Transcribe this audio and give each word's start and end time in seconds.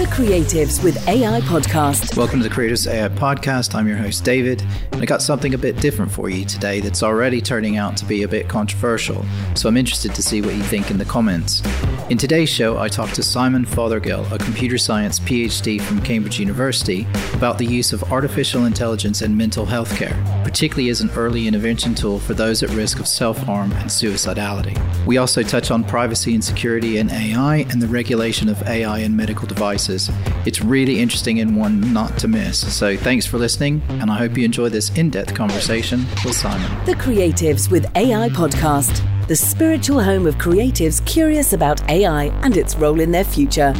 The 0.00 0.06
Creatives 0.06 0.82
with 0.82 0.96
AI 1.08 1.42
podcast. 1.42 2.16
Welcome 2.16 2.40
to 2.40 2.48
the 2.48 2.54
Creatives 2.54 2.90
AI 2.90 3.10
podcast. 3.10 3.74
I'm 3.74 3.86
your 3.86 3.98
host, 3.98 4.24
David, 4.24 4.64
and 4.92 5.02
I 5.02 5.04
got 5.04 5.20
something 5.20 5.52
a 5.52 5.58
bit 5.58 5.76
different 5.76 6.10
for 6.10 6.30
you 6.30 6.46
today 6.46 6.80
that's 6.80 7.02
already 7.02 7.42
turning 7.42 7.76
out 7.76 7.98
to 7.98 8.06
be 8.06 8.22
a 8.22 8.28
bit 8.28 8.48
controversial. 8.48 9.26
So 9.54 9.68
I'm 9.68 9.76
interested 9.76 10.14
to 10.14 10.22
see 10.22 10.40
what 10.40 10.54
you 10.54 10.62
think 10.62 10.90
in 10.90 10.96
the 10.96 11.04
comments. 11.04 11.62
In 12.08 12.16
today's 12.16 12.48
show, 12.48 12.78
I 12.78 12.88
talked 12.88 13.14
to 13.16 13.22
Simon 13.22 13.66
Fothergill, 13.66 14.32
a 14.32 14.38
computer 14.38 14.78
science 14.78 15.20
PhD 15.20 15.80
from 15.80 16.00
Cambridge 16.00 16.40
University, 16.40 17.06
about 17.34 17.58
the 17.58 17.66
use 17.66 17.92
of 17.92 18.02
artificial 18.10 18.64
intelligence 18.64 19.20
in 19.20 19.36
mental 19.36 19.66
health 19.66 19.94
care, 19.96 20.20
particularly 20.42 20.88
as 20.88 21.02
an 21.02 21.10
early 21.10 21.46
intervention 21.46 21.94
tool 21.94 22.18
for 22.18 22.32
those 22.32 22.62
at 22.62 22.70
risk 22.70 23.00
of 23.00 23.06
self 23.06 23.36
harm 23.42 23.70
and 23.72 23.90
suicidality. 23.90 24.76
We 25.06 25.18
also 25.18 25.42
touch 25.42 25.70
on 25.70 25.84
privacy 25.84 26.34
and 26.34 26.42
security 26.42 26.96
in 26.96 27.10
AI 27.10 27.66
and 27.68 27.82
the 27.82 27.86
regulation 27.86 28.48
of 28.48 28.60
AI 28.62 29.00
in 29.00 29.14
medical 29.14 29.46
devices. 29.46 29.89
It's 30.46 30.62
really 30.62 31.00
interesting 31.00 31.40
and 31.40 31.56
one 31.56 31.92
not 31.92 32.16
to 32.18 32.28
miss. 32.28 32.74
So 32.74 32.96
thanks 32.96 33.26
for 33.26 33.38
listening, 33.38 33.82
and 33.88 34.10
I 34.10 34.18
hope 34.18 34.36
you 34.36 34.44
enjoy 34.44 34.68
this 34.68 34.90
in 34.96 35.10
depth 35.10 35.34
conversation 35.34 36.06
with 36.24 36.34
Simon. 36.34 36.84
The 36.86 36.94
Creatives 36.94 37.70
with 37.70 37.84
AI 37.96 38.28
podcast, 38.30 39.04
the 39.26 39.36
spiritual 39.36 40.02
home 40.02 40.26
of 40.26 40.36
creatives 40.36 41.04
curious 41.06 41.52
about 41.52 41.88
AI 41.90 42.24
and 42.42 42.56
its 42.56 42.76
role 42.76 43.00
in 43.00 43.10
their 43.10 43.24
future. 43.24 43.74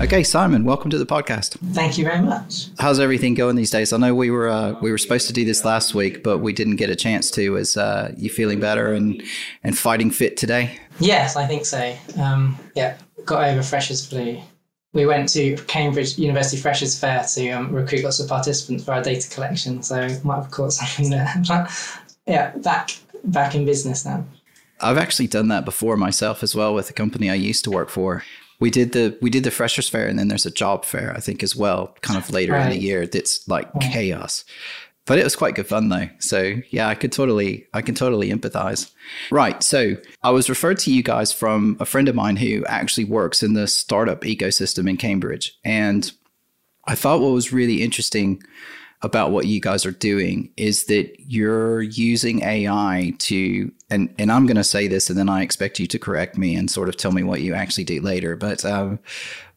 Okay, 0.00 0.22
Simon, 0.22 0.64
welcome 0.64 0.90
to 0.90 0.98
the 0.98 1.06
podcast. 1.06 1.56
Thank 1.72 1.96
you 1.96 2.04
very 2.04 2.20
much. 2.20 2.66
How's 2.78 3.00
everything 3.00 3.32
going 3.32 3.56
these 3.56 3.70
days? 3.70 3.92
I 3.92 3.96
know 3.96 4.14
we 4.14 4.28
were 4.28 4.48
uh, 4.48 4.72
we 4.82 4.90
were 4.90 4.98
supposed 4.98 5.28
to 5.28 5.32
do 5.32 5.44
this 5.44 5.64
last 5.64 5.94
week, 5.94 6.22
but 6.22 6.38
we 6.38 6.52
didn't 6.52 6.76
get 6.76 6.90
a 6.90 6.96
chance 6.96 7.30
to. 7.30 7.56
Is 7.56 7.76
uh, 7.76 8.12
you 8.18 8.28
feeling 8.28 8.60
better 8.60 8.92
and 8.92 9.22
and 9.62 9.78
fighting 9.78 10.10
fit 10.10 10.36
today? 10.36 10.78
Yes, 10.98 11.36
I 11.36 11.46
think 11.46 11.64
so. 11.64 11.96
Um, 12.20 12.58
yeah, 12.74 12.98
got 13.24 13.48
over 13.48 13.62
Freshers 13.62 14.06
Flu. 14.06 14.40
We 14.92 15.06
went 15.06 15.28
to 15.30 15.56
Cambridge 15.66 16.18
University 16.18 16.56
Freshers 16.56 16.98
Fair 16.98 17.24
to 17.34 17.50
um, 17.50 17.72
recruit 17.72 18.04
lots 18.04 18.20
of 18.20 18.28
participants 18.28 18.84
for 18.84 18.92
our 18.92 19.02
data 19.02 19.28
collection, 19.28 19.82
so 19.82 20.08
might 20.22 20.36
have 20.36 20.50
caught 20.50 20.72
something 20.72 21.10
there. 21.10 21.32
Yeah, 22.26 22.56
back 22.56 22.96
back 23.24 23.54
in 23.54 23.66
business 23.66 24.06
now. 24.06 24.24
I've 24.80 24.98
actually 24.98 25.26
done 25.26 25.48
that 25.48 25.64
before 25.64 25.96
myself 25.96 26.42
as 26.42 26.54
well 26.54 26.74
with 26.74 26.88
a 26.90 26.92
company 26.92 27.30
I 27.30 27.34
used 27.34 27.64
to 27.64 27.70
work 27.70 27.90
for. 27.90 28.24
We 28.60 28.70
did 28.70 28.92
the 28.92 29.18
we 29.20 29.30
did 29.30 29.44
the 29.44 29.50
freshers 29.50 29.88
fair 29.88 30.06
and 30.06 30.18
then 30.18 30.28
there's 30.28 30.46
a 30.46 30.50
job 30.50 30.84
fair 30.84 31.12
I 31.14 31.20
think 31.20 31.42
as 31.42 31.54
well, 31.54 31.94
kind 32.00 32.18
of 32.18 32.30
later 32.30 32.52
right. 32.52 32.64
in 32.64 32.70
the 32.70 32.82
year. 32.82 33.06
That's 33.06 33.46
like 33.48 33.68
yeah. 33.80 33.90
chaos. 33.90 34.44
But 35.06 35.18
it 35.18 35.24
was 35.24 35.36
quite 35.36 35.54
good 35.54 35.66
fun 35.66 35.90
though. 35.90 36.08
So 36.18 36.54
yeah, 36.70 36.88
I 36.88 36.94
could 36.94 37.12
totally 37.12 37.66
I 37.74 37.82
can 37.82 37.94
totally 37.94 38.30
empathize. 38.30 38.90
Right. 39.30 39.62
So 39.62 39.96
I 40.22 40.30
was 40.30 40.48
referred 40.48 40.78
to 40.80 40.92
you 40.92 41.02
guys 41.02 41.32
from 41.32 41.76
a 41.78 41.84
friend 41.84 42.08
of 42.08 42.14
mine 42.14 42.36
who 42.36 42.64
actually 42.66 43.04
works 43.04 43.42
in 43.42 43.52
the 43.54 43.66
startup 43.66 44.22
ecosystem 44.22 44.88
in 44.88 44.96
Cambridge. 44.96 45.58
And 45.64 46.10
I 46.86 46.94
thought 46.94 47.20
what 47.20 47.32
was 47.32 47.52
really 47.52 47.82
interesting 47.82 48.42
about 49.02 49.30
what 49.30 49.46
you 49.46 49.60
guys 49.60 49.84
are 49.84 49.92
doing 49.92 50.50
is 50.56 50.86
that 50.86 51.14
you're 51.18 51.82
using 51.82 52.42
AI 52.42 53.12
to 53.18 53.70
and 53.90 54.12
and 54.18 54.32
I'm 54.32 54.46
going 54.46 54.56
to 54.56 54.64
say 54.64 54.88
this 54.88 55.10
and 55.10 55.18
then 55.18 55.28
I 55.28 55.42
expect 55.42 55.78
you 55.78 55.86
to 55.88 55.98
correct 55.98 56.38
me 56.38 56.56
and 56.56 56.70
sort 56.70 56.88
of 56.88 56.96
tell 56.96 57.12
me 57.12 57.22
what 57.22 57.42
you 57.42 57.52
actually 57.52 57.84
do 57.84 58.00
later 58.00 58.34
but 58.36 58.64
um, 58.64 58.98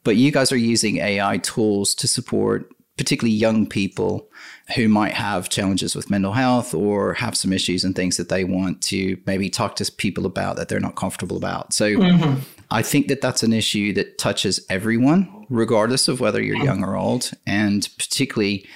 but 0.03 0.17
you 0.17 0.31
guys 0.31 0.51
are 0.51 0.57
using 0.57 0.97
AI 0.97 1.37
tools 1.37 1.95
to 1.95 2.07
support 2.07 2.69
particularly 2.97 3.35
young 3.35 3.65
people 3.65 4.29
who 4.75 4.89
might 4.89 5.13
have 5.13 5.47
challenges 5.49 5.95
with 5.95 6.09
mental 6.09 6.33
health 6.33 6.73
or 6.73 7.13
have 7.13 7.37
some 7.37 7.53
issues 7.53 7.83
and 7.83 7.95
things 7.95 8.17
that 8.17 8.27
they 8.27 8.43
want 8.43 8.81
to 8.81 9.17
maybe 9.25 9.49
talk 9.49 9.75
to 9.77 9.91
people 9.93 10.25
about 10.25 10.57
that 10.57 10.67
they're 10.67 10.79
not 10.79 10.95
comfortable 10.95 11.37
about. 11.37 11.73
So 11.73 11.91
mm-hmm. 11.91 12.41
I 12.69 12.81
think 12.81 13.07
that 13.07 13.21
that's 13.21 13.43
an 13.43 13.53
issue 13.53 13.93
that 13.93 14.17
touches 14.17 14.65
everyone, 14.69 15.45
regardless 15.49 16.09
of 16.09 16.19
whether 16.19 16.41
you're 16.41 16.63
young 16.63 16.83
or 16.83 16.97
old, 16.97 17.31
and 17.45 17.87
particularly 17.97 18.67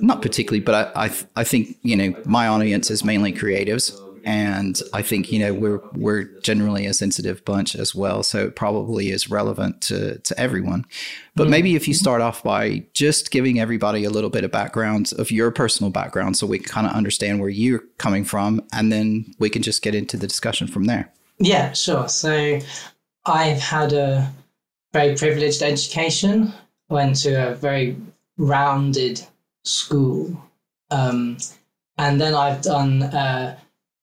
not 0.00 0.22
particularly, 0.22 0.60
but 0.60 0.96
I, 0.96 1.06
I, 1.06 1.10
I 1.36 1.44
think 1.44 1.76
you 1.82 1.96
know 1.96 2.14
my 2.24 2.46
audience 2.46 2.90
is 2.90 3.04
mainly 3.04 3.32
creatives, 3.32 3.92
and 4.24 4.80
I 4.92 5.02
think 5.02 5.30
you 5.32 5.38
know 5.38 5.54
we're 5.54 5.80
we're 5.94 6.24
generally 6.40 6.86
a 6.86 6.94
sensitive 6.94 7.44
bunch 7.44 7.74
as 7.74 7.94
well, 7.94 8.22
so 8.22 8.46
it 8.46 8.56
probably 8.56 9.10
is 9.10 9.30
relevant 9.30 9.80
to 9.82 10.18
to 10.18 10.40
everyone. 10.40 10.84
But 11.34 11.44
mm-hmm. 11.44 11.50
maybe 11.50 11.74
if 11.76 11.88
you 11.88 11.94
start 11.94 12.20
off 12.20 12.42
by 12.42 12.84
just 12.94 13.30
giving 13.30 13.58
everybody 13.58 14.04
a 14.04 14.10
little 14.10 14.30
bit 14.30 14.44
of 14.44 14.50
background 14.50 15.12
of 15.18 15.30
your 15.30 15.50
personal 15.50 15.90
background, 15.90 16.36
so 16.36 16.46
we 16.46 16.58
can 16.58 16.68
kind 16.68 16.86
of 16.86 16.92
understand 16.92 17.40
where 17.40 17.48
you're 17.48 17.84
coming 17.98 18.24
from, 18.24 18.62
and 18.72 18.92
then 18.92 19.34
we 19.38 19.50
can 19.50 19.62
just 19.62 19.82
get 19.82 19.94
into 19.94 20.16
the 20.16 20.26
discussion 20.26 20.66
from 20.66 20.84
there. 20.84 21.12
Yeah, 21.38 21.72
sure. 21.72 22.08
So 22.08 22.60
I've 23.26 23.60
had 23.60 23.92
a 23.92 24.30
very 24.92 25.16
privileged 25.16 25.62
education. 25.62 26.52
Went 26.88 27.16
to 27.22 27.50
a 27.50 27.54
very 27.54 27.96
rounded 28.36 29.20
school. 29.64 30.42
Um, 30.90 31.36
and 31.98 32.20
then 32.20 32.34
I've 32.34 32.62
done 32.62 33.02
uh, 33.02 33.58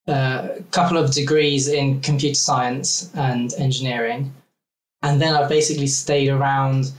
a 0.08 0.64
couple 0.72 0.98
of 0.98 1.14
degrees 1.14 1.68
in 1.68 2.02
computer 2.02 2.36
science 2.36 3.12
and 3.16 3.54
engineering. 3.58 4.34
And 5.02 5.22
then 5.22 5.36
I've 5.36 5.50
basically 5.50 5.88
stayed 5.88 6.30
around 6.30 6.92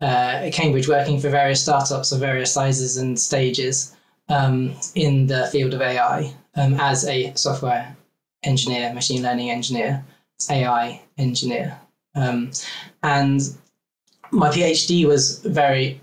uh, 0.00 0.50
Cambridge 0.52 0.88
working 0.88 1.20
for 1.20 1.30
various 1.30 1.62
startups 1.62 2.12
of 2.12 2.20
various 2.20 2.52
sizes 2.52 2.96
and 2.96 3.18
stages 3.18 3.96
um, 4.28 4.74
in 4.94 5.26
the 5.26 5.46
field 5.46 5.72
of 5.74 5.80
AI 5.80 6.34
um, 6.56 6.74
as 6.74 7.06
a 7.06 7.32
software 7.34 7.96
engineer, 8.42 8.92
machine 8.92 9.22
learning 9.22 9.50
engineer, 9.50 10.04
AI 10.50 11.00
engineer. 11.18 11.78
Um, 12.14 12.50
and 13.02 13.40
my 14.30 14.50
PhD 14.50 15.06
was 15.06 15.38
very 15.40 16.00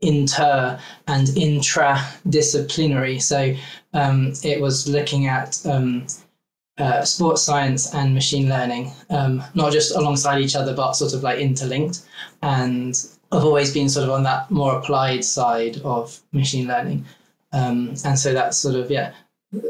inter 0.00 0.78
and 1.06 1.28
intradisciplinary. 1.28 3.22
So 3.22 3.54
um, 3.92 4.32
it 4.42 4.60
was 4.60 4.88
looking 4.88 5.26
at 5.26 5.64
um, 5.66 6.06
uh, 6.78 7.04
sports 7.04 7.42
science 7.42 7.94
and 7.94 8.14
machine 8.14 8.48
learning, 8.48 8.92
um, 9.10 9.42
not 9.54 9.72
just 9.72 9.94
alongside 9.94 10.40
each 10.40 10.56
other, 10.56 10.74
but 10.74 10.92
sort 10.92 11.14
of 11.14 11.22
like 11.22 11.38
interlinked. 11.38 12.02
And 12.42 12.94
I've 13.30 13.44
always 13.44 13.72
been 13.72 13.88
sort 13.88 14.08
of 14.08 14.14
on 14.14 14.22
that 14.24 14.50
more 14.50 14.78
applied 14.78 15.24
side 15.24 15.78
of 15.84 16.18
machine 16.32 16.66
learning. 16.66 17.04
Um, 17.52 17.94
and 18.04 18.18
so 18.18 18.32
that's 18.32 18.56
sort 18.56 18.76
of, 18.76 18.90
yeah, 18.90 19.12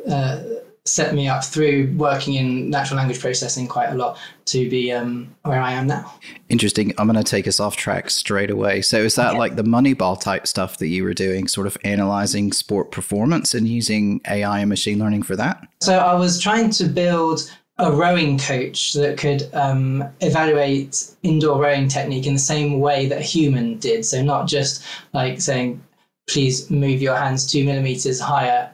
uh, 0.09 0.43
set 0.85 1.15
me 1.15 1.29
up 1.29 1.45
through 1.45 1.93
working 1.97 2.35
in 2.35 2.69
natural 2.69 2.99
language 2.99 3.21
processing 3.21 3.69
quite 3.69 3.91
a 3.91 3.95
lot 3.95 4.19
to 4.47 4.69
be 4.69 4.91
um, 4.91 5.33
where 5.43 5.61
I 5.61 5.73
am 5.73 5.87
now. 5.87 6.13
Interesting. 6.49 6.93
I'm 6.99 7.07
going 7.07 7.23
to 7.23 7.29
take 7.29 7.47
us 7.47 7.61
off 7.61 7.77
track 7.77 8.11
straight 8.11 8.51
away. 8.51 8.83
So, 8.83 8.99
is 8.99 9.15
that 9.15 9.35
yeah. 9.35 9.39
like 9.39 9.55
the 9.55 9.63
Moneyball 9.63 10.21
type 10.21 10.47
stuff 10.47 10.79
that 10.79 10.89
you 10.89 11.05
were 11.05 11.15
doing, 11.15 11.47
sort 11.47 11.69
of 11.69 11.77
analyzing 11.85 12.53
sport 12.53 12.91
performance 12.91 13.55
and 13.55 13.69
using 13.69 14.21
AI 14.29 14.61
and 14.61 14.69
machine 14.69 14.99
learning 14.99 15.23
for 15.23 15.37
that? 15.37 15.67
So, 15.81 15.99
I 15.99 16.15
was 16.15 16.41
trying 16.41 16.71
to 16.71 16.85
build 16.85 17.51
a 17.79 17.93
rowing 17.93 18.39
coach 18.39 18.93
that 18.95 19.17
could 19.17 19.49
um, 19.55 20.05
evaluate 20.21 21.11
indoor 21.23 21.61
rowing 21.61 21.89
technique 21.89 22.27
in 22.27 22.35
the 22.35 22.41
same 22.41 22.81
way 22.81 23.07
that 23.07 23.19
a 23.19 23.23
human 23.23 23.79
did. 23.79 24.05
So, 24.05 24.21
not 24.21 24.49
just 24.49 24.85
like 25.13 25.41
saying, 25.41 25.81
please 26.29 26.69
move 26.71 27.01
your 27.01 27.17
hands 27.17 27.47
two 27.47 27.65
millimeters 27.65 28.19
higher 28.19 28.51
at 28.51 28.72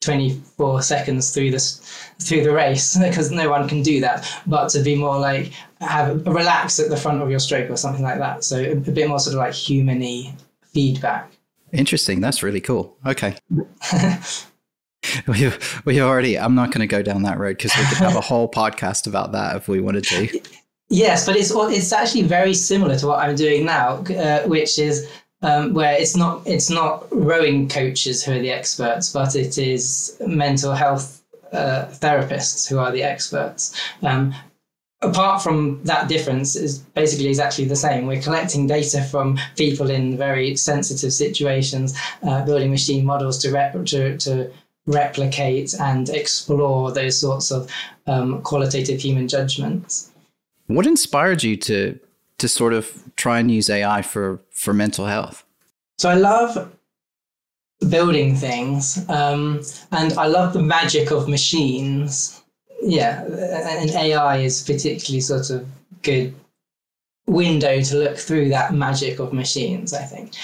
24 0.00 0.82
seconds 0.82 1.30
through 1.30 1.50
this 1.50 1.80
through 2.20 2.42
the 2.42 2.52
race 2.52 2.98
because 3.02 3.30
no 3.30 3.50
one 3.50 3.68
can 3.68 3.82
do 3.82 4.00
that 4.00 4.26
but 4.46 4.68
to 4.68 4.82
be 4.82 4.94
more 4.94 5.18
like 5.18 5.52
have 5.80 6.26
relax 6.26 6.78
at 6.78 6.88
the 6.88 6.96
front 6.96 7.22
of 7.22 7.30
your 7.30 7.38
stroke 7.38 7.70
or 7.70 7.76
something 7.76 8.02
like 8.02 8.18
that. 8.18 8.44
So 8.44 8.58
a, 8.58 8.72
a 8.72 8.76
bit 8.76 9.08
more 9.08 9.18
sort 9.18 9.34
of 9.34 9.38
like 9.38 9.52
humany 9.52 10.34
feedback. 10.62 11.32
Interesting. 11.72 12.20
That's 12.20 12.42
really 12.42 12.60
cool. 12.60 12.96
Okay. 13.06 13.36
We 15.26 15.50
we 15.86 16.00
already 16.02 16.38
i'm 16.38 16.54
not 16.54 16.72
going 16.72 16.82
to 16.82 16.86
go 16.86 17.00
down 17.00 17.22
that 17.22 17.38
road 17.38 17.56
because 17.56 17.74
we 17.74 17.84
could 17.86 17.96
have 17.96 18.16
a 18.16 18.20
whole 18.20 18.50
podcast 18.60 19.06
about 19.06 19.32
that 19.32 19.56
if 19.56 19.66
we 19.66 19.80
wanted 19.80 20.04
to. 20.04 20.40
Yes 20.90 21.24
but 21.24 21.36
it's 21.36 21.50
it's 21.50 21.90
actually 21.90 22.22
very 22.22 22.52
similar 22.52 22.98
to 22.98 23.06
what 23.06 23.18
i'm 23.18 23.34
doing 23.34 23.64
now 23.64 24.04
uh, 24.04 24.42
which 24.42 24.78
is 24.78 25.10
um, 25.42 25.74
where 25.74 25.94
it's 25.94 26.16
not 26.16 26.46
it's 26.46 26.70
not 26.70 27.06
rowing 27.10 27.68
coaches 27.68 28.22
who 28.22 28.32
are 28.32 28.38
the 28.38 28.50
experts, 28.50 29.12
but 29.12 29.34
it 29.34 29.58
is 29.58 30.16
mental 30.26 30.74
health 30.74 31.22
uh, 31.52 31.86
therapists 31.90 32.68
who 32.68 32.78
are 32.78 32.92
the 32.92 33.02
experts. 33.02 33.78
Um, 34.02 34.34
apart 35.02 35.42
from 35.42 35.82
that 35.84 36.08
difference 36.08 36.56
is 36.56 36.78
basically 36.78 37.28
exactly 37.28 37.64
the 37.64 37.76
same 37.76 38.06
we're 38.06 38.20
collecting 38.20 38.66
data 38.66 39.02
from 39.02 39.38
people 39.56 39.90
in 39.90 40.16
very 40.16 40.54
sensitive 40.56 41.12
situations 41.12 41.96
uh, 42.22 42.44
building 42.44 42.70
machine 42.70 43.04
models 43.04 43.38
to, 43.38 43.50
rep- 43.50 43.84
to, 43.86 44.16
to 44.18 44.50
replicate 44.86 45.74
and 45.80 46.10
explore 46.10 46.92
those 46.92 47.18
sorts 47.18 47.50
of 47.50 47.70
um, 48.06 48.42
qualitative 48.42 49.00
human 49.00 49.26
judgments 49.26 50.10
what 50.66 50.86
inspired 50.86 51.42
you 51.42 51.56
to 51.56 51.98
to 52.40 52.48
sort 52.48 52.72
of 52.72 53.02
try 53.16 53.38
and 53.38 53.50
use 53.50 53.70
AI 53.70 54.02
for 54.02 54.40
for 54.50 54.74
mental 54.74 55.06
health? 55.06 55.44
So 55.98 56.08
I 56.08 56.14
love 56.14 56.72
building 57.88 58.34
things, 58.34 59.08
um, 59.08 59.62
and 59.92 60.12
I 60.14 60.26
love 60.26 60.52
the 60.52 60.62
magic 60.62 61.10
of 61.10 61.28
machines. 61.28 62.42
Yeah, 62.82 63.24
and 63.24 63.90
AI 63.90 64.38
is 64.38 64.62
particularly 64.62 65.20
sort 65.20 65.50
of 65.50 65.66
good 66.02 66.34
window 67.26 67.80
to 67.80 67.96
look 67.96 68.16
through 68.16 68.48
that 68.48 68.74
magic 68.74 69.18
of 69.18 69.32
machines, 69.32 69.92
I 69.92 70.02
think. 70.02 70.34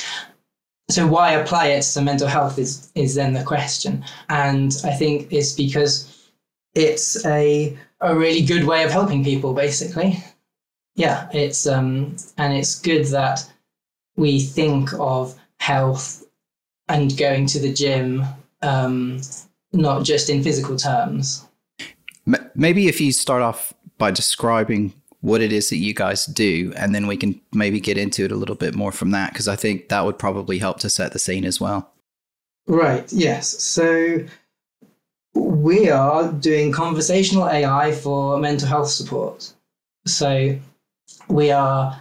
So 0.88 1.06
why 1.06 1.32
apply 1.32 1.68
it 1.68 1.82
to 1.82 2.00
mental 2.00 2.28
health 2.28 2.58
is 2.58 2.90
is 2.94 3.14
then 3.14 3.32
the 3.32 3.42
question. 3.42 4.04
And 4.28 4.72
I 4.84 4.92
think 4.92 5.32
it's 5.32 5.52
because 5.52 6.30
it's 6.74 7.24
a 7.24 7.76
a 8.00 8.14
really 8.14 8.44
good 8.44 8.64
way 8.64 8.84
of 8.84 8.90
helping 8.90 9.24
people 9.24 9.54
basically. 9.54 10.22
Yeah, 10.96 11.28
it's 11.32 11.66
um 11.66 12.16
and 12.36 12.52
it's 12.52 12.80
good 12.80 13.06
that 13.06 13.50
we 14.16 14.40
think 14.40 14.92
of 14.98 15.38
health 15.60 16.24
and 16.88 17.16
going 17.16 17.46
to 17.46 17.58
the 17.58 17.72
gym 17.72 18.24
um 18.62 19.20
not 19.72 20.04
just 20.04 20.30
in 20.30 20.42
physical 20.42 20.76
terms. 20.76 21.46
Maybe 22.54 22.88
if 22.88 23.00
you 23.00 23.12
start 23.12 23.42
off 23.42 23.72
by 23.98 24.10
describing 24.10 24.92
what 25.20 25.40
it 25.40 25.52
is 25.52 25.70
that 25.70 25.76
you 25.76 25.92
guys 25.92 26.26
do, 26.26 26.72
and 26.76 26.94
then 26.94 27.06
we 27.06 27.16
can 27.16 27.40
maybe 27.52 27.80
get 27.80 27.98
into 27.98 28.24
it 28.24 28.32
a 28.32 28.36
little 28.36 28.54
bit 28.54 28.74
more 28.74 28.92
from 28.92 29.10
that, 29.10 29.32
because 29.32 29.48
I 29.48 29.56
think 29.56 29.88
that 29.88 30.04
would 30.04 30.18
probably 30.18 30.58
help 30.58 30.78
to 30.80 30.90
set 30.90 31.12
the 31.12 31.18
scene 31.18 31.44
as 31.44 31.60
well. 31.60 31.92
Right, 32.66 33.10
yes. 33.12 33.62
So 33.62 34.24
we 35.34 35.90
are 35.90 36.32
doing 36.32 36.72
conversational 36.72 37.48
AI 37.48 37.92
for 37.92 38.38
mental 38.38 38.68
health 38.68 38.88
support. 38.88 39.52
So 40.06 40.58
we 41.28 41.50
are 41.50 42.00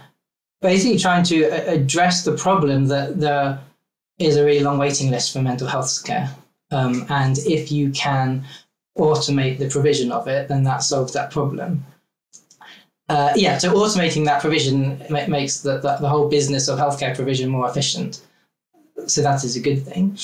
basically 0.62 0.98
trying 0.98 1.24
to 1.24 1.44
address 1.68 2.24
the 2.24 2.36
problem 2.36 2.86
that 2.86 3.20
there 3.20 3.60
is 4.18 4.36
a 4.36 4.44
really 4.44 4.64
long 4.64 4.78
waiting 4.78 5.10
list 5.10 5.32
for 5.32 5.42
mental 5.42 5.68
health 5.68 6.02
care. 6.04 6.30
Um, 6.70 7.06
and 7.08 7.38
if 7.38 7.70
you 7.70 7.90
can 7.90 8.44
automate 8.98 9.58
the 9.58 9.68
provision 9.68 10.10
of 10.10 10.26
it, 10.26 10.48
then 10.48 10.64
that 10.64 10.82
solves 10.82 11.12
that 11.12 11.30
problem. 11.30 11.84
Uh, 13.08 13.32
yeah, 13.36 13.56
so 13.56 13.72
automating 13.74 14.24
that 14.24 14.40
provision 14.40 15.00
makes 15.10 15.60
the, 15.60 15.78
the, 15.78 15.96
the, 16.00 16.08
whole 16.08 16.28
business 16.28 16.66
of 16.66 16.76
healthcare 16.76 17.14
provision 17.14 17.48
more 17.48 17.68
efficient. 17.68 18.20
So 19.06 19.22
that 19.22 19.44
is 19.44 19.54
a 19.54 19.60
good 19.60 19.84
thing. 19.84 20.18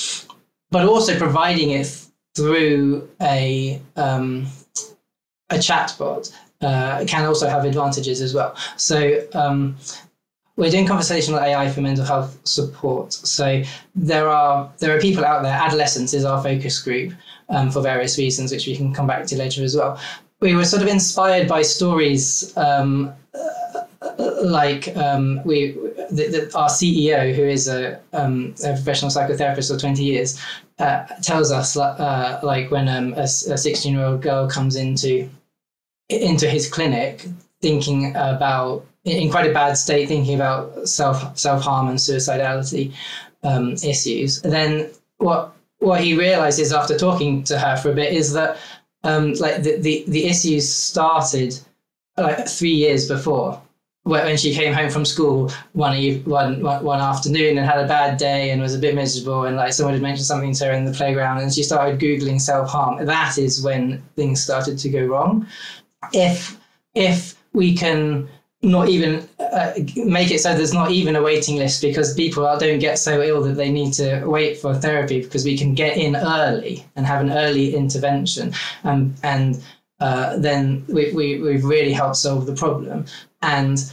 But 0.70 0.86
also 0.88 1.16
providing 1.16 1.70
it 1.70 2.06
through 2.34 3.08
a, 3.20 3.80
um, 3.94 4.46
a 5.50 5.56
chatbot 5.56 6.34
uh, 6.62 7.04
can 7.06 7.24
also 7.24 7.48
have 7.48 7.64
advantages 7.64 8.20
as 8.20 8.34
well. 8.34 8.56
So 8.76 9.22
um, 9.34 9.76
we're 10.56 10.70
doing 10.70 10.86
conversational 10.86 11.40
AI 11.40 11.70
for 11.70 11.80
mental 11.80 12.04
health 12.04 12.38
support. 12.44 13.12
So 13.12 13.62
there 13.94 14.28
are 14.28 14.70
there 14.78 14.96
are 14.96 15.00
people 15.00 15.24
out 15.24 15.42
there. 15.42 15.52
Adolescents 15.52 16.14
is 16.14 16.24
our 16.24 16.42
focus 16.42 16.80
group 16.80 17.12
um, 17.48 17.70
for 17.70 17.80
various 17.80 18.18
reasons, 18.18 18.52
which 18.52 18.66
we 18.66 18.76
can 18.76 18.92
come 18.94 19.06
back 19.06 19.26
to 19.26 19.36
later 19.36 19.62
as 19.62 19.76
well. 19.76 20.00
We 20.40 20.54
were 20.54 20.64
sort 20.64 20.82
of 20.82 20.88
inspired 20.88 21.48
by 21.48 21.62
stories 21.62 22.56
um, 22.56 23.14
like 24.42 24.94
um, 24.96 25.40
we 25.44 25.72
the, 26.10 26.28
the, 26.50 26.58
our 26.58 26.68
CEO, 26.68 27.34
who 27.34 27.44
is 27.44 27.68
a, 27.68 28.00
um, 28.12 28.54
a, 28.64 28.72
professional 28.72 29.10
psychotherapist 29.10 29.72
for 29.72 29.78
20 29.78 30.02
years, 30.02 30.40
uh, 30.78 31.06
tells 31.22 31.50
us 31.50 31.76
uh, 31.76 32.40
like 32.42 32.70
when 32.70 32.88
um, 32.88 33.14
a 33.14 33.26
16 33.26 33.94
year 33.94 34.04
old 34.04 34.20
girl 34.20 34.48
comes 34.48 34.76
into 34.76 35.28
into 36.12 36.48
his 36.48 36.68
clinic 36.68 37.26
thinking 37.60 38.10
about 38.16 38.84
in 39.04 39.30
quite 39.30 39.50
a 39.50 39.54
bad 39.54 39.76
state, 39.76 40.08
thinking 40.08 40.34
about 40.34 40.88
self 40.88 41.36
self 41.38 41.62
harm 41.62 41.88
and 41.88 41.98
suicidality 41.98 42.92
um, 43.42 43.72
issues. 43.84 44.42
Then 44.42 44.90
what 45.18 45.54
what 45.78 46.00
he 46.00 46.16
realizes 46.16 46.72
after 46.72 46.96
talking 46.96 47.42
to 47.44 47.58
her 47.58 47.76
for 47.76 47.90
a 47.90 47.94
bit 47.94 48.12
is 48.12 48.32
that 48.34 48.58
um, 49.04 49.32
like 49.34 49.62
the, 49.62 49.78
the 49.78 50.04
the 50.08 50.26
issues 50.26 50.68
started 50.68 51.58
like 52.16 52.46
three 52.46 52.74
years 52.74 53.08
before 53.08 53.60
when 54.04 54.36
she 54.36 54.52
came 54.52 54.72
home 54.72 54.90
from 54.90 55.04
school 55.04 55.50
one, 55.74 55.94
one, 56.24 56.60
one 56.60 57.00
afternoon 57.00 57.56
and 57.56 57.66
had 57.66 57.78
a 57.78 57.86
bad 57.86 58.18
day 58.18 58.50
and 58.50 58.60
was 58.60 58.74
a 58.74 58.78
bit 58.78 58.96
miserable 58.96 59.44
and 59.44 59.56
like 59.56 59.72
someone 59.72 59.94
had 59.94 60.02
mentioned 60.02 60.26
something 60.26 60.52
to 60.52 60.64
her 60.64 60.72
in 60.72 60.84
the 60.84 60.92
playground 60.92 61.40
and 61.40 61.54
she 61.54 61.62
started 61.62 62.00
googling 62.00 62.40
self-harm 62.40 63.04
that 63.06 63.38
is 63.38 63.62
when 63.62 64.02
things 64.16 64.42
started 64.42 64.76
to 64.76 64.88
go 64.88 65.04
wrong 65.06 65.46
if 66.12 66.58
if 66.94 67.34
we 67.52 67.76
can 67.76 68.28
not 68.62 68.88
even 68.88 69.28
uh, 69.40 69.72
make 69.96 70.30
it 70.30 70.40
so 70.40 70.54
there's 70.54 70.72
not 70.72 70.92
even 70.92 71.16
a 71.16 71.22
waiting 71.22 71.56
list 71.56 71.82
because 71.82 72.14
people 72.14 72.44
don't 72.58 72.78
get 72.78 72.98
so 72.98 73.20
ill 73.20 73.42
that 73.42 73.54
they 73.54 73.70
need 73.70 73.92
to 73.92 74.24
wait 74.24 74.56
for 74.56 74.72
therapy 74.74 75.20
because 75.20 75.44
we 75.44 75.58
can 75.58 75.74
get 75.74 75.96
in 75.96 76.14
early 76.14 76.86
and 76.94 77.04
have 77.04 77.20
an 77.20 77.32
early 77.32 77.74
intervention. 77.74 78.52
Um, 78.84 79.14
and 79.24 79.60
uh, 79.98 80.36
then 80.38 80.84
we, 80.88 81.12
we, 81.12 81.40
we've 81.40 81.64
really 81.64 81.92
helped 81.92 82.16
solve 82.16 82.46
the 82.46 82.54
problem. 82.54 83.04
And 83.42 83.92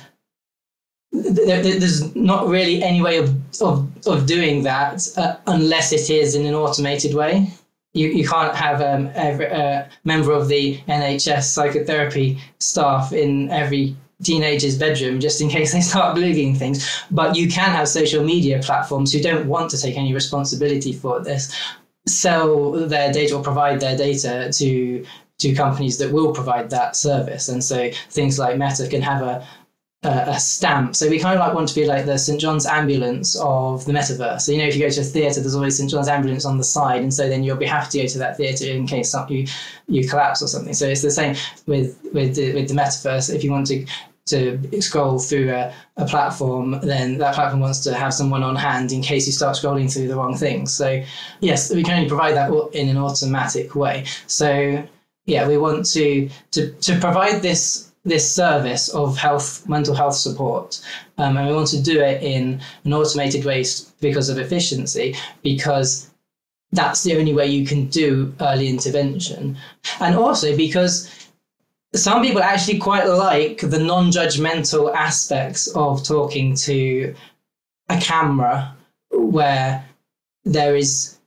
there, 1.11 1.63
there's 1.63 2.15
not 2.15 2.47
really 2.47 2.83
any 2.83 3.01
way 3.01 3.17
of, 3.17 3.35
of, 3.61 3.89
of 4.05 4.27
doing 4.27 4.61
that 4.63 5.07
uh, 5.17 5.37
unless 5.47 5.91
it 5.91 6.11
is 6.11 6.35
in 6.35 6.45
an 6.45 6.53
automated 6.53 7.15
way 7.15 7.51
you, 7.93 8.09
you 8.09 8.27
can't 8.27 8.55
have 8.55 8.81
um, 8.81 9.09
every, 9.15 9.45
a 9.45 9.89
member 10.03 10.31
of 10.31 10.47
the 10.47 10.77
NHS 10.87 11.43
psychotherapy 11.43 12.39
staff 12.59 13.11
in 13.13 13.49
every 13.49 13.95
teenager's 14.21 14.77
bedroom 14.77 15.19
just 15.19 15.39
in 15.39 15.49
case 15.57 15.73
they 15.73 15.81
start 15.81 16.15
blogging 16.15 16.57
things. 16.57 17.03
But 17.11 17.35
you 17.35 17.49
can 17.49 17.71
have 17.71 17.87
social 17.87 18.23
media 18.23 18.59
platforms 18.59 19.11
who 19.11 19.21
don't 19.21 19.47
want 19.47 19.71
to 19.71 19.77
take 19.77 19.97
any 19.97 20.13
responsibility 20.13 20.93
for 20.93 21.19
this 21.21 21.55
sell 22.07 22.71
their 22.71 23.11
data 23.11 23.35
or 23.35 23.43
provide 23.43 23.79
their 23.79 23.95
data 23.95 24.51
to 24.53 25.05
to 25.39 25.53
companies 25.55 25.97
that 25.97 26.11
will 26.11 26.33
provide 26.33 26.69
that 26.69 26.97
service. 26.97 27.47
And 27.47 27.63
so 27.63 27.89
things 28.09 28.37
like 28.37 28.57
Meta 28.57 28.87
can 28.89 29.01
have 29.01 29.21
a 29.21 29.47
a 30.03 30.39
stamp. 30.39 30.95
So 30.95 31.09
we 31.09 31.19
kind 31.19 31.37
of 31.37 31.45
like 31.45 31.53
want 31.53 31.67
to 31.67 31.75
be 31.75 31.85
like 31.85 32.05
the 32.05 32.17
St 32.17 32.39
John's 32.39 32.65
ambulance 32.65 33.35
of 33.35 33.83
the 33.85 33.91
metaverse. 33.91 34.41
So 34.41 34.53
you 34.53 34.59
know, 34.59 34.63
if 34.63 34.75
you 34.75 34.81
go 34.81 34.89
to 34.89 35.01
a 35.01 35.03
theatre, 35.03 35.41
there's 35.41 35.55
always 35.55 35.77
St 35.77 35.89
John's 35.89 36.07
ambulance 36.07 36.45
on 36.45 36.57
the 36.57 36.63
side, 36.63 37.01
and 37.01 37.13
so 37.13 37.27
then 37.27 37.43
you'll 37.43 37.57
be 37.57 37.65
happy 37.65 37.89
to 37.91 38.01
go 38.03 38.07
to 38.07 38.17
that 38.19 38.37
theatre 38.37 38.65
in 38.65 38.87
case 38.87 39.13
you 39.29 39.45
you 39.87 40.07
collapse 40.07 40.41
or 40.41 40.47
something. 40.47 40.73
So 40.73 40.87
it's 40.87 41.01
the 41.01 41.11
same 41.11 41.35
with 41.65 41.99
with 42.13 42.35
the, 42.35 42.53
with 42.53 42.69
the 42.69 42.75
metaverse. 42.75 43.33
If 43.33 43.43
you 43.43 43.51
want 43.51 43.67
to 43.67 43.85
to 44.27 44.81
scroll 44.81 45.19
through 45.19 45.49
a, 45.49 45.73
a 45.97 46.05
platform, 46.05 46.79
then 46.81 47.17
that 47.17 47.35
platform 47.35 47.61
wants 47.61 47.79
to 47.79 47.93
have 47.93 48.13
someone 48.13 48.43
on 48.43 48.55
hand 48.55 48.91
in 48.91 49.01
case 49.01 49.25
you 49.25 49.33
start 49.33 49.55
scrolling 49.55 49.91
through 49.91 50.07
the 50.07 50.15
wrong 50.15 50.37
things. 50.37 50.71
So 50.71 51.03
yes, 51.41 51.73
we 51.73 51.83
can 51.83 51.95
only 51.95 52.07
provide 52.07 52.35
that 52.35 52.51
in 52.73 52.87
an 52.87 52.97
automatic 52.97 53.75
way. 53.75 54.05
So 54.27 54.87
yeah, 55.25 55.45
we 55.47 55.57
want 55.57 55.85
to 55.87 56.29
to 56.51 56.71
to 56.71 56.99
provide 56.99 57.41
this 57.41 57.88
this 58.05 58.29
service 58.29 58.89
of 58.89 59.17
health, 59.17 59.67
mental 59.67 59.93
health 59.93 60.15
support. 60.15 60.81
Um, 61.17 61.37
and 61.37 61.47
we 61.47 61.53
want 61.53 61.67
to 61.69 61.81
do 61.81 61.99
it 62.01 62.23
in 62.23 62.61
an 62.85 62.93
automated 62.93 63.45
way 63.45 63.65
because 63.99 64.29
of 64.29 64.37
efficiency, 64.39 65.15
because 65.43 66.09
that's 66.71 67.03
the 67.03 67.17
only 67.17 67.33
way 67.33 67.47
you 67.47 67.65
can 67.65 67.87
do 67.87 68.33
early 68.41 68.69
intervention. 68.69 69.57
And 69.99 70.15
also 70.15 70.55
because 70.55 71.09
some 71.93 72.21
people 72.21 72.43
actually 72.43 72.77
quite 72.77 73.07
like 73.07 73.61
the 73.61 73.79
non 73.79 74.11
judgmental 74.11 74.93
aspects 74.93 75.67
of 75.75 76.03
talking 76.03 76.55
to 76.55 77.13
a 77.89 77.97
camera 77.99 78.75
where 79.11 79.83
there 80.45 80.75
is 80.75 81.17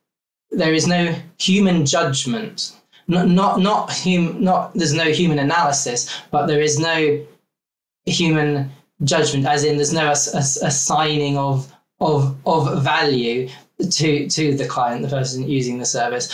there 0.50 0.73
is 0.73 0.87
no 0.87 1.14
human 1.38 1.85
judgment 1.85 2.76
not 3.09 3.29
not 3.29 3.61
not 3.61 3.91
hum, 3.91 4.43
not 4.43 4.75
there's 4.75 4.93
no 4.93 5.11
human 5.13 5.39
analysis, 5.39 6.09
but 6.31 6.47
there 6.47 6.61
is 6.61 6.79
no 6.79 7.25
human 8.07 8.71
judgment, 9.05 9.47
as 9.47 9.65
in 9.65 9.77
there's 9.77 9.93
no 9.93 10.11
assigning 10.11 11.37
of 11.37 11.73
of 12.01 12.37
of 12.47 12.83
value 12.83 13.49
to 13.91 14.29
to 14.29 14.55
the 14.55 14.67
client, 14.67 15.03
the 15.03 15.09
person 15.09 15.49
using 15.49 15.79
the 15.79 15.85
service, 15.85 16.33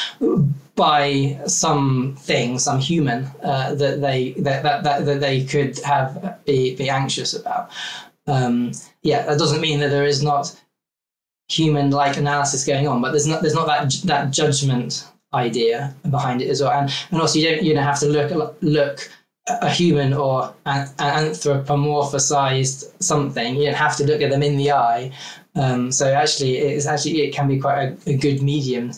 by 0.74 1.40
some 1.46 2.14
thing, 2.16 2.58
some 2.58 2.78
human 2.78 3.24
uh, 3.42 3.74
that 3.74 4.00
they 4.00 4.32
that, 4.38 4.62
that 4.62 4.84
that 4.84 5.04
that 5.06 5.20
they 5.20 5.44
could 5.44 5.78
have 5.80 6.38
be 6.46 6.74
be 6.74 6.90
anxious 6.90 7.34
about. 7.34 7.70
Um, 8.26 8.72
yeah, 9.02 9.24
that 9.26 9.38
doesn't 9.38 9.60
mean 9.60 9.80
that 9.80 9.88
there 9.90 10.04
is 10.04 10.22
not 10.22 10.54
human 11.48 11.90
like 11.90 12.18
analysis 12.18 12.66
going 12.66 12.86
on, 12.86 13.00
but 13.00 13.12
there's 13.12 13.26
not 13.26 13.40
there's 13.40 13.54
not 13.54 13.66
that 13.66 13.92
that 14.04 14.30
judgment 14.30 15.06
idea 15.34 15.94
behind 16.10 16.42
it 16.42 16.48
as 16.48 16.62
well. 16.62 16.72
And 16.72 16.92
and 17.10 17.20
also 17.20 17.38
you 17.38 17.48
don't 17.48 17.62
you 17.62 17.74
don't 17.74 17.84
have 17.84 18.00
to 18.00 18.06
look 18.06 18.56
look 18.60 19.08
a 19.48 19.70
human 19.70 20.12
or 20.12 20.54
an, 20.66 20.88
anthropomorphized 20.98 23.02
something. 23.02 23.56
You 23.56 23.66
don't 23.66 23.74
have 23.74 23.96
to 23.96 24.04
look 24.04 24.20
at 24.20 24.30
them 24.30 24.42
in 24.42 24.56
the 24.56 24.72
eye. 24.72 25.12
Um, 25.54 25.90
so 25.90 26.12
actually, 26.12 26.58
it's 26.58 26.86
actually 26.86 27.22
it 27.22 27.34
can 27.34 27.48
be 27.48 27.58
quite 27.58 27.82
a, 27.82 28.10
a, 28.10 28.16
good 28.16 28.42
medium, 28.42 28.92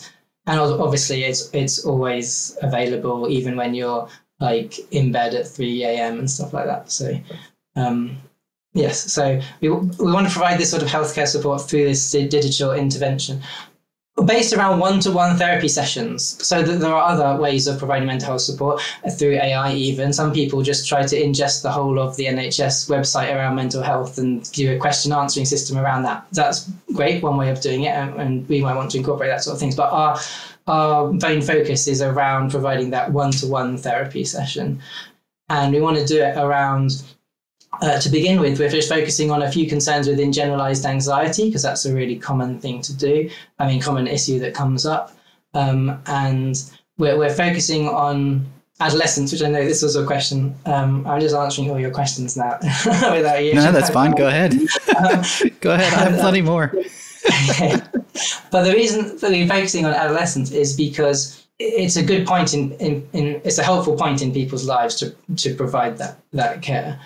and 0.45 0.59
obviously 0.59 1.23
it's 1.23 1.49
it's 1.53 1.85
always 1.85 2.57
available 2.61 3.29
even 3.29 3.55
when 3.55 3.73
you're 3.73 4.07
like 4.39 4.79
in 4.91 5.11
bed 5.11 5.33
at 5.33 5.47
three 5.47 5.83
a.m. 5.83 6.19
and 6.19 6.29
stuff 6.29 6.53
like 6.53 6.65
that. 6.65 6.91
So. 6.91 7.19
Um, 7.75 8.17
Yes, 8.73 9.11
so 9.11 9.41
we, 9.59 9.67
we 9.67 10.13
want 10.13 10.27
to 10.27 10.31
provide 10.31 10.57
this 10.57 10.71
sort 10.71 10.81
of 10.81 10.87
healthcare 10.87 11.27
support 11.27 11.63
through 11.63 11.83
this 11.83 12.09
digital 12.09 12.71
intervention 12.71 13.41
based 14.23 14.53
around 14.53 14.79
one-to-one 14.79 15.37
therapy 15.37 15.67
sessions. 15.67 16.37
So 16.45 16.63
that 16.63 16.79
there 16.79 16.93
are 16.93 17.11
other 17.11 17.41
ways 17.41 17.67
of 17.67 17.79
providing 17.79 18.07
mental 18.07 18.27
health 18.27 18.41
support 18.41 18.81
uh, 19.05 19.09
through 19.09 19.35
ai 19.35 19.73
even. 19.73 20.13
Some 20.13 20.33
people 20.33 20.61
just 20.61 20.87
try 20.87 21.05
to 21.05 21.15
ingest 21.15 21.61
the 21.63 21.71
whole 21.71 21.99
of 21.99 22.15
the 22.17 22.25
nhs 22.25 22.89
website 22.89 23.33
around 23.33 23.55
mental 23.55 23.81
health 23.81 24.17
and 24.17 24.49
do 24.51 24.73
a 24.73 24.77
question 24.77 25.11
answering 25.11 25.45
system 25.45 25.77
around 25.77 26.03
that. 26.03 26.25
That's 26.31 26.69
great 26.93 27.23
one 27.23 27.37
way 27.37 27.49
of 27.49 27.61
doing 27.61 27.83
it 27.83 27.95
and, 27.95 28.13
and 28.19 28.49
we 28.49 28.61
might 28.61 28.75
want 28.75 28.91
to 28.91 28.97
incorporate 28.97 29.29
that 29.29 29.43
sort 29.43 29.55
of 29.55 29.59
things 29.59 29.75
but 29.75 29.91
our 29.91 30.19
our 30.67 31.11
main 31.11 31.41
focus 31.41 31.87
is 31.87 32.01
around 32.01 32.51
providing 32.51 32.91
that 32.91 33.11
one-to-one 33.11 33.77
therapy 33.77 34.23
session. 34.23 34.79
And 35.49 35.73
we 35.73 35.81
want 35.81 35.97
to 35.97 36.05
do 36.05 36.21
it 36.21 36.37
around 36.37 37.03
uh, 37.81 37.99
to 37.99 38.09
begin 38.09 38.39
with, 38.39 38.59
we're 38.59 38.69
just 38.69 38.89
focusing 38.89 39.31
on 39.31 39.41
a 39.41 39.51
few 39.51 39.67
concerns 39.67 40.07
within 40.07 40.31
generalized 40.31 40.85
anxiety, 40.85 41.45
because 41.45 41.63
that's 41.63 41.85
a 41.85 41.93
really 41.93 42.15
common 42.15 42.59
thing 42.59 42.81
to 42.83 42.95
do. 42.95 43.29
I 43.59 43.67
mean, 43.67 43.81
common 43.81 44.07
issue 44.07 44.39
that 44.39 44.53
comes 44.53 44.85
up. 44.85 45.11
Um, 45.53 46.01
and 46.05 46.55
we're, 46.97 47.17
we're 47.17 47.33
focusing 47.33 47.89
on 47.89 48.45
adolescence, 48.79 49.31
which 49.31 49.43
I 49.43 49.49
know 49.49 49.63
this 49.63 49.81
was 49.81 49.95
a 49.95 50.05
question. 50.05 50.55
Um, 50.65 51.05
I'm 51.07 51.19
just 51.19 51.35
answering 51.35 51.69
all 51.71 51.79
your 51.79 51.91
questions 51.91 52.37
now 52.37 52.57
without 52.85 53.43
you. 53.43 53.53
No, 53.55 53.71
that's 53.71 53.89
fine. 53.89 54.11
Go 54.11 54.27
ahead. 54.27 54.53
Um, 54.53 55.23
Go 55.61 55.73
ahead. 55.73 55.93
I 55.93 56.09
have 56.09 56.19
plenty 56.19 56.41
more. 56.41 56.67
but 58.51 58.63
the 58.63 58.73
reason 58.73 59.17
that 59.17 59.29
we're 59.29 59.47
focusing 59.47 59.85
on 59.85 59.93
adolescence 59.93 60.51
is 60.51 60.75
because 60.75 61.45
it's 61.59 61.95
a 61.95 62.03
good 62.03 62.25
point 62.25 62.53
in, 62.53 62.71
in, 62.73 63.07
in 63.13 63.41
it's 63.43 63.59
a 63.59 63.63
helpful 63.63 63.95
point 63.95 64.21
in 64.21 64.33
people's 64.33 64.65
lives 64.65 64.95
to, 64.95 65.15
to 65.35 65.53
provide 65.55 65.97
that, 65.99 66.17
that 66.33 66.61
care. 66.61 66.99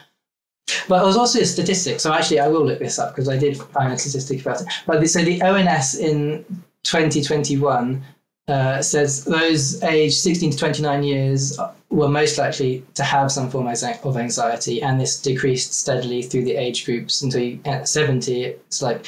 But 0.87 1.03
it 1.03 1.05
was 1.05 1.17
also 1.17 1.39
a 1.39 1.45
statistic. 1.45 1.99
So 1.99 2.13
actually, 2.13 2.39
I 2.39 2.47
will 2.47 2.65
look 2.65 2.79
this 2.79 2.99
up 2.99 3.13
because 3.13 3.29
I 3.29 3.37
did 3.37 3.57
find 3.57 3.93
a 3.93 3.97
statistic 3.97 4.41
about 4.41 4.61
it. 4.61 4.67
But 4.85 4.99
they, 4.99 5.07
so 5.07 5.23
the 5.23 5.41
ONS 5.41 5.95
in 5.95 6.45
2021 6.83 8.03
uh, 8.47 8.81
says 8.81 9.25
those 9.25 9.81
aged 9.83 10.17
16 10.17 10.51
to 10.51 10.57
29 10.57 11.03
years 11.03 11.59
were 11.89 12.07
most 12.07 12.37
likely 12.37 12.83
to 12.93 13.03
have 13.03 13.31
some 13.31 13.49
form 13.49 13.67
of 13.67 14.17
anxiety, 14.17 14.81
and 14.81 14.99
this 14.99 15.21
decreased 15.21 15.73
steadily 15.73 16.21
through 16.21 16.43
the 16.43 16.55
age 16.55 16.85
groups 16.85 17.21
until 17.21 17.57
at 17.65 17.87
70, 17.87 18.43
it's 18.43 18.81
like 18.81 19.05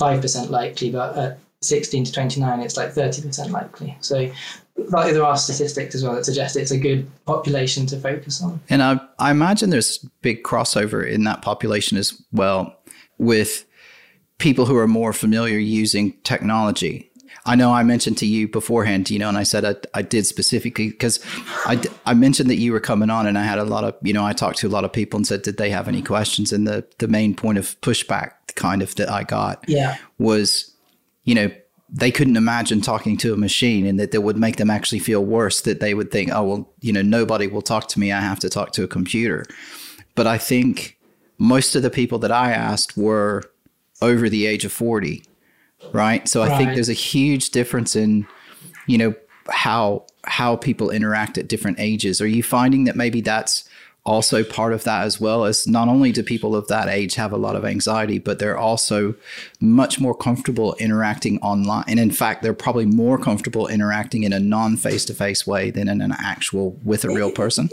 5% 0.00 0.50
likely, 0.50 0.90
but 0.90 1.16
at 1.16 1.38
16 1.62 2.04
to 2.04 2.12
29, 2.12 2.60
it's 2.60 2.76
like 2.76 2.92
30% 2.92 3.50
likely. 3.50 3.96
So 4.00 4.30
like 4.88 5.12
there 5.12 5.24
are 5.24 5.36
statistics 5.36 5.94
as 5.94 6.04
well 6.04 6.14
that 6.14 6.24
suggest 6.24 6.56
it's 6.56 6.70
a 6.70 6.78
good 6.78 7.08
population 7.24 7.86
to 7.86 7.98
focus 7.98 8.42
on. 8.42 8.60
And 8.68 8.82
I, 8.82 9.00
I 9.18 9.30
imagine 9.30 9.70
there's 9.70 9.98
big 10.22 10.42
crossover 10.42 11.08
in 11.08 11.24
that 11.24 11.42
population 11.42 11.98
as 11.98 12.20
well 12.32 12.76
with 13.18 13.64
people 14.38 14.66
who 14.66 14.76
are 14.76 14.88
more 14.88 15.12
familiar 15.12 15.58
using 15.58 16.12
technology. 16.24 17.10
I 17.46 17.54
know 17.54 17.72
I 17.72 17.84
mentioned 17.84 18.18
to 18.18 18.26
you 18.26 18.48
beforehand, 18.48 19.08
you 19.08 19.18
know, 19.18 19.28
and 19.28 19.38
I 19.38 19.44
said 19.44 19.64
I, 19.64 19.76
I 19.98 20.02
did 20.02 20.26
specifically 20.26 20.90
because 20.90 21.24
I, 21.64 21.80
I 22.04 22.12
mentioned 22.12 22.50
that 22.50 22.56
you 22.56 22.72
were 22.72 22.80
coming 22.80 23.08
on 23.08 23.26
and 23.26 23.38
I 23.38 23.44
had 23.44 23.58
a 23.58 23.64
lot 23.64 23.84
of, 23.84 23.94
you 24.02 24.12
know, 24.12 24.26
I 24.26 24.32
talked 24.32 24.58
to 24.58 24.66
a 24.66 24.68
lot 24.68 24.84
of 24.84 24.92
people 24.92 25.16
and 25.16 25.26
said, 25.26 25.42
did 25.42 25.56
they 25.56 25.70
have 25.70 25.86
any 25.86 26.02
questions? 26.02 26.52
And 26.52 26.66
the, 26.66 26.84
the 26.98 27.06
main 27.06 27.34
point 27.34 27.58
of 27.58 27.80
pushback 27.82 28.32
kind 28.56 28.82
of 28.82 28.94
that 28.96 29.08
I 29.08 29.22
got 29.22 29.64
yeah. 29.68 29.96
was, 30.18 30.74
you 31.22 31.36
know, 31.36 31.50
they 31.88 32.10
couldn't 32.10 32.36
imagine 32.36 32.80
talking 32.80 33.16
to 33.16 33.32
a 33.32 33.36
machine 33.36 33.86
and 33.86 33.98
that 34.00 34.10
that 34.10 34.22
would 34.22 34.36
make 34.36 34.56
them 34.56 34.70
actually 34.70 34.98
feel 34.98 35.24
worse 35.24 35.60
that 35.60 35.80
they 35.80 35.94
would 35.94 36.10
think 36.10 36.30
oh 36.32 36.42
well 36.42 36.72
you 36.80 36.92
know 36.92 37.02
nobody 37.02 37.46
will 37.46 37.62
talk 37.62 37.88
to 37.88 38.00
me. 38.00 38.12
I 38.12 38.20
have 38.20 38.40
to 38.40 38.48
talk 38.48 38.72
to 38.72 38.84
a 38.84 38.88
computer. 38.88 39.44
But 40.14 40.26
i 40.26 40.38
think 40.38 40.98
most 41.38 41.76
of 41.76 41.82
the 41.82 41.90
people 41.90 42.18
that 42.20 42.32
i 42.32 42.50
asked 42.52 42.96
were 42.96 43.42
over 44.00 44.28
the 44.28 44.46
age 44.46 44.64
of 44.64 44.72
40 44.72 45.22
right? 45.92 46.26
So 46.26 46.40
right. 46.40 46.50
i 46.50 46.58
think 46.58 46.74
there's 46.74 46.88
a 46.88 46.94
huge 46.94 47.50
difference 47.50 47.94
in 47.94 48.26
you 48.86 48.98
know 48.98 49.14
how 49.48 50.06
how 50.26 50.56
people 50.56 50.90
interact 50.90 51.38
at 51.38 51.48
different 51.48 51.78
ages. 51.78 52.20
Are 52.20 52.26
you 52.26 52.42
finding 52.42 52.84
that 52.84 52.96
maybe 52.96 53.20
that's 53.20 53.68
also 54.06 54.44
part 54.44 54.72
of 54.72 54.84
that 54.84 55.02
as 55.02 55.20
well 55.20 55.44
is 55.44 55.66
not 55.66 55.88
only 55.88 56.12
do 56.12 56.22
people 56.22 56.54
of 56.54 56.68
that 56.68 56.88
age 56.88 57.16
have 57.16 57.32
a 57.32 57.36
lot 57.36 57.56
of 57.56 57.64
anxiety, 57.64 58.18
but 58.18 58.38
they're 58.38 58.56
also 58.56 59.14
much 59.60 60.00
more 60.00 60.14
comfortable 60.14 60.74
interacting 60.78 61.38
online. 61.40 61.84
And 61.88 61.98
in 61.98 62.12
fact, 62.12 62.42
they're 62.42 62.54
probably 62.54 62.86
more 62.86 63.18
comfortable 63.18 63.66
interacting 63.66 64.22
in 64.22 64.32
a 64.32 64.40
non 64.40 64.76
face 64.76 65.04
to 65.06 65.14
face 65.14 65.46
way 65.46 65.70
than 65.70 65.88
in 65.88 66.00
an 66.00 66.14
actual 66.18 66.78
with 66.84 67.04
a 67.04 67.08
real 67.08 67.32
person. 67.32 67.68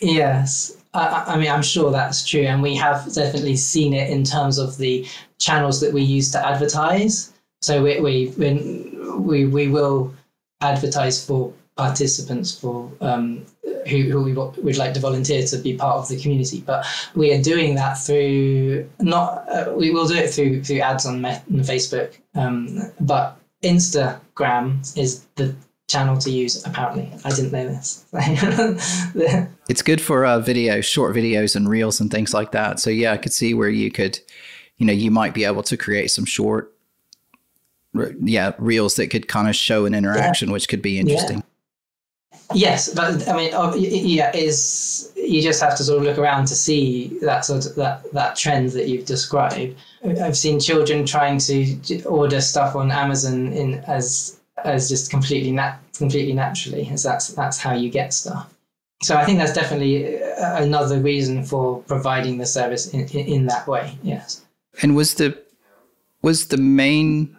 Yes. 0.00 0.76
I, 0.94 1.24
I 1.28 1.36
mean, 1.36 1.50
I'm 1.50 1.62
sure 1.62 1.90
that's 1.90 2.26
true. 2.26 2.42
And 2.42 2.62
we 2.62 2.74
have 2.76 3.12
definitely 3.12 3.56
seen 3.56 3.92
it 3.92 4.10
in 4.10 4.24
terms 4.24 4.58
of 4.58 4.78
the 4.78 5.06
channels 5.38 5.80
that 5.82 5.92
we 5.92 6.02
use 6.02 6.30
to 6.32 6.44
advertise. 6.44 7.32
So 7.60 7.82
we, 7.82 8.00
we, 8.00 8.32
we, 9.18 9.46
we 9.46 9.68
will 9.68 10.14
advertise 10.62 11.24
for 11.24 11.52
participants 11.76 12.58
for 12.58 12.90
um, 13.00 13.44
who, 13.86 14.02
who 14.02 14.22
we 14.22 14.32
would 14.32 14.76
like 14.76 14.94
to 14.94 15.00
volunteer 15.00 15.44
to 15.46 15.58
be 15.58 15.76
part 15.76 15.96
of 15.96 16.08
the 16.08 16.20
community. 16.20 16.62
But 16.64 16.86
we 17.14 17.32
are 17.32 17.42
doing 17.42 17.74
that 17.76 17.94
through 17.94 18.88
not 18.98 19.48
uh, 19.48 19.72
we 19.76 19.90
will 19.90 20.06
do 20.06 20.14
it 20.14 20.30
through 20.30 20.64
through 20.64 20.80
ads 20.80 21.06
on, 21.06 21.24
on 21.24 21.42
Facebook, 21.50 22.16
um, 22.34 22.80
but 23.00 23.38
Instagram 23.62 24.96
is 24.96 25.26
the 25.36 25.54
channel 25.88 26.16
to 26.18 26.30
use. 26.30 26.64
Apparently, 26.66 27.10
I 27.24 27.30
didn't 27.30 27.52
know 27.52 27.68
this. 27.68 28.06
it's 29.68 29.82
good 29.82 30.00
for 30.00 30.24
uh, 30.24 30.40
videos, 30.40 30.84
short 30.84 31.14
videos, 31.14 31.54
and 31.54 31.68
reels 31.68 32.00
and 32.00 32.10
things 32.10 32.32
like 32.34 32.52
that. 32.52 32.80
So 32.80 32.90
yeah, 32.90 33.12
I 33.12 33.18
could 33.18 33.32
see 33.32 33.54
where 33.54 33.68
you 33.68 33.90
could, 33.90 34.18
you 34.78 34.86
know, 34.86 34.92
you 34.92 35.10
might 35.10 35.34
be 35.34 35.44
able 35.44 35.62
to 35.64 35.76
create 35.76 36.10
some 36.10 36.24
short 36.24 36.72
yeah 38.20 38.52
reels 38.58 38.96
that 38.96 39.08
could 39.08 39.26
kind 39.26 39.48
of 39.48 39.56
show 39.56 39.86
an 39.86 39.94
interaction 39.94 40.48
yeah. 40.48 40.52
which 40.52 40.68
could 40.68 40.82
be 40.82 40.98
interesting. 40.98 41.42
Yes, 42.54 42.94
but 42.94 43.26
I 43.28 43.36
mean, 43.36 43.50
oh, 43.54 43.74
yeah, 43.74 44.30
is 44.34 45.12
you 45.16 45.42
just 45.42 45.60
have 45.60 45.76
to 45.76 45.84
sort 45.84 45.98
of 45.98 46.04
look 46.04 46.18
around 46.18 46.46
to 46.46 46.54
see 46.54 47.18
that 47.20 47.44
sort 47.44 47.66
of 47.66 47.74
that 47.74 48.12
that 48.12 48.36
trend 48.36 48.70
that 48.70 48.88
you've 48.88 49.04
described. 49.04 49.74
I've 50.04 50.36
seen 50.36 50.60
children 50.60 51.04
trying 51.04 51.38
to 51.38 52.02
order 52.04 52.40
stuff 52.40 52.76
on 52.76 52.92
Amazon 52.92 53.52
in 53.52 53.74
as 53.86 54.38
as 54.64 54.88
just 54.88 55.10
completely 55.10 55.50
nat- 55.50 55.78
completely 55.96 56.32
naturally, 56.34 56.88
as 56.92 57.02
that's 57.02 57.28
that's 57.28 57.58
how 57.58 57.74
you 57.74 57.90
get 57.90 58.14
stuff. 58.14 58.52
So 59.02 59.16
I 59.16 59.24
think 59.24 59.38
that's 59.38 59.52
definitely 59.52 60.22
uh, 60.22 60.62
another 60.62 61.00
reason 61.00 61.44
for 61.44 61.82
providing 61.82 62.38
the 62.38 62.46
service 62.46 62.88
in, 62.94 63.00
in, 63.08 63.26
in 63.26 63.46
that 63.46 63.66
way. 63.66 63.98
Yes. 64.02 64.44
And 64.82 64.96
was 64.96 65.14
the 65.14 65.38
was 66.22 66.48
the 66.48 66.56
main 66.56 67.35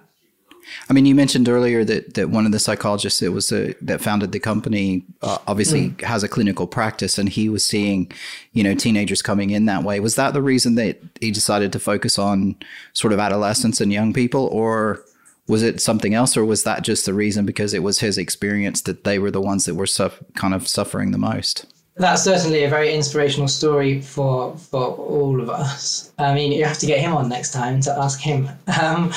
I 0.89 0.93
mean, 0.93 1.05
you 1.05 1.15
mentioned 1.15 1.49
earlier 1.49 1.83
that 1.83 2.13
that 2.15 2.29
one 2.29 2.45
of 2.45 2.51
the 2.51 2.59
psychologists 2.59 3.19
that 3.19 3.31
was 3.31 3.51
a, 3.51 3.73
that 3.81 4.01
founded 4.01 4.31
the 4.31 4.39
company 4.39 5.05
uh, 5.21 5.37
obviously 5.47 5.89
mm. 5.89 6.01
has 6.01 6.23
a 6.23 6.27
clinical 6.27 6.67
practice, 6.67 7.17
and 7.17 7.29
he 7.29 7.49
was 7.49 7.65
seeing, 7.65 8.11
you 8.53 8.63
know, 8.63 8.75
teenagers 8.75 9.21
coming 9.21 9.49
in 9.49 9.65
that 9.65 9.83
way. 9.83 9.99
Was 9.99 10.15
that 10.15 10.33
the 10.33 10.41
reason 10.41 10.75
that 10.75 10.99
he 11.19 11.31
decided 11.31 11.71
to 11.73 11.79
focus 11.79 12.17
on 12.17 12.55
sort 12.93 13.13
of 13.13 13.19
adolescents 13.19 13.81
and 13.81 13.91
young 13.91 14.13
people, 14.13 14.47
or 14.47 15.03
was 15.47 15.63
it 15.63 15.81
something 15.81 16.13
else, 16.13 16.35
or 16.35 16.43
was 16.45 16.63
that 16.63 16.81
just 16.81 17.05
the 17.05 17.13
reason 17.13 17.45
because 17.45 17.73
it 17.73 17.83
was 17.83 17.99
his 17.99 18.17
experience 18.17 18.81
that 18.81 19.03
they 19.03 19.19
were 19.19 19.31
the 19.31 19.41
ones 19.41 19.65
that 19.65 19.75
were 19.75 19.87
kind 20.35 20.53
of 20.53 20.67
suffering 20.67 21.11
the 21.11 21.17
most? 21.17 21.65
That's 21.99 22.23
certainly 22.23 22.63
a 22.63 22.69
very 22.69 22.93
inspirational 22.93 23.47
story 23.47 24.01
for 24.01 24.55
for 24.57 24.95
all 24.95 25.41
of 25.41 25.49
us. 25.49 26.13
I 26.17 26.33
mean, 26.33 26.51
you 26.51 26.63
have 26.65 26.77
to 26.79 26.85
get 26.85 26.99
him 26.99 27.13
on 27.13 27.29
next 27.29 27.51
time 27.53 27.81
to 27.81 27.91
ask 27.97 28.19
him. 28.19 28.49
Um, 28.79 29.11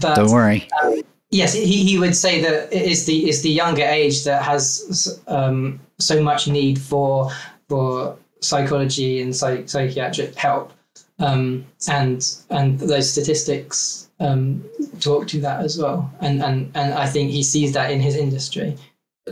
but, 0.00 0.16
Don't 0.16 0.32
worry. 0.32 0.68
Um, 0.82 1.02
yes, 1.30 1.52
he, 1.52 1.84
he 1.84 1.98
would 1.98 2.16
say 2.16 2.40
that 2.40 2.72
it's 2.72 3.04
the 3.04 3.28
it's 3.28 3.42
the 3.42 3.50
younger 3.50 3.84
age 3.84 4.24
that 4.24 4.42
has 4.42 5.20
um, 5.28 5.80
so 6.00 6.22
much 6.22 6.48
need 6.48 6.78
for 6.78 7.30
for 7.68 8.16
psychology 8.40 9.22
and 9.22 9.34
psych, 9.34 9.68
psychiatric 9.68 10.34
help, 10.34 10.72
um, 11.20 11.64
and 11.88 12.36
and 12.50 12.78
those 12.80 13.10
statistics 13.10 14.10
um, 14.20 14.64
talk 15.00 15.28
to 15.28 15.40
that 15.40 15.60
as 15.60 15.78
well. 15.78 16.10
And 16.20 16.42
and 16.42 16.70
and 16.74 16.94
I 16.94 17.06
think 17.06 17.30
he 17.30 17.42
sees 17.42 17.72
that 17.74 17.90
in 17.90 18.00
his 18.00 18.16
industry. 18.16 18.76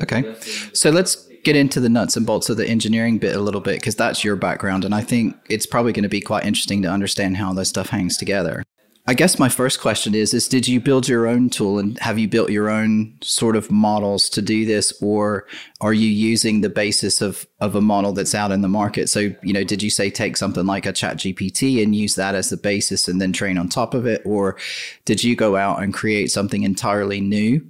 Okay, 0.00 0.34
so 0.72 0.90
let's 0.90 1.21
get 1.44 1.56
into 1.56 1.80
the 1.80 1.88
nuts 1.88 2.16
and 2.16 2.26
bolts 2.26 2.48
of 2.48 2.56
the 2.56 2.68
engineering 2.68 3.18
bit 3.18 3.34
a 3.34 3.40
little 3.40 3.60
bit 3.60 3.80
because 3.80 3.96
that's 3.96 4.24
your 4.24 4.36
background. 4.36 4.84
And 4.84 4.94
I 4.94 5.02
think 5.02 5.36
it's 5.48 5.66
probably 5.66 5.92
going 5.92 6.04
to 6.04 6.08
be 6.08 6.20
quite 6.20 6.44
interesting 6.44 6.82
to 6.82 6.88
understand 6.88 7.36
how 7.36 7.52
this 7.52 7.68
stuff 7.68 7.88
hangs 7.88 8.16
together. 8.16 8.62
I 9.04 9.14
guess 9.14 9.36
my 9.36 9.48
first 9.48 9.80
question 9.80 10.14
is 10.14 10.32
is 10.32 10.46
did 10.46 10.68
you 10.68 10.78
build 10.78 11.08
your 11.08 11.26
own 11.26 11.50
tool 11.50 11.80
and 11.80 11.98
have 11.98 12.20
you 12.20 12.28
built 12.28 12.50
your 12.50 12.70
own 12.70 13.18
sort 13.20 13.56
of 13.56 13.68
models 13.68 14.28
to 14.28 14.40
do 14.40 14.64
this 14.64 14.92
or 15.02 15.44
are 15.80 15.92
you 15.92 16.06
using 16.06 16.60
the 16.60 16.68
basis 16.68 17.20
of 17.20 17.44
of 17.58 17.74
a 17.74 17.80
model 17.80 18.12
that's 18.12 18.32
out 18.32 18.52
in 18.52 18.62
the 18.62 18.68
market 18.68 19.08
so 19.08 19.18
you 19.42 19.52
know 19.52 19.64
did 19.64 19.82
you 19.82 19.90
say 19.90 20.08
take 20.08 20.36
something 20.36 20.66
like 20.66 20.86
a 20.86 20.92
chat 20.92 21.16
GPT 21.16 21.82
and 21.82 21.96
use 21.96 22.14
that 22.14 22.36
as 22.36 22.50
the 22.50 22.56
basis 22.56 23.08
and 23.08 23.20
then 23.20 23.32
train 23.32 23.58
on 23.58 23.68
top 23.68 23.92
of 23.92 24.06
it 24.06 24.22
or 24.24 24.56
did 25.04 25.24
you 25.24 25.34
go 25.34 25.56
out 25.56 25.82
and 25.82 25.92
create 25.92 26.30
something 26.30 26.62
entirely 26.62 27.20
new 27.20 27.60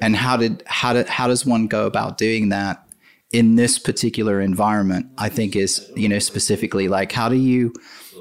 and 0.00 0.16
how 0.16 0.36
did 0.36 0.64
how 0.66 0.92
did 0.92 1.06
how 1.06 1.28
does 1.28 1.46
one 1.46 1.68
go 1.68 1.86
about 1.86 2.18
doing 2.18 2.48
that 2.48 2.81
in 3.32 3.56
this 3.56 3.78
particular 3.78 4.40
environment 4.40 5.06
i 5.18 5.28
think 5.28 5.56
is 5.56 5.90
you 5.96 6.08
know 6.08 6.18
specifically 6.18 6.88
like 6.88 7.12
how 7.12 7.28
do 7.28 7.36
you 7.36 7.72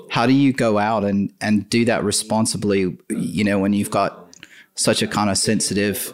how 0.10 0.26
do 0.26 0.34
you 0.34 0.54
go 0.54 0.78
out 0.78 1.04
and 1.04 1.32
and 1.42 1.70
do 1.70 1.86
that 1.86 2.04
responsibly 2.04 2.98
you 3.10 3.44
know 3.44 3.60
when 3.60 3.74
you've 3.74 3.92
got 3.92 4.22
such 4.76 5.02
a 5.02 5.08
kind 5.08 5.30
of 5.30 5.38
sensitive 5.38 6.14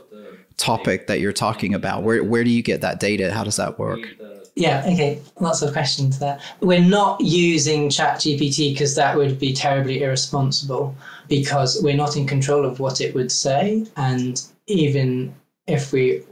topic 0.58 1.08
that 1.08 1.20
you're 1.20 1.34
talking 1.34 1.74
about? 1.74 2.04
Where 2.04 2.24
where 2.24 2.44
do 2.44 2.50
you 2.50 2.62
get 2.62 2.82
that 2.82 3.00
data? 3.00 3.32
How 3.32 3.44
does 3.44 3.56
that 3.56 3.80
work? 3.80 4.08
Yeah, 4.56 4.84
okay, 4.88 5.22
lots 5.40 5.62
of 5.62 5.72
questions 5.72 6.18
there. 6.18 6.40
We're 6.62 6.82
not 6.82 7.22
using 7.22 7.90
ChatGPT 7.90 8.74
because 8.74 8.96
that 8.96 9.16
would 9.16 9.38
be 9.38 9.54
terribly 9.54 10.02
irresponsible 10.02 10.96
because 11.28 11.80
we're 11.84 11.96
not 11.96 12.18
in 12.18 12.26
control 12.26 12.66
of 12.66 12.80
what 12.80 13.00
it 13.00 13.14
would 13.14 13.32
say. 13.32 13.86
And 13.98 14.42
even 14.66 15.36
if 15.68 15.94
we, 15.94 16.24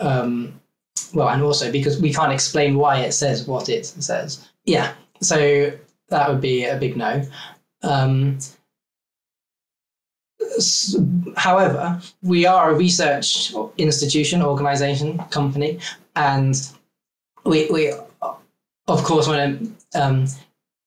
um, 0.00 0.58
well, 1.14 1.28
and 1.28 1.42
also 1.42 1.70
because 1.70 2.00
we 2.00 2.12
can't 2.12 2.32
explain 2.32 2.76
why 2.76 2.98
it 2.98 3.12
says 3.12 3.46
what 3.46 3.68
it 3.68 3.86
says. 3.86 4.48
Yeah, 4.64 4.92
so 5.20 5.72
that 6.08 6.28
would 6.28 6.40
be 6.40 6.64
a 6.64 6.76
big 6.76 6.96
no. 6.96 7.22
Um, 7.82 8.38
however, 11.36 12.00
we 12.22 12.46
are 12.46 12.70
a 12.70 12.74
research 12.74 13.52
institution, 13.78 14.42
organization, 14.42 15.18
company, 15.30 15.78
and 16.14 16.54
we, 17.44 17.70
we 17.70 17.92
of 18.88 19.04
course, 19.04 19.28
want 19.28 19.76
to 19.92 20.02
um, 20.02 20.26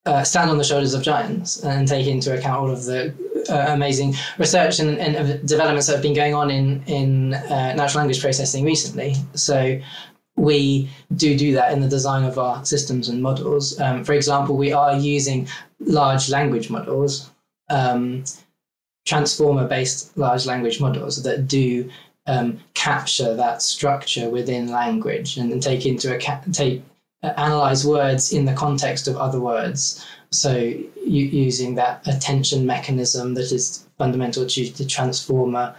uh, 0.06 0.24
stand 0.24 0.50
on 0.50 0.58
the 0.58 0.64
shoulders 0.64 0.94
of 0.94 1.02
giants 1.02 1.64
and 1.64 1.88
take 1.88 2.08
into 2.08 2.38
account 2.38 2.60
all 2.60 2.70
of 2.70 2.86
the 2.86 3.14
uh, 3.50 3.74
amazing 3.74 4.14
research 4.38 4.80
and, 4.80 4.98
and, 4.98 5.48
developments 5.48 5.88
that 5.88 5.94
have 5.94 6.02
been 6.02 6.14
going 6.14 6.34
on 6.34 6.50
in 6.52 6.84
in 6.88 7.34
uh, 7.34 7.74
natural 7.74 8.02
language 8.02 8.22
processing 8.22 8.64
recently. 8.64 9.16
So 9.34 9.80
we 10.38 10.90
do 11.16 11.38
do 11.38 11.54
that 11.54 11.72
in 11.72 11.80
the 11.80 11.88
design 11.88 12.24
of 12.24 12.38
our 12.38 12.64
systems 12.66 13.10
and 13.10 13.22
models. 13.22 13.80
Um, 13.80 14.04
for 14.04 14.14
example, 14.14 14.58
we 14.58 14.74
are 14.74 14.96
using 14.98 15.48
large 15.80 16.30
language 16.30 16.70
models, 16.70 17.30
um, 17.70 18.24
transformer-based 19.06 20.18
large 20.18 20.46
language 20.46 20.82
models 20.82 21.24
that 21.24 21.48
do 21.48 21.90
um, 22.28 22.60
capture 22.74 23.36
that 23.36 23.62
structure 23.62 24.30
within 24.30 24.70
language 24.72 25.38
and, 25.38 25.52
and 25.52 25.62
take 25.62 25.86
into 25.86 26.14
account 26.14 26.54
take 26.54 26.84
uh, 27.24 27.28
analyze 27.38 27.86
words 27.86 28.34
in 28.34 28.46
the 28.46 28.54
context 28.54 29.08
of 29.08 29.16
other 29.16 29.40
words. 29.40 30.06
So 30.32 30.74
using 31.06 31.76
that 31.76 32.06
attention 32.08 32.66
mechanism 32.66 33.36
that 33.36 33.52
is 33.52 33.88
fundamental 33.98 34.46
to 34.46 34.70
the 34.72 34.86
transformer 34.86 35.76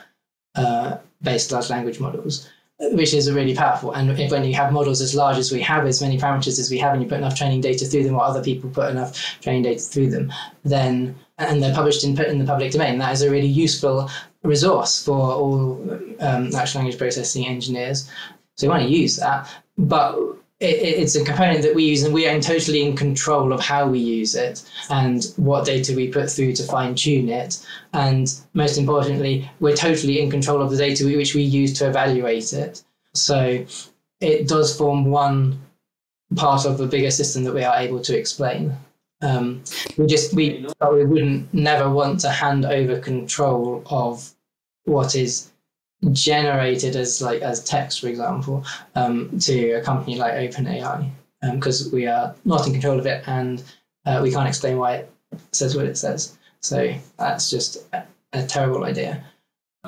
uh, 0.54 0.98
based 1.20 1.52
large 1.52 1.68
language 1.68 2.00
models 2.00 2.48
which 2.78 3.14
is 3.14 3.30
really 3.32 3.54
powerful. 3.54 3.92
And 3.92 4.10
if, 4.10 4.30
when 4.30 4.44
you 4.44 4.54
have 4.54 4.72
models 4.72 5.00
as 5.00 5.14
large 5.14 5.38
as 5.38 5.50
we 5.50 5.60
have, 5.62 5.86
as 5.86 6.02
many 6.02 6.18
parameters 6.18 6.58
as 6.58 6.70
we 6.70 6.78
have, 6.78 6.92
and 6.92 7.02
you 7.02 7.08
put 7.08 7.18
enough 7.18 7.36
training 7.36 7.62
data 7.62 7.86
through 7.86 8.04
them, 8.04 8.14
or 8.14 8.22
other 8.22 8.42
people 8.42 8.68
put 8.68 8.90
enough 8.90 9.14
training 9.40 9.62
data 9.62 9.80
through 9.80 10.10
them, 10.10 10.32
then 10.64 11.16
and 11.38 11.62
they're 11.62 11.74
published 11.74 12.04
in 12.04 12.16
put 12.16 12.28
in 12.28 12.38
the 12.38 12.44
public 12.44 12.72
domain, 12.72 12.98
that 12.98 13.12
is 13.12 13.22
a 13.22 13.30
really 13.30 13.46
useful 13.46 14.10
resource 14.42 15.04
for 15.04 15.18
all 15.18 15.72
um, 16.20 16.50
natural 16.50 16.82
language 16.82 16.98
processing 16.98 17.46
engineers. 17.46 18.10
So 18.56 18.66
we 18.66 18.70
want 18.70 18.84
to 18.84 18.88
use 18.88 19.16
that, 19.16 19.48
but 19.76 20.18
it, 20.60 20.64
it's 20.66 21.14
a 21.14 21.24
component 21.24 21.62
that 21.62 21.74
we 21.74 21.84
use 21.84 22.02
and 22.02 22.14
we 22.14 22.26
are 22.26 22.40
totally 22.40 22.82
in 22.82 22.96
control 22.96 23.52
of 23.52 23.60
how 23.60 23.86
we 23.86 23.98
use 23.98 24.34
it 24.34 24.62
and 24.88 25.32
what 25.36 25.66
data 25.66 25.94
we 25.94 26.08
put 26.08 26.30
through 26.30 26.54
to 26.54 26.62
fine 26.62 26.94
tune 26.94 27.28
it. 27.28 27.64
And 27.92 28.32
most 28.54 28.78
importantly, 28.78 29.50
we're 29.60 29.76
totally 29.76 30.20
in 30.20 30.30
control 30.30 30.62
of 30.62 30.70
the 30.70 30.76
data 30.76 31.04
which 31.04 31.34
we 31.34 31.42
use 31.42 31.74
to 31.78 31.88
evaluate 31.88 32.52
it. 32.52 32.82
So 33.12 33.66
it 34.20 34.48
does 34.48 34.76
form 34.76 35.06
one 35.06 35.60
part 36.36 36.64
of 36.64 36.78
the 36.78 36.86
bigger 36.86 37.10
system 37.10 37.44
that 37.44 37.54
we 37.54 37.62
are 37.62 37.76
able 37.76 38.00
to 38.00 38.18
explain. 38.18 38.74
Um, 39.22 39.62
we 39.96 40.06
just 40.06 40.34
we 40.34 40.66
we 40.92 41.04
wouldn't 41.04 41.52
never 41.52 41.88
want 41.88 42.20
to 42.20 42.30
hand 42.30 42.64
over 42.66 42.98
control 42.98 43.82
of 43.86 44.30
what 44.84 45.14
is 45.14 45.50
generated 46.12 46.96
as 46.96 47.22
like 47.22 47.42
as 47.42 47.64
text, 47.64 48.00
for 48.00 48.08
example, 48.08 48.64
um, 48.94 49.38
to 49.40 49.72
a 49.72 49.82
company 49.82 50.16
like 50.16 50.34
OpenAI, 50.34 51.10
because 51.52 51.86
um, 51.86 51.92
we 51.92 52.06
are 52.06 52.34
not 52.44 52.66
in 52.66 52.72
control 52.72 52.98
of 52.98 53.06
it 53.06 53.26
and 53.26 53.62
uh, 54.04 54.20
we 54.22 54.30
can't 54.30 54.48
explain 54.48 54.78
why 54.78 54.96
it 54.96 55.12
says 55.52 55.76
what 55.76 55.86
it 55.86 55.96
says. 55.96 56.36
So 56.60 56.94
that's 57.18 57.50
just 57.50 57.86
a, 57.92 58.04
a 58.32 58.46
terrible 58.46 58.84
idea. 58.84 59.24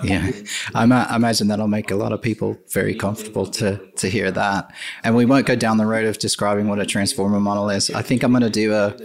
Yeah, 0.04 0.30
I, 0.74 0.85
I, 0.85 1.16
imagine 1.16 1.48
that'll 1.48 1.66
make 1.66 1.90
a 1.90 1.96
lot 1.96 2.12
of 2.12 2.22
people 2.22 2.56
very 2.72 2.94
comfortable 2.94 3.46
to 3.46 3.80
to 3.96 4.09
hear 4.09 4.30
that. 4.30 4.72
And 5.02 5.16
we 5.16 5.24
won't 5.24 5.46
go 5.46 5.56
down 5.56 5.76
the 5.76 5.87
road 5.87 6.04
of 6.04 6.18
describing 6.18 6.68
what 6.68 6.78
a 6.78 6.87
transformer 6.87 7.40
model 7.40 7.68
is. 7.70 7.90
I 7.90 8.02
think 8.02 8.22
I'm 8.22 8.30
going 8.30 8.42
to 8.42 8.50
do 8.50 8.74
a 8.74 8.96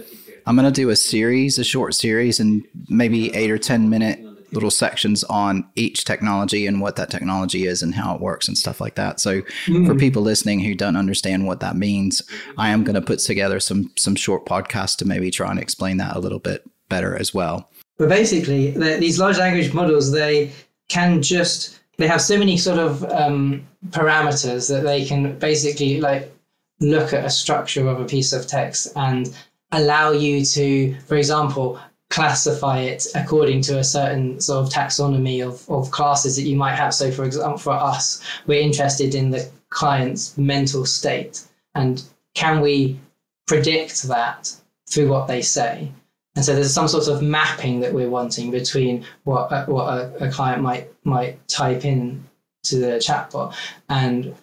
I'm 0.46 0.56
going 0.56 0.72
to 0.72 0.80
do 0.80 0.90
a 0.90 0.96
series, 0.96 1.58
a 1.58 1.64
short 1.64 1.94
series, 1.94 2.38
and 2.38 2.64
maybe 2.88 3.34
eight 3.34 3.50
or 3.50 3.58
ten 3.58 3.90
minute 3.90 4.23
little 4.54 4.70
sections 4.70 5.24
on 5.24 5.68
each 5.74 6.04
technology 6.04 6.66
and 6.66 6.80
what 6.80 6.96
that 6.96 7.10
technology 7.10 7.66
is 7.66 7.82
and 7.82 7.94
how 7.94 8.14
it 8.14 8.20
works 8.20 8.48
and 8.48 8.56
stuff 8.56 8.80
like 8.80 8.94
that. 8.94 9.20
So 9.20 9.42
mm. 9.66 9.86
for 9.86 9.94
people 9.94 10.22
listening 10.22 10.60
who 10.60 10.74
don't 10.74 10.96
understand 10.96 11.46
what 11.46 11.60
that 11.60 11.76
means, 11.76 12.22
I 12.56 12.70
am 12.70 12.84
going 12.84 12.94
to 12.94 13.02
put 13.02 13.18
together 13.18 13.60
some 13.60 13.90
some 13.96 14.14
short 14.14 14.46
podcasts 14.46 14.96
to 14.98 15.04
maybe 15.04 15.30
try 15.30 15.50
and 15.50 15.60
explain 15.60 15.98
that 15.98 16.16
a 16.16 16.20
little 16.20 16.38
bit 16.38 16.64
better 16.88 17.16
as 17.16 17.34
well. 17.34 17.70
But 17.98 18.08
basically, 18.08 18.70
the, 18.70 18.96
these 18.98 19.18
large 19.18 19.38
language 19.38 19.72
models 19.72 20.12
they 20.12 20.52
can 20.88 21.22
just 21.22 21.80
they 21.96 22.06
have 22.06 22.20
so 22.20 22.38
many 22.38 22.56
sort 22.56 22.78
of 22.78 23.04
um, 23.12 23.66
parameters 23.90 24.68
that 24.68 24.82
they 24.82 25.04
can 25.04 25.38
basically 25.38 26.00
like 26.00 26.34
look 26.80 27.12
at 27.12 27.24
a 27.24 27.30
structure 27.30 27.86
of 27.88 28.00
a 28.00 28.04
piece 28.04 28.32
of 28.32 28.46
text 28.46 28.88
and 28.96 29.34
allow 29.72 30.10
you 30.10 30.44
to, 30.44 30.94
for 31.06 31.16
example, 31.16 31.78
classify 32.14 32.78
it 32.78 33.08
according 33.16 33.60
to 33.60 33.80
a 33.80 33.84
certain 33.84 34.40
sort 34.40 34.64
of 34.64 34.72
taxonomy 34.72 35.44
of, 35.44 35.68
of 35.68 35.90
classes 35.90 36.36
that 36.36 36.42
you 36.42 36.54
might 36.54 36.76
have. 36.76 36.94
So, 36.94 37.10
for 37.10 37.24
example, 37.24 37.58
for 37.58 37.72
us, 37.72 38.22
we're 38.46 38.62
interested 38.62 39.16
in 39.16 39.30
the 39.30 39.50
client's 39.70 40.38
mental 40.38 40.86
state. 40.86 41.42
And 41.74 42.04
can 42.34 42.60
we 42.60 43.00
predict 43.48 44.04
that 44.04 44.54
through 44.88 45.08
what 45.08 45.26
they 45.26 45.42
say? 45.42 45.90
And 46.36 46.44
so 46.44 46.54
there's 46.54 46.72
some 46.72 46.86
sort 46.86 47.08
of 47.08 47.20
mapping 47.20 47.80
that 47.80 47.92
we're 47.92 48.10
wanting 48.10 48.52
between 48.52 49.04
what, 49.24 49.50
uh, 49.50 49.66
what 49.66 49.86
a, 49.86 50.28
a 50.28 50.30
client 50.30 50.62
might 50.62 50.90
might 51.04 51.46
type 51.48 51.84
in 51.84 52.24
to 52.64 52.76
the 52.76 52.92
chatbot 53.06 53.54
and 53.88 54.34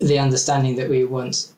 the 0.00 0.18
understanding 0.18 0.76
that 0.76 0.88
we 0.88 1.04
want 1.04 1.52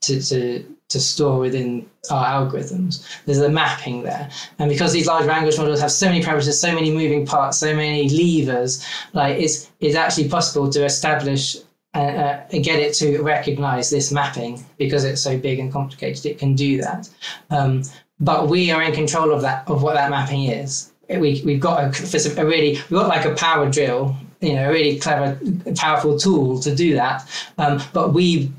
to, 0.00 0.20
to 0.20 0.64
to 0.88 1.00
store 1.00 1.38
within 1.38 1.88
our 2.10 2.24
algorithms. 2.24 3.06
There's 3.26 3.38
a 3.38 3.48
mapping 3.48 4.02
there. 4.02 4.30
And 4.58 4.70
because 4.70 4.92
these 4.92 5.06
large 5.06 5.26
language 5.26 5.58
models 5.58 5.80
have 5.80 5.92
so 5.92 6.06
many 6.06 6.22
parameters, 6.22 6.52
so 6.54 6.74
many 6.74 6.90
moving 6.90 7.26
parts, 7.26 7.58
so 7.58 7.74
many 7.74 8.08
levers, 8.08 8.84
like 9.12 9.38
it's, 9.38 9.70
it's 9.80 9.94
actually 9.94 10.28
possible 10.28 10.70
to 10.70 10.84
establish 10.84 11.56
uh, 11.94 11.98
uh, 11.98 12.46
and 12.52 12.64
get 12.64 12.78
it 12.78 12.94
to 12.94 13.22
recognize 13.22 13.90
this 13.90 14.12
mapping 14.12 14.64
because 14.78 15.04
it's 15.04 15.20
so 15.20 15.38
big 15.38 15.58
and 15.58 15.72
complicated. 15.72 16.26
It 16.26 16.38
can 16.38 16.54
do 16.54 16.80
that. 16.80 17.08
Um, 17.50 17.82
but 18.20 18.48
we 18.48 18.70
are 18.70 18.82
in 18.82 18.92
control 18.92 19.32
of 19.32 19.42
that, 19.42 19.68
of 19.68 19.82
what 19.82 19.94
that 19.94 20.10
mapping 20.10 20.44
is. 20.44 20.92
We, 21.08 21.42
we've 21.44 21.60
got 21.60 21.80
a, 21.84 22.40
a 22.40 22.44
really, 22.44 22.72
we've 22.72 22.90
got 22.90 23.08
like 23.08 23.24
a 23.24 23.34
power 23.34 23.70
drill 23.70 24.16
you 24.40 24.54
know, 24.54 24.68
a 24.68 24.72
really 24.72 24.98
clever, 24.98 25.38
powerful 25.74 26.18
tool 26.18 26.60
to 26.60 26.74
do 26.74 26.94
that. 26.94 27.28
Um, 27.58 27.82
but 27.92 28.12
we 28.14 28.52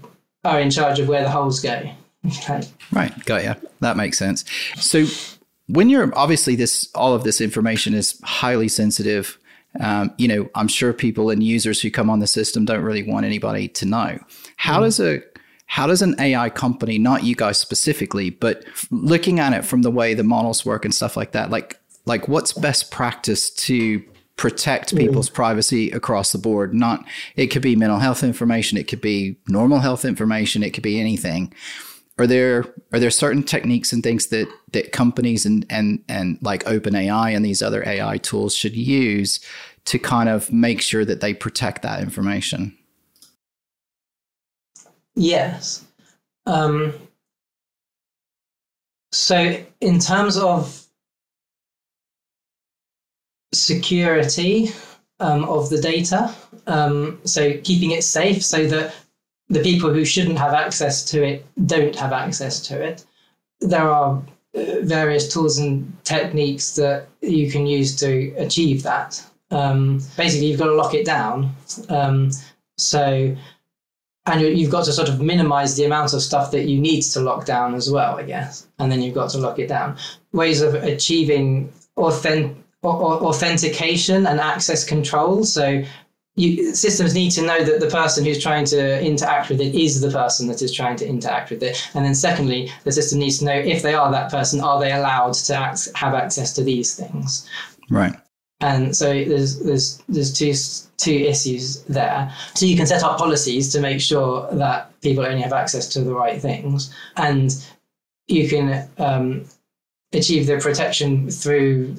are 0.43 0.59
in 0.59 0.69
charge 0.69 0.99
of 0.99 1.07
where 1.07 1.23
the 1.23 1.29
holes 1.29 1.59
go. 1.59 1.89
Right. 2.91 3.13
Got 3.25 3.43
you. 3.43 3.55
That 3.79 3.97
makes 3.97 4.17
sense. 4.17 4.45
So 4.75 5.05
when 5.67 5.89
you're 5.89 6.11
obviously 6.17 6.55
this, 6.55 6.89
all 6.95 7.13
of 7.13 7.23
this 7.23 7.39
information 7.39 7.93
is 7.93 8.19
highly 8.23 8.67
sensitive. 8.67 9.37
Um, 9.79 10.13
you 10.17 10.27
know, 10.27 10.49
I'm 10.55 10.67
sure 10.67 10.93
people 10.93 11.29
and 11.29 11.43
users 11.43 11.81
who 11.81 11.91
come 11.91 12.09
on 12.09 12.19
the 12.19 12.27
system 12.27 12.65
don't 12.65 12.81
really 12.81 13.03
want 13.03 13.25
anybody 13.25 13.67
to 13.69 13.85
know. 13.85 14.19
How 14.57 14.79
mm. 14.79 14.83
does 14.83 14.99
a 14.99 15.21
how 15.67 15.85
does 15.85 16.01
an 16.01 16.15
AI 16.19 16.49
company, 16.49 16.97
not 16.97 17.23
you 17.23 17.35
guys 17.35 17.59
specifically, 17.59 18.31
but 18.31 18.65
looking 18.89 19.39
at 19.39 19.53
it 19.53 19.63
from 19.63 19.83
the 19.83 19.91
way 19.91 20.15
the 20.15 20.23
models 20.23 20.65
work 20.65 20.83
and 20.83 20.93
stuff 20.93 21.15
like 21.15 21.33
that, 21.33 21.51
like 21.51 21.79
like 22.05 22.27
what's 22.27 22.51
best 22.53 22.89
practice 22.89 23.51
to 23.51 24.03
protect 24.35 24.95
people's 24.95 25.29
mm. 25.29 25.33
privacy 25.35 25.91
across 25.91 26.31
the 26.31 26.39
board. 26.39 26.73
Not 26.73 27.05
it 27.35 27.47
could 27.47 27.61
be 27.61 27.75
mental 27.75 27.99
health 27.99 28.23
information, 28.23 28.79
it 28.79 28.87
could 28.87 29.01
be 29.01 29.37
normal 29.47 29.79
health 29.79 30.03
information, 30.03 30.63
it 30.63 30.73
could 30.73 30.83
be 30.83 30.99
anything 30.99 31.53
are 32.19 32.27
there 32.27 32.65
are 32.91 32.99
there 32.99 33.09
certain 33.09 33.43
techniques 33.43 33.93
and 33.93 34.03
things 34.03 34.27
that 34.27 34.47
that 34.73 34.91
companies 34.91 35.45
and 35.45 35.65
and 35.69 36.03
and 36.09 36.37
like 36.41 36.63
OpenAI 36.65 37.35
and 37.35 37.45
these 37.45 37.61
other 37.61 37.87
AI 37.87 38.17
tools 38.17 38.53
should 38.53 38.75
use 38.75 39.39
to 39.85 39.97
kind 39.97 40.29
of 40.29 40.51
make 40.51 40.81
sure 40.81 41.05
that 41.05 41.21
they 41.21 41.33
protect 41.33 41.81
that 41.81 42.01
information? 42.01 42.77
Yes. 45.15 45.85
Um, 46.45 46.93
so 49.11 49.57
in 49.81 49.99
terms 49.99 50.37
of 50.37 50.85
security 53.53 54.71
um, 55.19 55.43
of 55.45 55.69
the 55.69 55.81
data, 55.81 56.33
um, 56.67 57.19
so 57.23 57.57
keeping 57.63 57.91
it 57.91 58.03
safe 58.03 58.43
so 58.43 58.67
that 58.67 58.93
the 59.49 59.61
people 59.61 59.91
who 59.91 60.05
shouldn't 60.05 60.37
have 60.37 60.53
access 60.53 61.03
to 61.05 61.23
it 61.23 61.45
don't 61.65 61.95
have 61.95 62.13
access 62.13 62.59
to 62.67 62.81
it. 62.81 63.05
There 63.61 63.89
are 63.89 64.21
uh, 64.55 64.81
various 64.81 65.31
tools 65.31 65.57
and 65.57 65.91
techniques 66.03 66.75
that 66.75 67.07
you 67.21 67.51
can 67.51 67.65
use 67.65 67.95
to 67.97 68.33
achieve 68.37 68.83
that. 68.83 69.23
Um, 69.51 70.01
basically, 70.15 70.47
you've 70.47 70.59
got 70.59 70.67
to 70.67 70.75
lock 70.75 70.93
it 70.93 71.05
down. 71.05 71.55
Um, 71.89 72.31
so, 72.77 73.35
and 74.25 74.41
you've 74.41 74.71
got 74.71 74.85
to 74.85 74.93
sort 74.93 75.09
of 75.09 75.19
minimize 75.19 75.75
the 75.75 75.85
amount 75.85 76.13
of 76.13 76.21
stuff 76.21 76.51
that 76.51 76.65
you 76.65 76.79
need 76.79 77.01
to 77.01 77.19
lock 77.19 77.45
down 77.45 77.73
as 77.73 77.89
well, 77.89 78.17
I 78.17 78.23
guess. 78.23 78.67
And 78.77 78.91
then 78.91 79.01
you've 79.01 79.15
got 79.15 79.31
to 79.31 79.39
lock 79.39 79.57
it 79.57 79.67
down. 79.67 79.97
Ways 80.31 80.61
of 80.61 80.75
achieving 80.75 81.73
authentic 81.97 82.55
authentication 82.83 84.25
and 84.25 84.39
access 84.39 84.85
control. 84.85 85.43
So 85.43 85.83
you, 86.35 86.73
systems 86.73 87.13
need 87.13 87.31
to 87.31 87.41
know 87.41 87.63
that 87.63 87.79
the 87.79 87.89
person 87.89 88.23
who's 88.23 88.41
trying 88.41 88.65
to 88.65 89.03
interact 89.03 89.49
with 89.49 89.59
it 89.59 89.75
is 89.75 89.99
the 89.99 90.11
person 90.11 90.47
that 90.47 90.61
is 90.61 90.73
trying 90.73 90.95
to 90.97 91.07
interact 91.07 91.49
with 91.49 91.61
it. 91.61 91.89
And 91.93 92.05
then 92.05 92.15
secondly, 92.15 92.71
the 92.83 92.91
system 92.91 93.19
needs 93.19 93.39
to 93.39 93.45
know 93.45 93.53
if 93.53 93.81
they 93.81 93.93
are 93.93 94.11
that 94.11 94.31
person, 94.31 94.61
are 94.61 94.79
they 94.79 94.91
allowed 94.91 95.33
to 95.33 95.55
act, 95.55 95.89
have 95.95 96.13
access 96.13 96.53
to 96.53 96.63
these 96.63 96.95
things? 96.95 97.47
Right. 97.89 98.15
And 98.61 98.95
so 98.95 99.07
there's 99.13 99.59
there's 99.59 100.03
there's 100.09 100.33
two 100.33 100.53
two 100.97 101.13
issues 101.13 101.83
there. 101.83 102.33
So 102.55 102.65
you 102.65 102.75
can 102.75 102.85
set 102.85 103.03
up 103.03 103.17
policies 103.17 103.71
to 103.71 103.79
make 103.79 104.01
sure 104.01 104.49
that 104.51 104.91
people 105.01 105.25
only 105.25 105.41
have 105.41 105.53
access 105.53 105.87
to 105.89 106.01
the 106.01 106.13
right 106.13 106.41
things, 106.41 106.93
and 107.15 107.55
you 108.27 108.49
can 108.49 108.89
um, 108.97 109.45
achieve 110.11 110.45
the 110.45 110.57
protection 110.57 111.29
through 111.31 111.95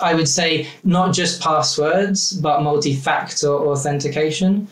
I 0.00 0.14
would 0.14 0.28
say 0.28 0.68
not 0.84 1.14
just 1.14 1.40
passwords, 1.40 2.32
but 2.32 2.62
multi-factor 2.62 3.48
authentication. 3.48 4.68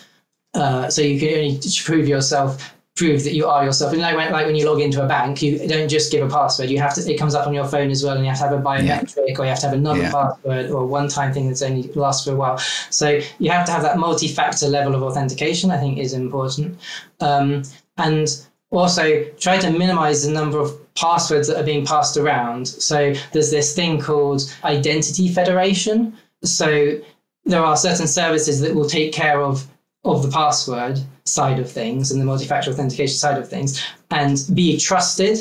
Uh, 0.55 0.91
so 0.91 1.01
you 1.03 1.19
can 1.19 1.31
only 1.31 1.61
prove 1.85 2.07
yourself, 2.07 2.75
prove 2.95 3.25
that 3.25 3.33
you 3.33 3.47
are 3.47 3.65
yourself. 3.65 3.93
And 3.93 4.03
like 4.03 4.17
when, 4.17 4.31
like 4.33 4.45
when 4.45 4.55
you 4.55 4.69
log 4.69 4.81
into 4.81 5.03
a 5.03 5.07
bank, 5.07 5.41
you 5.41 5.67
don't 5.67 5.89
just 5.89 6.13
give 6.13 6.25
a 6.27 6.29
password. 6.29 6.69
You 6.69 6.79
have 6.79 6.95
to. 6.95 7.11
It 7.11 7.19
comes 7.19 7.35
up 7.35 7.47
on 7.47 7.55
your 7.55 7.65
phone 7.67 7.91
as 7.91 8.05
well, 8.05 8.17
and 8.17 8.25
you 8.25 8.31
have 8.31 8.39
to 8.41 8.49
have 8.49 8.59
a 8.59 8.63
biometric, 8.63 9.29
yeah. 9.29 9.39
or 9.39 9.45
you 9.45 9.51
have 9.51 9.61
to 9.61 9.67
have 9.69 9.75
another 9.75 10.03
yeah. 10.03 10.13
password, 10.13 10.71
or 10.71 10.87
one-time 10.87 11.33
thing 11.33 11.47
that's 11.47 11.63
only 11.63 11.85
lasts 11.95 12.27
for 12.27 12.33
a 12.33 12.37
while. 12.37 12.59
So 12.91 13.21
you 13.39 13.51
have 13.51 13.65
to 13.67 13.73
have 13.73 13.83
that 13.83 13.97
multi-factor 13.99 14.69
level 14.69 14.95
of 14.95 15.03
authentication. 15.03 15.71
I 15.71 15.79
think 15.79 15.99
is 15.99 16.13
important, 16.13 16.79
um, 17.21 17.63
and 17.97 18.29
also 18.71 19.25
try 19.39 19.57
to 19.59 19.71
minimize 19.71 20.27
the 20.27 20.33
number 20.33 20.59
of 20.59 20.79
passwords 20.95 21.49
that 21.49 21.59
are 21.59 21.65
being 21.65 21.87
passed 21.87 22.17
around. 22.17 22.69
So 22.69 23.15
there's 23.33 23.51
this 23.51 23.75
thing 23.75 24.01
called 24.01 24.43
identity 24.65 25.29
federation. 25.29 26.17
So 26.45 27.01
there 27.45 27.63
are 27.63 27.77
certain 27.77 28.07
services 28.07 28.61
that 28.61 28.75
will 28.75 28.89
take 28.89 29.13
care 29.13 29.41
of 29.41 29.67
of 30.05 30.23
the 30.23 30.31
password 30.31 30.99
side 31.25 31.61
of 31.61 31.71
things 31.71 32.11
and 32.11 32.21
the 32.21 32.25
multi-factor 32.25 32.71
authentication 32.73 33.17
side 33.17 33.39
of 33.39 33.49
things 33.49 33.81
and 34.11 34.45
be 34.53 34.77
trusted. 34.77 35.39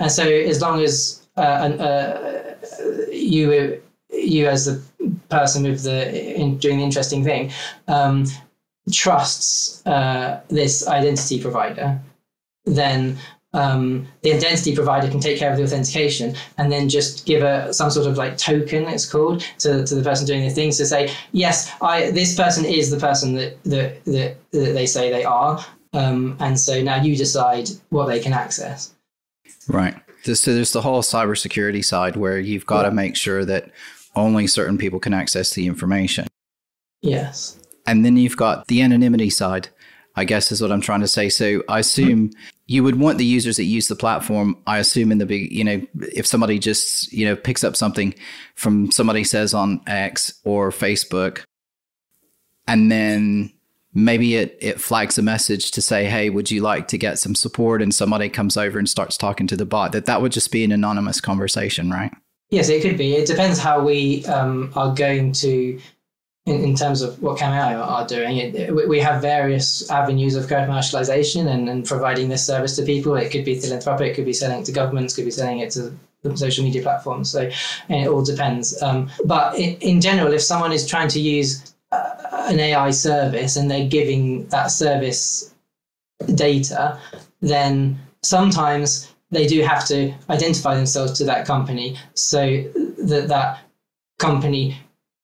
And 0.00 0.10
so 0.10 0.24
as 0.24 0.60
long 0.60 0.80
as 0.80 1.28
uh, 1.36 1.40
uh, 1.40 2.54
you 3.12 3.80
you 4.10 4.48
as 4.48 4.64
the 4.66 4.82
person 5.28 5.62
with 5.62 5.84
the 5.84 6.34
in, 6.34 6.58
doing 6.58 6.78
the 6.78 6.84
interesting 6.84 7.22
thing 7.22 7.52
um, 7.86 8.26
trusts 8.92 9.86
uh, 9.86 10.40
this 10.48 10.86
identity 10.88 11.40
provider, 11.40 12.00
then 12.64 13.16
um, 13.52 14.06
the 14.22 14.32
identity 14.32 14.74
provider 14.74 15.08
can 15.08 15.20
take 15.20 15.38
care 15.38 15.50
of 15.50 15.56
the 15.56 15.64
authentication 15.64 16.36
and 16.58 16.70
then 16.70 16.88
just 16.88 17.26
give 17.26 17.42
a 17.42 17.72
some 17.72 17.90
sort 17.90 18.06
of 18.06 18.16
like 18.16 18.36
token 18.36 18.84
it's 18.84 19.10
called 19.10 19.40
to, 19.58 19.84
to 19.84 19.94
the 19.94 20.02
person 20.02 20.26
doing 20.26 20.42
the 20.42 20.50
things 20.50 20.76
to 20.76 20.86
say 20.86 21.12
yes 21.32 21.72
I 21.82 22.12
this 22.12 22.36
person 22.36 22.64
is 22.64 22.90
the 22.90 22.98
person 22.98 23.34
that 23.34 23.62
that, 23.64 24.04
that, 24.04 24.36
that 24.52 24.72
they 24.72 24.86
say 24.86 25.10
they 25.10 25.24
are. 25.24 25.64
Um, 25.92 26.36
and 26.38 26.58
so 26.58 26.80
now 26.80 27.02
you 27.02 27.16
decide 27.16 27.68
what 27.88 28.06
they 28.06 28.20
can 28.20 28.32
access. 28.32 28.94
Right. 29.66 29.94
So 30.22 30.54
there's 30.54 30.72
the 30.72 30.82
whole 30.82 31.02
cybersecurity 31.02 31.84
side 31.84 32.14
where 32.14 32.38
you've 32.38 32.66
got 32.66 32.82
yeah. 32.82 32.90
to 32.90 32.94
make 32.94 33.16
sure 33.16 33.44
that 33.44 33.70
only 34.14 34.46
certain 34.46 34.78
people 34.78 35.00
can 35.00 35.12
access 35.12 35.52
the 35.54 35.66
information. 35.66 36.28
Yes. 37.02 37.58
And 37.86 38.04
then 38.04 38.16
you've 38.16 38.36
got 38.36 38.68
the 38.68 38.82
anonymity 38.82 39.30
side 39.30 39.70
I 40.16 40.24
guess 40.24 40.50
is 40.52 40.60
what 40.60 40.72
I'm 40.72 40.80
trying 40.80 41.00
to 41.00 41.08
say. 41.08 41.28
So 41.28 41.62
I 41.68 41.80
assume 41.80 42.30
you 42.70 42.84
would 42.84 43.00
want 43.00 43.18
the 43.18 43.24
users 43.24 43.56
that 43.56 43.64
use 43.64 43.88
the 43.88 43.96
platform. 43.96 44.56
I 44.64 44.78
assume 44.78 45.10
in 45.10 45.18
the 45.18 45.26
big, 45.26 45.50
you 45.50 45.64
know, 45.64 45.82
if 46.14 46.24
somebody 46.24 46.56
just, 46.60 47.12
you 47.12 47.26
know, 47.26 47.34
picks 47.34 47.64
up 47.64 47.74
something 47.74 48.14
from 48.54 48.92
somebody 48.92 49.24
says 49.24 49.52
on 49.52 49.80
X 49.88 50.34
or 50.44 50.70
Facebook, 50.70 51.42
and 52.68 52.88
then 52.92 53.52
maybe 53.92 54.36
it, 54.36 54.56
it 54.60 54.80
flags 54.80 55.18
a 55.18 55.22
message 55.22 55.72
to 55.72 55.82
say, 55.82 56.04
hey, 56.04 56.30
would 56.30 56.48
you 56.48 56.60
like 56.60 56.86
to 56.88 56.96
get 56.96 57.18
some 57.18 57.34
support? 57.34 57.82
And 57.82 57.92
somebody 57.92 58.28
comes 58.28 58.56
over 58.56 58.78
and 58.78 58.88
starts 58.88 59.16
talking 59.16 59.48
to 59.48 59.56
the 59.56 59.66
bot, 59.66 59.90
that 59.90 60.06
that 60.06 60.22
would 60.22 60.30
just 60.30 60.52
be 60.52 60.62
an 60.62 60.70
anonymous 60.70 61.20
conversation, 61.20 61.90
right? 61.90 62.12
Yes, 62.50 62.68
it 62.68 62.82
could 62.82 62.96
be. 62.96 63.16
It 63.16 63.26
depends 63.26 63.58
how 63.58 63.82
we 63.84 64.24
um, 64.26 64.70
are 64.76 64.94
going 64.94 65.32
to 65.32 65.80
in, 66.46 66.64
in 66.64 66.74
terms 66.74 67.02
of 67.02 67.20
what 67.22 67.42
are, 67.42 67.76
are 67.76 68.06
doing. 68.06 68.38
It, 68.38 68.54
it, 68.54 68.88
we 68.88 68.98
have 69.00 69.20
various 69.20 69.88
avenues 69.90 70.34
of 70.34 70.46
commercialization 70.46 71.48
and, 71.48 71.68
and 71.68 71.84
providing 71.84 72.28
this 72.28 72.46
service 72.46 72.76
to 72.76 72.82
people. 72.82 73.14
It 73.14 73.30
could 73.30 73.44
be 73.44 73.58
philanthropic, 73.58 74.12
it 74.12 74.14
could 74.14 74.24
be 74.24 74.32
selling 74.32 74.60
it 74.60 74.64
to 74.66 74.72
governments, 74.72 75.14
could 75.14 75.26
be 75.26 75.30
selling 75.30 75.58
it 75.58 75.70
to 75.72 75.94
the 76.22 76.36
social 76.36 76.64
media 76.64 76.82
platforms. 76.82 77.30
So 77.30 77.50
it 77.88 78.08
all 78.08 78.24
depends. 78.24 78.80
Um, 78.82 79.10
but 79.24 79.58
in, 79.58 79.76
in, 79.76 80.00
general, 80.00 80.32
if 80.32 80.42
someone 80.42 80.72
is 80.72 80.86
trying 80.86 81.08
to 81.08 81.20
use 81.20 81.74
uh, 81.92 82.46
an 82.48 82.60
AI 82.60 82.90
service 82.90 83.56
and 83.56 83.70
they're 83.70 83.88
giving 83.88 84.46
that 84.48 84.66
service 84.66 85.54
data, 86.34 86.98
then 87.40 87.98
sometimes 88.22 89.12
they 89.30 89.46
do 89.46 89.62
have 89.62 89.86
to 89.86 90.12
identify 90.28 90.74
themselves 90.74 91.12
to 91.12 91.24
that 91.24 91.46
company 91.46 91.96
so 92.14 92.62
that 92.98 93.28
that 93.28 93.60
company 94.18 94.76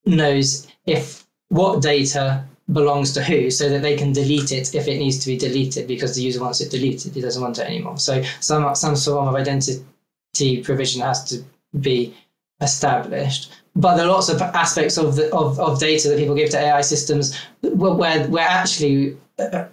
knows 0.06 0.66
if 0.86 1.24
what 1.48 1.82
data 1.82 2.44
belongs 2.72 3.12
to 3.12 3.22
who 3.22 3.50
so 3.50 3.68
that 3.68 3.82
they 3.82 3.96
can 3.96 4.12
delete 4.12 4.50
it 4.50 4.74
if 4.74 4.88
it 4.88 4.98
needs 4.98 5.18
to 5.18 5.28
be 5.28 5.36
deleted 5.36 5.86
because 5.86 6.16
the 6.16 6.22
user 6.22 6.40
wants 6.40 6.60
it 6.60 6.70
deleted 6.70 7.14
he 7.14 7.20
doesn't 7.20 7.42
want 7.42 7.58
it 7.58 7.66
anymore. 7.66 7.98
So 7.98 8.22
some 8.40 8.74
some 8.74 8.96
form 8.96 9.28
of 9.28 9.34
identity 9.34 10.62
provision 10.62 11.02
has 11.02 11.24
to 11.24 11.44
be 11.80 12.14
established. 12.60 13.52
But 13.76 13.96
there 13.96 14.06
are 14.06 14.12
lots 14.12 14.28
of 14.28 14.40
aspects 14.40 14.96
of 14.96 15.16
the 15.16 15.32
of, 15.34 15.60
of 15.60 15.78
data 15.78 16.08
that 16.08 16.18
people 16.18 16.34
give 16.34 16.50
to 16.50 16.58
AI 16.58 16.80
systems 16.80 17.38
where 17.62 18.26
where 18.28 18.48
actually 18.48 19.16
uh, 19.38 19.66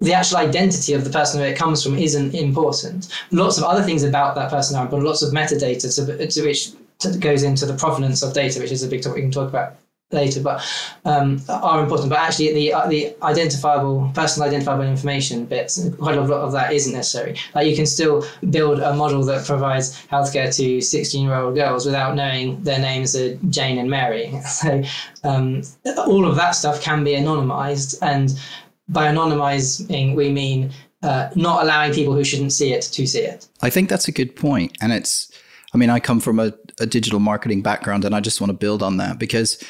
the 0.00 0.14
actual 0.14 0.38
identity 0.38 0.92
of 0.94 1.04
the 1.04 1.10
person 1.10 1.40
where 1.40 1.50
it 1.50 1.58
comes 1.58 1.82
from 1.82 1.98
isn't 1.98 2.34
important. 2.34 3.08
Lots 3.32 3.58
of 3.58 3.64
other 3.64 3.82
things 3.82 4.02
about 4.02 4.34
that 4.34 4.50
person 4.50 4.76
are 4.76 4.86
but 4.86 5.02
Lots 5.02 5.22
of 5.22 5.32
metadata 5.32 5.94
to, 5.94 6.26
to 6.26 6.42
which 6.42 6.70
goes 7.20 7.42
into 7.42 7.66
the 7.66 7.74
provenance 7.74 8.22
of 8.22 8.32
data, 8.32 8.60
which 8.60 8.70
is 8.70 8.82
a 8.82 8.88
big 8.88 9.02
topic 9.02 9.16
we 9.16 9.22
can 9.22 9.30
talk 9.30 9.48
about 9.48 9.76
later, 10.12 10.40
but 10.40 10.62
um, 11.04 11.40
are 11.48 11.82
important. 11.82 12.10
But 12.10 12.18
actually, 12.18 12.52
the 12.52 12.72
uh, 12.72 12.86
the 12.88 13.14
identifiable, 13.22 14.10
personal 14.14 14.48
identifiable 14.48 14.84
information 14.84 15.44
bits, 15.46 15.88
quite 15.98 16.16
a 16.16 16.20
lot 16.20 16.40
of 16.40 16.52
that 16.52 16.72
isn't 16.72 16.92
necessary. 16.92 17.36
Like 17.54 17.66
you 17.66 17.76
can 17.76 17.86
still 17.86 18.24
build 18.50 18.80
a 18.80 18.94
model 18.94 19.22
that 19.24 19.46
provides 19.46 20.06
healthcare 20.06 20.54
to 20.56 20.80
16 20.80 21.24
year 21.24 21.34
old 21.34 21.54
girls 21.54 21.86
without 21.86 22.14
knowing 22.14 22.62
their 22.62 22.78
names 22.78 23.14
are 23.16 23.34
Jane 23.48 23.78
and 23.78 23.90
Mary. 23.90 24.32
So 24.60 24.82
um, 25.24 25.62
all 25.96 26.26
of 26.26 26.36
that 26.36 26.50
stuff 26.50 26.82
can 26.82 27.02
be 27.02 27.12
anonymized, 27.12 27.98
and 28.02 28.38
by 28.88 29.06
anonymizing, 29.06 30.14
we 30.14 30.30
mean 30.30 30.70
uh, 31.02 31.30
not 31.34 31.62
allowing 31.62 31.94
people 31.94 32.14
who 32.14 32.24
shouldn't 32.24 32.52
see 32.52 32.72
it 32.72 32.82
to 32.82 33.06
see 33.06 33.20
it. 33.20 33.48
I 33.62 33.70
think 33.70 33.88
that's 33.88 34.08
a 34.08 34.12
good 34.12 34.36
point, 34.36 34.76
and 34.80 34.92
it's. 34.92 35.30
I 35.72 35.78
mean, 35.78 35.88
I 35.88 36.00
come 36.00 36.18
from 36.18 36.40
a, 36.40 36.52
a 36.80 36.86
digital 36.86 37.20
marketing 37.20 37.62
background, 37.62 38.04
and 38.04 38.14
I 38.14 38.20
just 38.20 38.40
want 38.40 38.50
to 38.50 38.56
build 38.56 38.82
on 38.82 38.96
that 38.96 39.20
because 39.20 39.62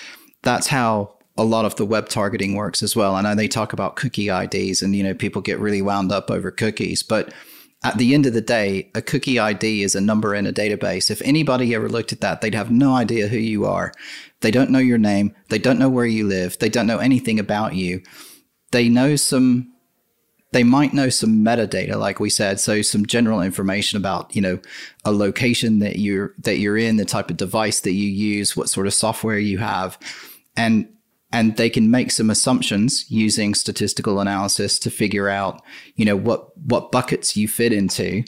that's 0.43 0.67
how 0.67 1.17
a 1.37 1.45
lot 1.45 1.65
of 1.65 1.77
the 1.77 1.87
web 1.87 2.09
targeting 2.09 2.55
works 2.55 2.83
as 2.83 2.95
well. 2.95 3.15
I 3.15 3.23
know 3.23 3.35
they 3.35 3.49
talk 3.49 3.73
about 3.73 3.97
cookie 3.97 4.29
IDs 4.29 4.83
and, 4.83 4.95
you 4.95 5.03
know, 5.03 5.15
people 5.15 5.41
get 5.41 5.59
really 5.59 5.81
wound 5.81 6.13
up 6.13 6.31
over 6.31 6.51
cookies, 6.51 7.03
but 7.03 7.33
at 7.83 7.97
the 7.97 8.13
end 8.15 8.27
of 8.27 8.35
the 8.35 8.43
day, 8.43 8.91
a 8.95 9.01
cookie 9.01 9.39
ID 9.39 9.83
is 9.83 9.95
a 9.95 10.03
number 10.03 10.35
in 10.35 10.47
a 10.47 10.53
database. 10.53 11.11
If 11.11 11.23
anybody 11.23 11.75
ever 11.75 11.89
looked 11.89 12.13
at 12.13 12.21
that, 12.21 12.43
they'd 12.43 12.55
have 12.55 12.71
no 12.71 12.95
idea 12.95 13.29
who 13.29 13.39
you 13.39 13.65
are. 13.65 13.93
They 14.41 14.51
don't 14.51 14.71
know 14.71 14.79
your 14.79 14.99
name. 14.99 15.35
They 15.49 15.59
don't 15.59 15.79
know 15.79 15.89
where 15.89 16.05
you 16.05 16.27
live. 16.29 16.59
They 16.59 16.69
don't 16.69 16.87
know 16.87 16.99
anything 16.99 17.39
about 17.39 17.75
you. 17.75 18.03
They 18.71 18.91
know 18.91 19.17
some, 19.17 19.73
they 20.53 20.63
might 20.63 20.93
know 20.93 21.09
some 21.09 21.43
metadata, 21.43 21.97
like 21.97 22.21
we 22.21 22.29
said. 22.29 22.61
So 22.61 22.83
some 22.83 23.07
general 23.07 23.41
information 23.41 23.97
about, 23.97 24.37
you 24.37 24.43
know, 24.43 24.61
a 25.07 25.13
location 25.13 25.79
that 25.79 25.99
you're, 25.99 26.35
that 26.41 26.59
you're 26.59 26.77
in, 26.77 26.99
the 26.99 27.07
type 27.07 27.31
of 27.31 27.39
device 27.39 27.81
that 27.81 27.93
you 27.93 28.11
use, 28.11 28.55
what 28.55 28.69
sort 28.69 28.89
of 28.89 28.93
software 28.93 29.39
you 29.39 29.57
have 29.57 29.99
and 30.61 30.89
and 31.33 31.57
they 31.57 31.71
can 31.71 31.91
make 31.93 32.11
some 32.11 32.29
assumptions 32.29 33.09
using 33.09 33.55
statistical 33.55 34.19
analysis 34.19 34.81
to 34.81 34.91
figure 34.91 35.29
out 35.29 35.63
you 35.95 36.05
know 36.05 36.17
what 36.17 36.57
what 36.59 36.93
buckets 36.93 37.37
you 37.37 37.49
fit 37.49 37.73
into. 37.73 38.25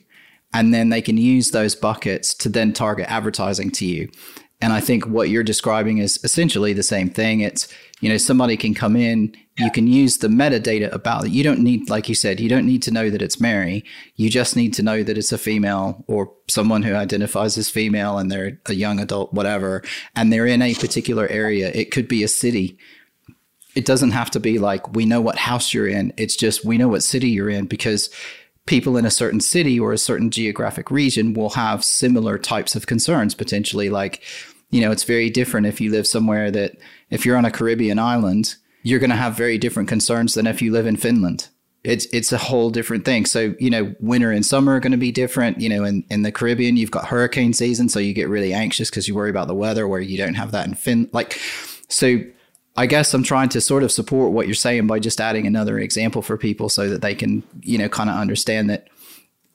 And 0.55 0.75
then 0.75 0.91
they 0.91 1.01
can 1.01 1.17
use 1.17 1.51
those 1.51 1.75
buckets 1.75 2.35
to 2.35 2.51
then 2.51 2.75
target 2.75 3.07
advertising 3.09 3.71
to 3.73 3.87
you 3.87 4.11
And 4.63 4.73
I 4.73 4.81
think 4.81 5.07
what 5.07 5.29
you're 5.29 5.43
describing 5.43 5.99
is 5.99 6.21
essentially 6.23 6.73
the 6.73 6.85
same 6.85 7.11
thing. 7.11 7.41
It's, 7.41 7.67
you 8.01 8.09
know, 8.09 8.17
somebody 8.17 8.57
can 8.57 8.75
come 8.75 8.95
in, 8.95 9.35
you 9.59 9.71
can 9.73 9.89
use 9.89 10.19
the 10.19 10.29
metadata 10.29 10.91
about 10.93 11.27
it. 11.27 11.33
You 11.33 11.43
don't 11.43 11.61
need, 11.61 11.91
like 11.91 12.09
you 12.09 12.15
said, 12.15 12.39
you 12.39 12.49
don't 12.49 12.65
need 12.65 12.81
to 12.85 12.93
know 12.93 13.11
that 13.11 13.21
it's 13.21 13.41
Mary. 13.41 13.85
You 14.15 14.31
just 14.31 14.55
need 14.55 14.73
to 14.75 14.83
know 14.83 15.03
that 15.03 15.19
it's 15.19 15.33
a 15.33 15.37
female 15.37 16.05
or 16.07 16.33
someone 16.49 16.85
who 16.85 16.95
identifies 16.95 17.59
as 17.59 17.69
female 17.69 18.19
and 18.19 18.31
they're 18.31 18.61
a 18.67 18.75
young 18.75 19.01
adult, 19.01 19.35
whatever, 19.35 19.83
and 20.15 20.33
they're 20.33 20.47
in 20.47 20.63
a 20.63 20.75
particular 20.75 21.27
area. 21.27 21.71
It 21.75 21.91
could 21.91 22.07
be 22.07 22.23
a 22.23 22.29
city. 22.29 22.79
It 23.75 23.85
doesn't 23.85 24.13
have 24.13 24.31
to 24.31 24.41
be 24.41 24.59
like 24.59 24.95
we 24.95 25.07
know 25.07 25.21
what 25.21 25.39
house 25.39 25.75
you're 25.75 25.89
in. 25.89 26.13
It's 26.17 26.37
just 26.37 26.65
we 26.65 26.79
know 26.79 26.89
what 26.89 27.03
city 27.03 27.31
you're 27.31 27.51
in 27.51 27.67
because 27.67 28.11
people 28.67 28.97
in 28.97 29.05
a 29.05 29.11
certain 29.11 29.41
city 29.41 29.79
or 29.79 29.93
a 29.93 29.99
certain 29.99 30.31
geographic 30.31 30.91
region 30.91 31.35
will 31.35 31.51
have 31.51 31.85
similar 31.85 32.39
types 32.39 32.77
of 32.77 32.87
concerns 32.87 33.35
potentially 33.35 33.91
like 33.91 34.23
you 34.73 34.81
know 34.81 34.91
it's 34.91 35.05
very 35.05 35.31
different 35.31 35.67
if 35.67 35.81
you 35.81 35.91
live 35.93 36.07
somewhere 36.07 36.51
that 36.51 36.77
if 37.11 37.25
you're 37.25 37.37
on 37.37 37.45
a 37.45 37.51
caribbean 37.51 38.01
island 38.01 38.57
you're 38.83 38.99
going 38.99 39.11
to 39.11 39.17
have 39.17 39.37
very 39.37 39.59
different 39.59 39.89
concerns 39.89 40.35
than 40.35 40.47
if 40.47 40.61
you 40.61 40.73
live 40.73 40.87
in 40.87 40.97
finland. 40.97 41.49
It's 41.85 42.07
it's 42.13 42.33
a 42.33 42.39
whole 42.39 42.71
different 42.71 43.05
thing. 43.05 43.27
So 43.27 43.55
you 43.59 43.71
know 43.71 43.95
winter 44.01 44.31
and 44.31 44.47
summer 44.47 44.77
are 44.77 44.81
going 44.81 44.93
to 44.93 44.99
be 44.99 45.13
different. 45.13 45.61
You 45.61 45.69
know 45.69 45.85
in, 45.85 46.05
in 46.11 46.23
the 46.23 46.33
caribbean 46.33 46.77
you've 46.77 46.91
got 46.91 47.07
hurricane 47.07 47.53
season 47.53 47.89
so 47.89 47.99
you 47.99 48.13
get 48.13 48.29
really 48.29 48.53
anxious 48.53 48.91
because 48.91 49.09
you 49.09 49.15
worry 49.15 49.31
about 49.31 49.49
the 49.49 49.55
weather 49.55 49.89
where 49.89 50.01
you 50.01 50.17
don't 50.17 50.35
have 50.35 50.53
that 50.53 50.67
in 50.67 50.75
fin 50.75 51.09
like 51.13 51.41
so 51.89 52.19
I 52.77 52.87
guess 52.87 53.13
I'm 53.13 53.23
trying 53.23 53.51
to 53.51 53.61
sort 53.61 53.83
of 53.83 53.93
support 53.93 54.33
what 54.33 54.47
you're 54.47 54.55
saying 54.55 54.87
by 54.87 54.99
just 54.99 55.21
adding 55.21 55.47
another 55.47 55.79
example 55.79 56.23
for 56.23 56.39
people 56.39 56.71
so 56.71 56.89
that 56.89 57.03
they 57.03 57.15
can, 57.15 57.43
you 57.61 57.77
know, 57.77 57.89
kind 57.89 58.09
of 58.09 58.17
understand 58.17 58.71
that 58.71 58.89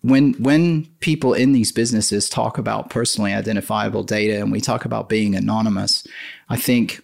when 0.01 0.33
when 0.33 0.85
people 0.99 1.33
in 1.33 1.53
these 1.53 1.71
businesses 1.71 2.29
talk 2.29 2.57
about 2.57 2.89
personally 2.89 3.33
identifiable 3.33 4.03
data 4.03 4.39
and 4.39 4.51
we 4.51 4.61
talk 4.61 4.85
about 4.85 5.09
being 5.09 5.35
anonymous, 5.35 6.05
I 6.49 6.57
think 6.57 7.01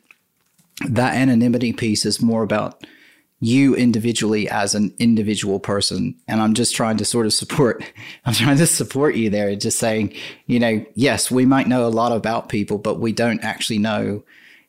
that 0.87 1.15
anonymity 1.15 1.73
piece 1.73 2.05
is 2.05 2.21
more 2.21 2.43
about 2.43 2.85
you 3.39 3.75
individually 3.75 4.47
as 4.47 4.73
an 4.73 4.93
individual 4.99 5.59
person 5.59 6.15
and 6.29 6.41
i'm 6.41 6.53
just 6.53 6.73
trying 6.73 6.95
to 6.95 7.03
sort 7.03 7.25
of 7.25 7.33
support 7.33 7.83
i'm 8.25 8.33
trying 8.33 8.57
to 8.57 8.65
support 8.65 9.15
you 9.15 9.29
there 9.29 9.53
just 9.57 9.77
saying 9.77 10.13
you 10.45 10.57
know 10.57 10.83
yes 10.95 11.29
we 11.29 11.45
might 11.45 11.67
know 11.67 11.85
a 11.85 11.89
lot 11.89 12.13
about 12.13 12.47
people 12.47 12.77
but 12.77 13.01
we 13.01 13.11
don't 13.11 13.43
actually 13.43 13.77
know 13.77 14.23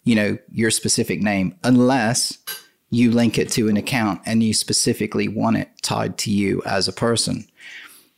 you 0.05 0.15
know, 0.15 0.39
your 0.53 0.71
specific 0.71 1.21
name 1.21 1.57
unless 1.65 2.39
you 2.91 3.11
link 3.11 3.39
it 3.39 3.51
to 3.51 3.69
an 3.69 3.77
account 3.77 4.21
and 4.25 4.43
you 4.43 4.55
specifically 4.55 5.27
want 5.27 5.57
it 5.57 5.69
tied 5.83 6.17
to 6.19 6.31
you 6.31 6.63
as 6.65 6.87
a 6.87 6.93
person. 6.93 7.45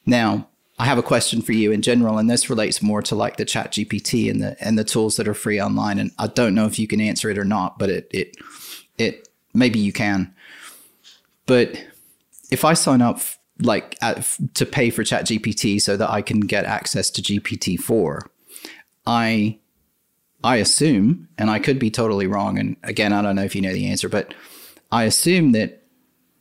Now, 0.06 0.48
I 0.78 0.84
have 0.84 0.98
a 0.98 1.02
question 1.02 1.42
for 1.42 1.52
you 1.52 1.72
in 1.72 1.82
general, 1.82 2.18
and 2.18 2.28
this 2.28 2.50
relates 2.50 2.82
more 2.82 3.02
to 3.02 3.14
like 3.14 3.36
the 3.36 3.44
chat 3.44 3.72
GPT 3.72 4.30
and 4.30 4.42
the 4.42 4.56
and 4.62 4.78
the 4.78 4.84
tools 4.84 5.16
that 5.16 5.26
are 5.26 5.34
free 5.34 5.60
online. 5.60 5.98
And 5.98 6.12
I 6.18 6.26
don't 6.26 6.54
know 6.54 6.66
if 6.66 6.78
you 6.78 6.86
can 6.86 7.00
answer 7.00 7.30
it 7.30 7.38
or 7.38 7.44
not, 7.44 7.78
but 7.78 7.88
it 7.88 8.08
it 8.10 8.36
it 8.98 9.28
maybe 9.54 9.78
you 9.78 9.92
can. 9.92 10.34
But 11.46 11.82
if 12.50 12.64
I 12.64 12.74
sign 12.74 13.00
up 13.00 13.20
like 13.58 13.96
at, 14.02 14.30
to 14.54 14.66
pay 14.66 14.90
for 14.90 15.02
chat 15.02 15.24
GPT 15.24 15.80
so 15.80 15.96
that 15.96 16.10
I 16.10 16.20
can 16.20 16.40
get 16.40 16.66
access 16.66 17.10
to 17.10 17.22
GPT-4, 17.22 18.20
I 19.06 19.58
I 20.44 20.56
assume, 20.56 21.28
and 21.38 21.50
I 21.50 21.58
could 21.58 21.78
be 21.78 21.90
totally 21.90 22.26
wrong, 22.26 22.58
and 22.58 22.76
again, 22.82 23.14
I 23.14 23.22
don't 23.22 23.36
know 23.36 23.44
if 23.44 23.54
you 23.54 23.62
know 23.62 23.72
the 23.72 23.88
answer, 23.88 24.10
but 24.10 24.34
I 24.92 25.04
assume 25.04 25.52
that 25.52 25.82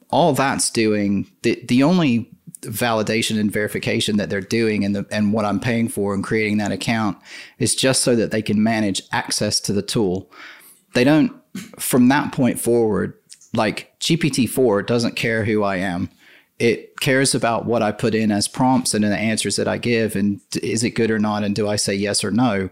all 0.09 0.33
that's 0.33 0.69
doing 0.69 1.31
the 1.41 1.61
the 1.65 1.83
only 1.83 2.34
validation 2.65 3.39
and 3.39 3.51
verification 3.51 4.17
that 4.17 4.29
they're 4.29 4.41
doing 4.41 4.83
and 4.83 4.95
the 4.95 5.05
and 5.11 5.33
what 5.33 5.45
I'm 5.45 5.59
paying 5.59 5.87
for 5.87 6.13
and 6.13 6.23
creating 6.23 6.57
that 6.57 6.71
account 6.71 7.17
is 7.59 7.75
just 7.75 8.01
so 8.01 8.15
that 8.15 8.31
they 8.31 8.41
can 8.41 8.61
manage 8.61 9.01
access 9.11 9.59
to 9.61 9.73
the 9.73 9.81
tool. 9.81 10.31
They 10.93 11.03
don't 11.03 11.33
from 11.79 12.09
that 12.09 12.31
point 12.33 12.59
forward, 12.59 13.13
like 13.53 13.97
GPT-4 13.99 14.85
doesn't 14.85 15.15
care 15.15 15.45
who 15.45 15.63
I 15.63 15.77
am. 15.77 16.09
It 16.59 16.99
cares 16.99 17.35
about 17.35 17.65
what 17.65 17.81
I 17.81 17.91
put 17.91 18.15
in 18.15 18.31
as 18.31 18.47
prompts 18.47 18.93
and 18.93 19.03
the 19.03 19.15
answers 19.15 19.57
that 19.57 19.67
I 19.67 19.77
give 19.77 20.15
and 20.15 20.39
is 20.61 20.83
it 20.83 20.91
good 20.91 21.11
or 21.11 21.19
not 21.19 21.43
and 21.43 21.55
do 21.55 21.67
I 21.67 21.75
say 21.75 21.93
yes 21.93 22.23
or 22.23 22.31
no. 22.31 22.69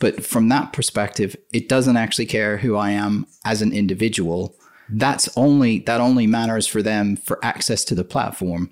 But 0.00 0.24
from 0.24 0.48
that 0.48 0.72
perspective, 0.72 1.36
it 1.52 1.68
doesn't 1.68 1.96
actually 1.96 2.26
care 2.26 2.56
who 2.56 2.74
I 2.74 2.90
am 2.90 3.26
as 3.44 3.62
an 3.62 3.72
individual. 3.72 4.56
That's 4.88 5.28
only 5.36 5.80
that 5.80 6.00
only 6.00 6.26
matters 6.26 6.66
for 6.66 6.82
them 6.82 7.16
for 7.16 7.38
access 7.44 7.84
to 7.84 7.94
the 7.94 8.02
platform. 8.02 8.70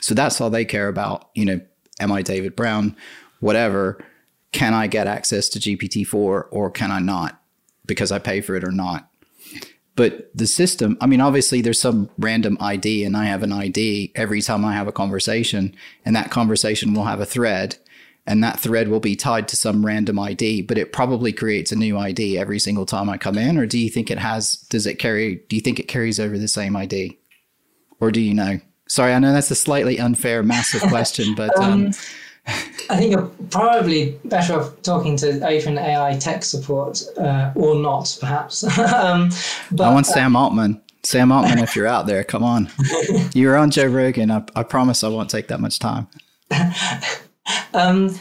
So 0.00 0.14
that's 0.14 0.40
all 0.40 0.50
they 0.50 0.64
care 0.64 0.88
about. 0.88 1.30
You 1.34 1.44
know, 1.44 1.60
am 2.00 2.12
I 2.12 2.22
David 2.22 2.56
Brown? 2.56 2.96
Whatever. 3.40 4.04
Can 4.52 4.74
I 4.74 4.86
get 4.86 5.06
access 5.06 5.48
to 5.50 5.58
GPT-4 5.58 6.46
or 6.50 6.70
can 6.70 6.90
I 6.90 7.00
not? 7.00 7.40
Because 7.86 8.10
I 8.12 8.18
pay 8.18 8.40
for 8.40 8.54
it 8.54 8.64
or 8.64 8.72
not. 8.72 9.10
But 9.94 10.30
the 10.32 10.46
system, 10.46 10.96
I 11.00 11.06
mean, 11.06 11.20
obviously 11.20 11.60
there's 11.60 11.80
some 11.80 12.08
random 12.18 12.56
ID 12.60 13.04
and 13.04 13.16
I 13.16 13.24
have 13.24 13.42
an 13.42 13.52
ID 13.52 14.12
every 14.14 14.40
time 14.40 14.64
I 14.64 14.74
have 14.74 14.86
a 14.86 14.92
conversation, 14.92 15.74
and 16.04 16.14
that 16.14 16.30
conversation 16.30 16.94
will 16.94 17.04
have 17.04 17.20
a 17.20 17.26
thread 17.26 17.76
and 18.28 18.44
that 18.44 18.60
thread 18.60 18.88
will 18.88 19.00
be 19.00 19.16
tied 19.16 19.48
to 19.48 19.56
some 19.56 19.86
random 19.86 20.18
ID, 20.18 20.62
but 20.62 20.76
it 20.76 20.92
probably 20.92 21.32
creates 21.32 21.72
a 21.72 21.76
new 21.76 21.96
ID 21.96 22.36
every 22.36 22.58
single 22.58 22.84
time 22.84 23.08
I 23.08 23.16
come 23.16 23.38
in. 23.38 23.56
Or 23.56 23.64
do 23.64 23.78
you 23.78 23.88
think 23.88 24.10
it 24.10 24.18
has, 24.18 24.52
does 24.68 24.86
it 24.86 24.98
carry, 24.98 25.36
do 25.48 25.56
you 25.56 25.62
think 25.62 25.80
it 25.80 25.88
carries 25.88 26.20
over 26.20 26.36
the 26.36 26.46
same 26.46 26.76
ID? 26.76 27.18
Or 28.00 28.12
do 28.12 28.20
you 28.20 28.34
know? 28.34 28.60
Sorry, 28.88 29.12
I 29.12 29.18
know 29.18 29.32
that's 29.32 29.50
a 29.50 29.54
slightly 29.54 29.98
unfair, 29.98 30.42
massive 30.42 30.82
question, 30.88 31.34
but. 31.34 31.56
Um, 31.58 31.86
um, 31.86 31.92
I 32.90 32.96
think 32.96 33.12
you're 33.12 33.30
probably 33.50 34.18
better 34.24 34.58
off 34.58 34.80
talking 34.80 35.16
to 35.18 35.46
Open 35.46 35.76
AI 35.76 36.16
tech 36.16 36.42
support 36.42 37.02
uh, 37.18 37.52
or 37.54 37.74
not, 37.74 38.16
perhaps. 38.20 38.64
um, 38.78 39.28
but, 39.70 39.84
I 39.84 39.92
want 39.92 40.08
uh, 40.08 40.12
Sam 40.12 40.34
Altman. 40.34 40.80
Sam 41.02 41.30
Altman, 41.30 41.58
if 41.58 41.76
you're 41.76 41.86
out 41.86 42.06
there, 42.06 42.24
come 42.24 42.42
on. 42.42 42.70
You're 43.34 43.56
on 43.56 43.70
Joe 43.70 43.86
Rogan. 43.86 44.30
I, 44.30 44.42
I 44.56 44.62
promise 44.62 45.04
I 45.04 45.08
won't 45.08 45.28
take 45.28 45.48
that 45.48 45.60
much 45.60 45.78
time. 45.78 46.08
Um, 47.74 48.18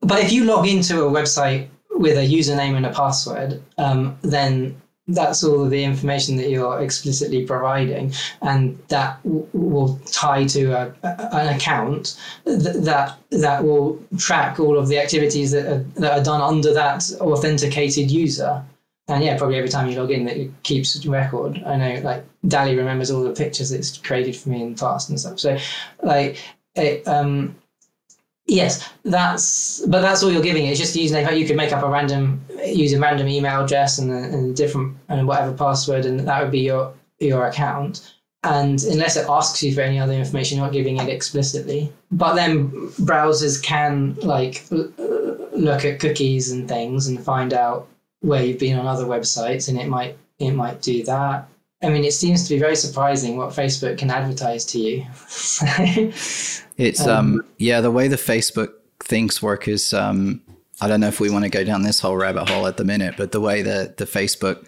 but 0.00 0.22
if 0.22 0.32
you 0.32 0.44
log 0.44 0.66
into 0.66 1.02
a 1.02 1.10
website 1.10 1.68
with 1.90 2.16
a 2.16 2.20
username 2.20 2.76
and 2.76 2.86
a 2.86 2.92
password, 2.92 3.62
um, 3.78 4.16
then 4.22 4.80
that's 5.06 5.44
all 5.44 5.68
the 5.68 5.84
information 5.84 6.36
that 6.36 6.48
you're 6.48 6.80
explicitly 6.80 7.44
providing, 7.46 8.12
and 8.40 8.78
that 8.88 9.22
w- 9.22 9.46
will 9.52 9.98
tie 10.06 10.46
to 10.46 10.72
a, 10.72 10.94
a, 11.02 11.28
an 11.36 11.56
account 11.56 12.18
th- 12.46 12.76
that 12.84 13.18
that 13.30 13.62
will 13.64 14.02
track 14.16 14.58
all 14.58 14.78
of 14.78 14.88
the 14.88 14.98
activities 14.98 15.50
that 15.50 15.66
are, 15.66 15.82
that 16.00 16.18
are 16.18 16.24
done 16.24 16.40
under 16.40 16.72
that 16.72 17.10
authenticated 17.20 18.10
user. 18.10 18.64
And 19.06 19.22
yeah, 19.22 19.36
probably 19.36 19.58
every 19.58 19.68
time 19.68 19.90
you 19.90 20.00
log 20.00 20.10
in, 20.10 20.24
that 20.24 20.38
it 20.38 20.50
keeps 20.62 21.04
record. 21.04 21.62
I 21.66 21.76
know, 21.76 22.00
like 22.00 22.24
DALL-E 22.48 22.74
remembers 22.74 23.10
all 23.10 23.22
the 23.22 23.32
pictures 23.32 23.70
it's 23.70 23.98
created 23.98 24.34
for 24.34 24.48
me 24.48 24.62
in 24.62 24.74
the 24.74 24.80
past 24.80 25.10
and 25.10 25.20
stuff. 25.20 25.38
So, 25.38 25.58
like, 26.02 26.38
it, 26.74 27.06
um, 27.06 27.54
Yes, 28.46 28.90
that's 29.04 29.80
but 29.86 30.02
that's 30.02 30.22
all 30.22 30.30
you're 30.30 30.42
giving. 30.42 30.66
It's 30.66 30.78
just 30.78 30.94
using 30.94 31.26
you 31.36 31.46
could 31.46 31.56
make 31.56 31.72
up 31.72 31.82
a 31.82 31.88
random 31.88 32.44
using 32.66 33.00
random 33.00 33.26
email 33.28 33.64
address 33.64 33.98
and 33.98 34.12
and 34.12 34.54
different 34.54 34.96
and 35.08 35.26
whatever 35.26 35.52
password, 35.54 36.04
and 36.04 36.20
that 36.20 36.42
would 36.42 36.52
be 36.52 36.60
your 36.60 36.92
your 37.20 37.46
account. 37.46 38.14
And 38.42 38.82
unless 38.84 39.16
it 39.16 39.26
asks 39.30 39.62
you 39.62 39.74
for 39.74 39.80
any 39.80 39.98
other 39.98 40.12
information, 40.12 40.58
you're 40.58 40.66
not 40.66 40.74
giving 40.74 40.98
it 40.98 41.08
explicitly. 41.08 41.90
But 42.12 42.34
then 42.34 42.70
browsers 43.00 43.62
can 43.62 44.16
like 44.16 44.66
look 44.70 45.86
at 45.86 46.00
cookies 46.00 46.52
and 46.52 46.68
things 46.68 47.06
and 47.06 47.24
find 47.24 47.54
out 47.54 47.88
where 48.20 48.44
you've 48.44 48.58
been 48.58 48.78
on 48.78 48.86
other 48.86 49.06
websites, 49.06 49.70
and 49.70 49.80
it 49.80 49.88
might 49.88 50.18
it 50.38 50.50
might 50.50 50.82
do 50.82 51.02
that. 51.04 51.48
I 51.82 51.88
mean, 51.88 52.04
it 52.04 52.12
seems 52.12 52.46
to 52.46 52.54
be 52.54 52.60
very 52.60 52.76
surprising 52.76 53.38
what 53.38 53.50
Facebook 53.50 53.96
can 53.96 54.10
advertise 54.10 54.66
to 54.66 54.78
you. 54.78 56.12
it's 56.76 57.06
um, 57.06 57.40
um, 57.40 57.44
yeah, 57.58 57.80
the 57.80 57.90
way 57.90 58.08
the 58.08 58.16
Facebook 58.16 58.72
things 59.00 59.42
work 59.42 59.68
is 59.68 59.92
um, 59.92 60.40
I 60.80 60.88
don't 60.88 61.00
know 61.00 61.08
if 61.08 61.20
we 61.20 61.30
want 61.30 61.44
to 61.44 61.50
go 61.50 61.64
down 61.64 61.82
this 61.82 62.00
whole 62.00 62.16
rabbit 62.16 62.48
hole 62.48 62.66
at 62.66 62.76
the 62.76 62.84
minute, 62.84 63.14
but 63.16 63.32
the 63.32 63.40
way 63.40 63.62
that 63.62 63.98
the 63.98 64.06
Facebook 64.06 64.66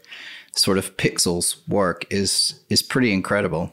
sort 0.55 0.79
of 0.79 0.97
pixels 0.97 1.67
work 1.69 2.07
is 2.11 2.61
is 2.69 2.83
pretty 2.83 3.13
incredible. 3.13 3.73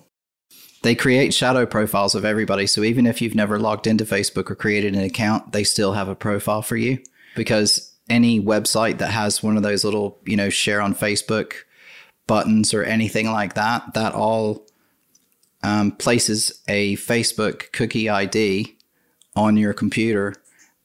They 0.82 0.96
create 0.96 1.34
shadow 1.34 1.66
profiles 1.66 2.14
of 2.14 2.26
everybody, 2.26 2.68
so 2.68 2.84
even 2.84 3.06
if 3.06 3.22
you've 3.22 3.36
never 3.36 3.58
logged 3.60 3.88
into 3.88 4.04
Facebook 4.04 4.52
or 4.52 4.56
created 4.56 4.96
an 4.96 5.04
account, 5.04 5.54
they 5.54 5.64
still 5.64 5.94
have 5.94 6.10
a 6.10 6.16
profile 6.16 6.62
for 6.62 6.76
you 6.76 7.00
because 7.36 7.94
any 8.10 8.42
website 8.42 8.98
that 8.98 9.12
has 9.12 9.42
one 9.42 9.56
of 9.56 9.64
those 9.64 9.86
little, 9.86 10.20
you 10.26 10.36
know, 10.36 10.50
share 10.50 10.82
on 10.82 10.94
Facebook 10.94 11.54
buttons 12.28 12.74
or 12.74 12.84
anything 12.84 13.32
like 13.32 13.54
that. 13.54 13.94
That 13.94 14.14
all 14.14 14.68
um, 15.64 15.92
places 15.92 16.62
a 16.68 16.96
Facebook 16.98 17.72
cookie 17.72 18.10
ID 18.10 18.78
on 19.36 19.58
your 19.58 19.74
computer, 19.74 20.36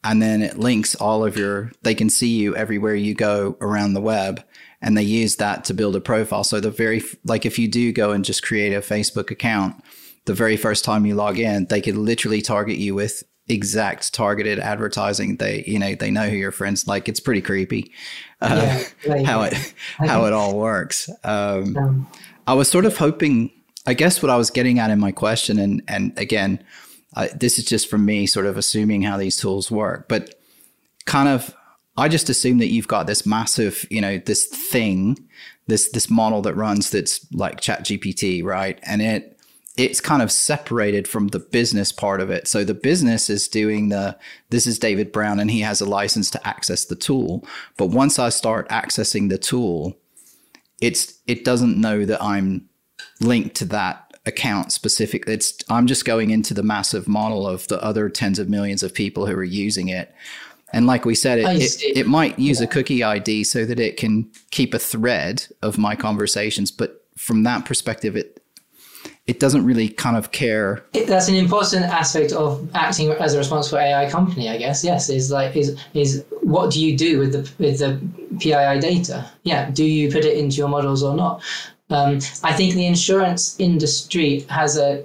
and 0.04 0.22
then 0.22 0.42
it 0.42 0.58
links 0.58 0.94
all 0.94 1.24
of 1.24 1.36
your. 1.36 1.72
They 1.82 1.94
can 1.94 2.10
see 2.10 2.28
you 2.28 2.56
everywhere 2.56 2.94
you 2.94 3.14
go 3.14 3.56
around 3.60 3.94
the 3.94 4.00
web, 4.00 4.42
and 4.80 4.96
they 4.96 5.02
use 5.02 5.36
that 5.36 5.64
to 5.64 5.74
build 5.74 5.96
a 5.96 6.00
profile. 6.00 6.44
So 6.44 6.60
the 6.60 6.70
very 6.70 7.02
like 7.24 7.44
if 7.44 7.58
you 7.58 7.68
do 7.68 7.92
go 7.92 8.12
and 8.12 8.24
just 8.24 8.42
create 8.42 8.72
a 8.72 8.80
Facebook 8.80 9.30
account, 9.30 9.82
the 10.24 10.34
very 10.34 10.56
first 10.56 10.84
time 10.84 11.04
you 11.04 11.14
log 11.14 11.38
in, 11.38 11.66
they 11.66 11.80
could 11.80 11.96
literally 11.96 12.40
target 12.40 12.78
you 12.78 12.94
with 12.94 13.24
exact 13.48 14.12
targeted 14.12 14.58
advertising. 14.58 15.36
They, 15.36 15.64
you 15.66 15.78
know, 15.78 15.94
they 15.94 16.10
know 16.10 16.28
who 16.28 16.36
your 16.36 16.52
friends 16.52 16.86
like. 16.86 17.08
It's 17.08 17.20
pretty 17.20 17.40
creepy 17.40 17.92
uh, 18.40 18.82
yeah, 19.06 19.22
how 19.24 19.42
it 19.42 19.74
how 19.96 20.26
it 20.26 20.32
all 20.32 20.56
works. 20.56 21.10
Um, 21.24 21.76
um, 21.76 22.06
I 22.46 22.54
was 22.54 22.70
sort 22.70 22.84
of 22.84 22.96
hoping. 22.96 23.50
I 23.88 23.94
guess 23.94 24.22
what 24.22 24.28
I 24.28 24.36
was 24.36 24.50
getting 24.50 24.78
at 24.78 24.90
in 24.90 25.00
my 25.00 25.12
question, 25.12 25.58
and 25.58 25.82
and 25.88 26.12
again, 26.18 26.62
uh, 27.16 27.28
this 27.34 27.58
is 27.58 27.64
just 27.64 27.88
from 27.88 28.04
me 28.04 28.26
sort 28.26 28.44
of 28.44 28.58
assuming 28.58 29.00
how 29.00 29.16
these 29.16 29.34
tools 29.34 29.70
work, 29.70 30.08
but 30.08 30.34
kind 31.06 31.26
of 31.26 31.56
I 31.96 32.08
just 32.08 32.28
assume 32.28 32.58
that 32.58 32.68
you've 32.68 32.86
got 32.86 33.06
this 33.06 33.24
massive, 33.24 33.86
you 33.88 34.02
know, 34.02 34.18
this 34.18 34.44
thing, 34.44 35.16
this 35.68 35.88
this 35.88 36.10
model 36.10 36.42
that 36.42 36.54
runs 36.54 36.90
that's 36.90 37.26
like 37.32 37.60
Chat 37.62 37.86
GPT, 37.86 38.44
right? 38.44 38.78
And 38.82 39.00
it 39.00 39.40
it's 39.78 40.02
kind 40.02 40.20
of 40.20 40.30
separated 40.30 41.08
from 41.08 41.28
the 41.28 41.38
business 41.38 41.90
part 41.90 42.20
of 42.20 42.28
it. 42.28 42.46
So 42.46 42.64
the 42.64 42.74
business 42.74 43.30
is 43.30 43.48
doing 43.48 43.88
the 43.88 44.18
this 44.50 44.66
is 44.66 44.78
David 44.78 45.12
Brown 45.12 45.40
and 45.40 45.50
he 45.50 45.60
has 45.60 45.80
a 45.80 45.86
license 45.86 46.30
to 46.32 46.46
access 46.46 46.84
the 46.84 46.94
tool. 46.94 47.42
But 47.78 47.86
once 47.86 48.18
I 48.18 48.28
start 48.28 48.68
accessing 48.68 49.30
the 49.30 49.38
tool, 49.38 49.96
it's 50.78 51.20
it 51.26 51.42
doesn't 51.42 51.80
know 51.80 52.04
that 52.04 52.22
I'm 52.22 52.67
linked 53.20 53.56
to 53.56 53.64
that 53.66 54.08
account 54.26 54.72
specific. 54.72 55.24
It's 55.26 55.54
I'm 55.68 55.86
just 55.86 56.04
going 56.04 56.30
into 56.30 56.54
the 56.54 56.62
massive 56.62 57.08
model 57.08 57.46
of 57.46 57.66
the 57.68 57.82
other 57.82 58.08
tens 58.08 58.38
of 58.38 58.48
millions 58.48 58.82
of 58.82 58.94
people 58.94 59.26
who 59.26 59.34
are 59.34 59.44
using 59.44 59.88
it. 59.88 60.14
And 60.72 60.86
like 60.86 61.06
we 61.06 61.14
said, 61.14 61.38
it, 61.38 61.46
it, 61.46 61.96
it, 61.96 62.06
might 62.06 62.38
use 62.38 62.60
yeah. 62.60 62.66
a 62.66 62.68
cookie 62.68 63.02
ID 63.02 63.44
so 63.44 63.64
that 63.64 63.80
it 63.80 63.96
can 63.96 64.30
keep 64.50 64.74
a 64.74 64.78
thread 64.78 65.46
of 65.62 65.78
my 65.78 65.96
conversations. 65.96 66.70
But 66.70 67.06
from 67.16 67.42
that 67.44 67.64
perspective, 67.64 68.16
it 68.16 68.42
it 69.26 69.40
doesn't 69.40 69.64
really 69.64 69.88
kind 69.90 70.16
of 70.16 70.32
care. 70.32 70.84
It, 70.94 71.06
that's 71.06 71.28
an 71.28 71.34
important 71.34 71.84
aspect 71.84 72.32
of 72.32 72.68
acting 72.74 73.10
as 73.12 73.34
a 73.34 73.38
responsible 73.38 73.78
AI 73.78 74.10
company, 74.10 74.48
I 74.48 74.56
guess. 74.56 74.84
Yes, 74.84 75.08
is 75.08 75.30
like 75.30 75.56
is 75.56 75.78
is 75.94 76.24
what 76.42 76.70
do 76.70 76.84
you 76.84 76.96
do 76.96 77.18
with 77.18 77.32
the 77.32 77.50
with 77.58 77.78
the 77.78 77.98
PII 78.38 78.80
data? 78.80 79.30
Yeah, 79.44 79.70
do 79.70 79.84
you 79.84 80.10
put 80.10 80.24
it 80.24 80.36
into 80.36 80.56
your 80.56 80.68
models 80.68 81.02
or 81.02 81.14
not? 81.16 81.42
Um, 81.90 82.18
I 82.44 82.52
think 82.52 82.74
the 82.74 82.86
insurance 82.86 83.58
industry 83.58 84.40
has 84.50 84.76
a 84.76 85.04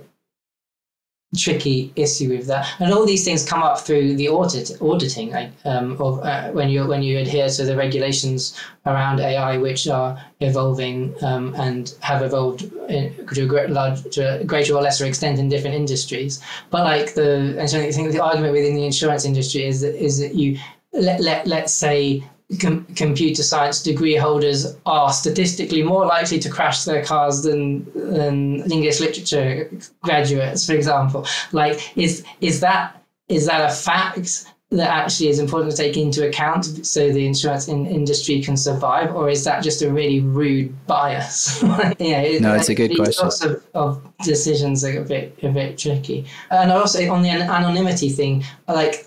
tricky 1.36 1.92
issue 1.96 2.30
with 2.30 2.48
that. 2.48 2.70
And 2.80 2.94
all 2.94 3.06
these 3.06 3.26
things 3.26 3.48
come 3.48 3.64
up 3.64 3.80
through 3.80 4.16
the 4.16 4.30
audit 4.30 4.72
auditing, 4.82 5.34
um, 5.66 6.00
of 6.00 6.20
uh, 6.20 6.52
when 6.52 6.70
you 6.70 6.86
when 6.88 7.02
you 7.02 7.18
adhere 7.18 7.50
to 7.50 7.66
the 7.66 7.76
regulations 7.76 8.60
around 8.86 9.20
AI, 9.20 9.58
which 9.58 9.88
are 9.88 10.24
evolving 10.42 11.16
um, 11.24 11.56
and 11.56 11.96
have 12.02 12.22
evolved 12.22 12.64
in, 12.90 13.14
to 13.34 13.46
a 13.46 13.68
large, 13.68 14.04
greater 14.46 14.76
or 14.76 14.82
lesser 14.82 15.06
extent 15.06 15.40
in 15.40 15.50
different 15.50 15.76
industries. 15.76 16.42
But 16.70 16.84
like 16.84 17.14
the 17.16 17.56
and 17.58 17.70
so 17.70 17.80
I 17.80 17.92
think 17.92 18.12
the 18.12 18.24
argument 18.24 18.54
within 18.54 18.76
the 18.76 18.86
insurance 18.86 19.26
industry 19.26 19.66
is 19.66 19.82
that 19.82 19.96
is 19.96 20.20
that 20.20 20.36
you 20.36 20.60
let 20.94 21.20
let 21.20 21.48
let's 21.48 21.74
say 21.74 22.24
com- 22.60 22.86
computer 22.96 23.44
science 23.44 23.82
degree 23.82 24.16
holders 24.16 24.76
are 24.86 25.12
statistically 25.12 25.84
more 25.84 26.06
likely 26.06 26.40
to 26.40 26.50
crash 26.50 26.84
their 26.84 27.04
cars 27.04 27.44
than, 27.44 27.86
than 27.94 28.72
English 28.72 29.00
literature 29.00 29.70
graduates, 30.02 30.66
for 30.66 30.74
example. 30.74 31.26
Like, 31.52 31.98
is 31.98 32.24
is 32.42 32.60
that 32.62 33.02
is 33.30 33.46
that 33.46 33.70
a 33.70 33.74
fact 33.74 34.46
that 34.70 34.90
actually 34.90 35.30
is 35.30 35.40
important 35.40 35.72
to 35.72 35.78
take 35.78 35.98
into 35.98 36.28
account 36.28 36.66
so 36.86 37.12
the 37.12 37.28
insurance 37.28 37.68
in- 37.68 37.86
industry 37.86 38.42
can 38.42 38.58
survive, 38.58 39.16
or 39.16 39.30
is 39.30 39.44
that 39.44 39.64
just 39.64 39.82
a 39.82 39.92
really 39.92 40.20
rude 40.20 40.74
bias? 40.88 41.62
yeah, 42.00 42.40
no, 42.40 42.56
it's 42.56 42.70
a 42.70 42.76
good 42.76 42.96
question. 42.96 43.26
Lots 43.26 43.44
of, 43.44 43.64
of 43.76 44.18
decisions 44.24 44.84
are 44.84 45.00
a 45.00 45.04
bit 45.04 45.38
a 45.44 45.50
bit 45.50 45.78
tricky, 45.78 46.26
and 46.50 46.72
also 46.72 47.10
on 47.12 47.22
the 47.22 47.30
anonymity 47.30 48.10
thing, 48.10 48.44
like 48.68 49.06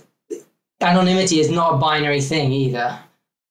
anonymity 0.81 1.41
is 1.41 1.51
not 1.51 1.75
a 1.75 1.79
binary 1.79 2.21
thing 2.21 2.53
either. 2.53 2.99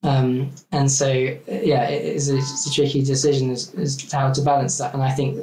Um, 0.06 0.52
and 0.72 0.90
so, 0.90 1.08
yeah, 1.08 1.88
it's 1.88 2.30
a, 2.30 2.38
it's 2.38 2.68
a 2.68 2.72
tricky 2.72 3.04
decision 3.04 3.50
as, 3.50 3.74
as 3.76 3.98
to 3.98 4.16
how 4.16 4.32
to 4.32 4.42
balance 4.42 4.78
that. 4.78 4.94
And 4.94 5.02
I 5.02 5.12
think 5.12 5.40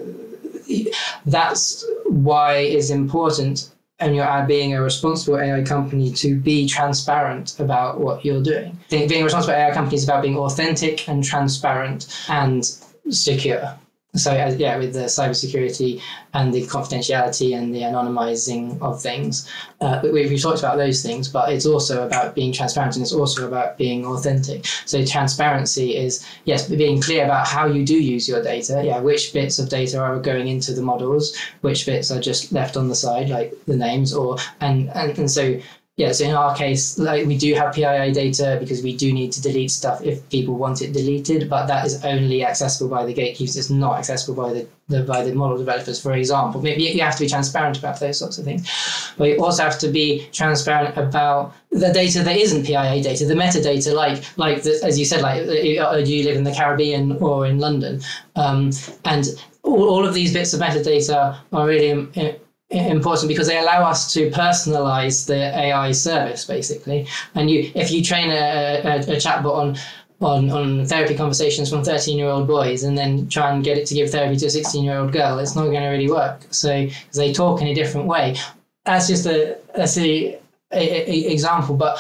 that's 1.27 1.85
why 2.07 2.59
it's 2.59 2.91
important 2.91 3.71
and 3.99 4.17
you're 4.17 4.45
being 4.49 4.75
a 4.75 4.83
responsible 4.83 5.39
AI 5.39 5.63
company 5.63 6.11
to 6.13 6.37
be 6.37 6.67
transparent 6.67 7.59
about 7.61 8.01
what 8.01 8.25
you're 8.25 8.43
doing. 8.43 8.77
Think 8.89 9.09
being 9.09 9.23
a 9.23 9.25
responsible 9.25 9.55
AI 9.55 9.73
company 9.73 9.97
is 9.97 10.05
about 10.05 10.23
being 10.23 10.37
authentic 10.37 11.09
and 11.09 11.23
transparent 11.23 12.27
and 12.29 12.65
secure 13.11 13.79
so 14.15 14.31
uh, 14.31 14.55
yeah, 14.59 14.77
with 14.77 14.93
the 14.93 15.05
cybersecurity 15.05 15.99
and 16.35 16.53
the 16.53 16.67
confidentiality 16.67 17.57
and 17.57 17.75
the 17.75 17.81
anonymizing 17.81 18.79
of 18.83 19.01
things, 19.01 19.49
uh, 19.81 20.01
we, 20.03 20.29
have 20.29 20.43
talked 20.43 20.59
about 20.59 20.77
those 20.77 21.03
things, 21.03 21.29
but 21.29 21.51
it's 21.51 21.65
also 21.65 22.07
about 22.07 22.35
being 22.35 22.53
transparent 22.53 22.95
and 22.97 23.03
it's 23.03 23.15
also 23.15 23.49
about 23.49 23.79
being 23.79 24.05
authentic. 24.05 24.67
So 24.85 25.03
transparency 25.07 25.97
is 25.97 26.27
yes, 26.45 26.69
being 26.69 27.01
clear 27.01 27.25
about 27.25 27.49
how 27.49 27.67
you 27.67 27.87
do 27.87 27.99
use 27.99 28.29
your 28.29 28.43
data. 28.43 28.83
Yeah, 28.85 29.01
which 29.01 29.33
bits 29.33 29.59
of 29.59 29.71
data 29.71 29.99
are 29.99 30.19
going 30.19 30.47
into 30.47 30.75
the 30.75 30.83
models, 30.83 31.35
which 31.63 31.87
bits 31.87 32.11
are 32.11 32.21
just 32.21 32.53
left 32.53 32.77
on 32.77 32.89
the 32.89 32.95
side, 32.95 33.31
like 33.31 33.55
the 33.65 33.77
names, 33.77 34.13
or 34.13 34.37
and 34.61 34.91
and, 34.91 35.19
and 35.19 35.31
so 35.31 35.59
yeah, 36.03 36.11
so 36.11 36.25
in 36.25 36.35
our 36.35 36.53
case, 36.57 36.99
like 36.99 37.27
we 37.27 37.39
do 37.39 37.55
have 37.55 37.73
PII 37.73 38.11
data 38.11 38.57
because 38.59 38.83
we 38.83 38.97
do 38.97 39.13
need 39.13 39.31
to 39.33 39.41
delete 39.41 39.71
stuff 39.71 40.03
if 40.03 40.29
people 40.31 40.55
want 40.57 40.83
it 40.83 40.93
deleted, 40.93 41.49
but 41.49 41.67
that 41.67 41.87
is 41.87 42.05
only 42.05 42.45
accessible 42.45 42.91
by 42.91 43.07
the 43.07 43.15
gatekeepers. 43.15 43.57
It's 43.57 43.71
not 43.71 43.99
accessible 44.01 44.35
by 44.43 44.53
the, 44.53 44.67
the 44.89 45.05
by 45.05 45.23
the 45.23 45.33
model 45.33 45.57
developers, 45.57 46.03
for 46.03 46.13
example. 46.15 46.61
Maybe 46.61 46.83
you 46.83 47.03
have 47.03 47.15
to 47.19 47.23
be 47.23 47.29
transparent 47.29 47.79
about 47.79 48.01
those 48.01 48.19
sorts 48.19 48.37
of 48.37 48.45
things, 48.45 48.69
but 49.17 49.29
you 49.29 49.45
also 49.45 49.63
have 49.63 49.79
to 49.79 49.89
be 49.89 50.27
transparent 50.33 50.97
about 50.97 51.55
the 51.71 51.93
data 51.93 52.25
that 52.25 52.37
isn't 52.37 52.65
PII 52.67 53.01
data, 53.01 53.25
the 53.25 53.35
metadata, 53.35 53.95
like 53.95 54.25
like 54.37 54.65
the, 54.65 54.81
as 54.83 54.99
you 54.99 55.05
said, 55.05 55.23
like 55.23 55.47
do 55.47 56.13
you 56.17 56.25
live 56.25 56.37
in 56.37 56.43
the 56.43 56.53
Caribbean 56.53 57.13
or 57.19 57.47
in 57.47 57.61
London, 57.61 58.01
um, 58.35 58.71
and 59.05 59.29
all, 59.63 59.89
all 59.89 60.05
of 60.05 60.15
these 60.15 60.33
bits 60.33 60.53
of 60.53 60.59
metadata 60.59 61.39
are 61.53 61.67
really 61.67 62.09
important 62.73 63.29
because 63.29 63.47
they 63.47 63.59
allow 63.59 63.85
us 63.85 64.13
to 64.15 64.31
personalize 64.31 65.27
the 65.27 65.57
AI 65.59 65.93
service 65.93 66.45
basically. 66.45 67.07
And 67.35 67.51
you, 67.51 67.71
if 67.75 67.91
you 67.91 68.03
train 68.03 68.31
a, 68.31 68.83
a, 68.85 68.97
a 68.99 69.17
chatbot 69.17 69.55
on 69.55 69.77
on, 70.23 70.51
on 70.51 70.87
therapy 70.87 71.17
conversations 71.17 71.69
from 71.69 71.83
13 71.83 72.17
year 72.17 72.29
old 72.29 72.47
boys 72.47 72.85
and 72.85 72.97
then 72.97 73.29
try 73.29 73.51
and 73.51 73.65
get 73.65 73.77
it 73.77 73.87
to 73.87 73.95
give 73.95 74.11
therapy 74.11 74.37
to 74.37 74.47
a 74.47 74.51
16 74.51 74.85
year 74.85 74.99
old 74.99 75.13
girl, 75.13 75.39
it's 75.39 75.57
not 75.57 75.65
going 75.65 75.83
to 75.83 75.89
really 75.89 76.09
work. 76.09 76.47
So 76.51 76.89
they 77.15 77.33
talk 77.33 77.61
in 77.61 77.67
a 77.67 77.75
different 77.75 78.07
way. 78.07 78.37
That's 78.85 79.09
just 79.09 79.27
a, 79.27 79.59
a 79.75 79.87
silly 79.87 80.37
a, 80.73 81.11
a, 81.11 81.33
example, 81.33 81.77
but 81.77 81.99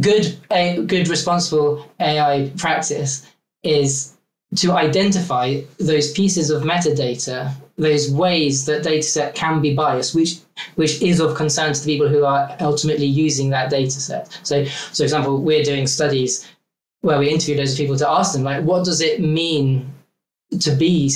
good 0.00 0.36
a 0.50 0.82
good 0.84 1.08
responsible 1.08 1.90
AI 1.98 2.52
practice 2.56 3.26
is 3.62 4.16
to 4.56 4.72
identify 4.72 5.60
those 5.78 6.12
pieces 6.12 6.50
of 6.50 6.62
metadata 6.62 7.52
those 7.80 8.10
ways 8.10 8.66
that 8.66 8.82
data 8.82 9.02
set 9.02 9.34
can 9.34 9.60
be 9.60 9.74
biased, 9.74 10.14
which 10.14 10.38
which 10.76 11.00
is 11.02 11.20
of 11.20 11.34
concern 11.34 11.72
to 11.72 11.80
the 11.80 11.86
people 11.86 12.08
who 12.08 12.24
are 12.24 12.54
ultimately 12.60 13.06
using 13.06 13.50
that 13.50 13.70
data 13.70 13.90
set. 13.90 14.38
So, 14.42 14.64
so 14.64 14.94
for 14.96 15.02
example, 15.04 15.42
we're 15.42 15.64
doing 15.64 15.86
studies 15.86 16.46
where 17.00 17.18
we 17.18 17.30
interview 17.30 17.56
those 17.56 17.76
people 17.76 17.96
to 17.96 18.08
ask 18.08 18.34
them, 18.34 18.42
like, 18.42 18.62
what 18.64 18.84
does 18.84 19.00
it 19.00 19.20
mean 19.20 19.90
to 20.60 20.72
be 20.72 21.10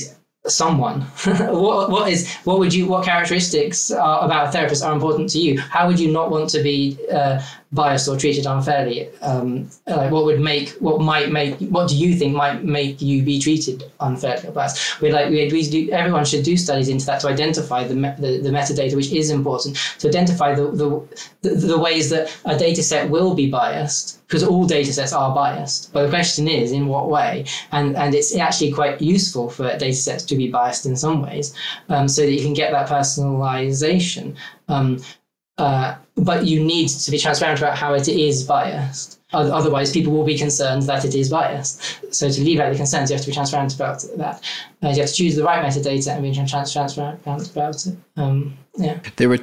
someone 0.46 1.00
what, 1.24 1.90
what 1.90 2.12
is 2.12 2.30
what 2.44 2.58
would 2.58 2.72
you 2.72 2.86
what 2.86 3.02
characteristics 3.02 3.90
are, 3.90 4.26
about 4.26 4.48
a 4.48 4.52
therapist 4.52 4.84
are 4.84 4.92
important 4.92 5.28
to 5.30 5.38
you 5.38 5.58
how 5.58 5.86
would 5.86 5.98
you 5.98 6.12
not 6.12 6.30
want 6.30 6.50
to 6.50 6.62
be 6.62 6.98
uh, 7.10 7.40
biased 7.74 8.08
or 8.08 8.16
treated 8.16 8.46
unfairly 8.46 9.08
um, 9.20 9.68
like 9.86 10.10
what 10.10 10.24
would 10.24 10.40
make 10.40 10.70
what 10.80 11.00
might 11.00 11.30
make 11.30 11.58
what 11.58 11.88
do 11.88 11.96
you 11.96 12.14
think 12.14 12.34
might 12.34 12.64
make 12.64 13.02
you 13.02 13.22
be 13.22 13.38
treated 13.38 13.84
unfairly 14.00 14.48
or 14.48 14.52
biased 14.52 15.00
we 15.00 15.10
like 15.10 15.28
we, 15.30 15.48
do, 15.68 15.90
everyone 15.90 16.24
should 16.24 16.44
do 16.44 16.56
studies 16.56 16.88
into 16.88 17.04
that 17.04 17.20
to 17.20 17.28
identify 17.28 17.84
the, 17.84 17.94
the, 17.94 18.40
the 18.42 18.50
metadata 18.50 18.94
which 18.94 19.12
is 19.12 19.30
important 19.30 19.76
to 19.98 20.08
identify 20.08 20.54
the, 20.54 20.70
the, 20.70 20.88
the, 21.42 21.54
the 21.54 21.78
ways 21.78 22.10
that 22.10 22.34
a 22.44 22.56
data 22.56 22.82
set 22.82 23.10
will 23.10 23.34
be 23.34 23.50
biased 23.50 24.24
because 24.26 24.42
all 24.42 24.66
data 24.66 24.92
sets 24.92 25.12
are 25.12 25.34
biased. 25.34 25.92
But 25.92 26.04
the 26.04 26.08
question 26.08 26.48
is, 26.48 26.72
in 26.72 26.86
what 26.86 27.08
way? 27.08 27.44
And 27.72 27.96
and 27.96 28.14
it's 28.14 28.34
actually 28.34 28.72
quite 28.72 29.00
useful 29.00 29.48
for 29.48 29.64
data 29.76 29.94
sets 29.94 30.24
to 30.24 30.36
be 30.36 30.50
biased 30.50 30.86
in 30.86 30.96
some 30.96 31.22
ways, 31.22 31.54
um, 31.88 32.08
so 32.08 32.22
that 32.22 32.32
you 32.32 32.42
can 32.42 32.54
get 32.54 32.72
that 32.72 32.88
personalization. 32.88 34.36
Um, 34.68 34.98
uh, 35.58 35.96
but 36.16 36.46
you 36.46 36.62
need 36.62 36.88
to 36.88 37.10
be 37.10 37.18
transparent 37.18 37.60
about 37.60 37.76
how 37.76 37.94
it 37.94 38.08
is 38.08 38.44
biased. 38.44 39.20
Otherwise, 39.32 39.90
people 39.90 40.12
will 40.12 40.24
be 40.24 40.38
concerned 40.38 40.82
that 40.84 41.04
it 41.04 41.14
is 41.14 41.28
biased. 41.28 42.14
So 42.14 42.30
to 42.30 42.40
leave 42.40 42.60
out 42.60 42.70
the 42.70 42.76
concerns, 42.76 43.10
you 43.10 43.16
have 43.16 43.24
to 43.24 43.30
be 43.30 43.34
transparent 43.34 43.74
about 43.74 44.04
that. 44.16 44.40
Uh, 44.82 44.90
you 44.90 45.00
have 45.00 45.08
to 45.08 45.14
choose 45.14 45.34
the 45.34 45.42
right 45.42 45.64
metadata 45.64 46.12
and 46.12 46.22
be 46.22 46.32
transparent 46.32 47.20
about 47.24 47.86
it. 47.86 47.96
Um, 48.16 48.56
yeah. 48.76 49.00
There 49.16 49.28
were 49.28 49.40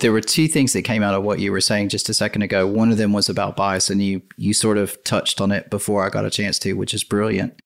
there 0.00 0.10
were 0.12 0.20
two 0.20 0.48
things 0.48 0.72
that 0.72 0.82
came 0.82 1.04
out 1.04 1.14
of 1.14 1.22
what 1.22 1.38
you 1.38 1.52
were 1.52 1.60
saying 1.60 1.88
just 1.88 2.08
a 2.08 2.14
second 2.14 2.42
ago. 2.42 2.66
One 2.66 2.90
of 2.90 2.98
them 2.98 3.12
was 3.12 3.28
about 3.28 3.56
bias, 3.56 3.90
and 3.90 4.02
you 4.02 4.22
you 4.36 4.52
sort 4.52 4.76
of 4.76 5.02
touched 5.04 5.40
on 5.40 5.52
it 5.52 5.70
before 5.70 6.04
I 6.04 6.10
got 6.10 6.24
a 6.24 6.30
chance 6.30 6.58
to, 6.60 6.72
which 6.72 6.92
is 6.92 7.04
brilliant. 7.04 7.60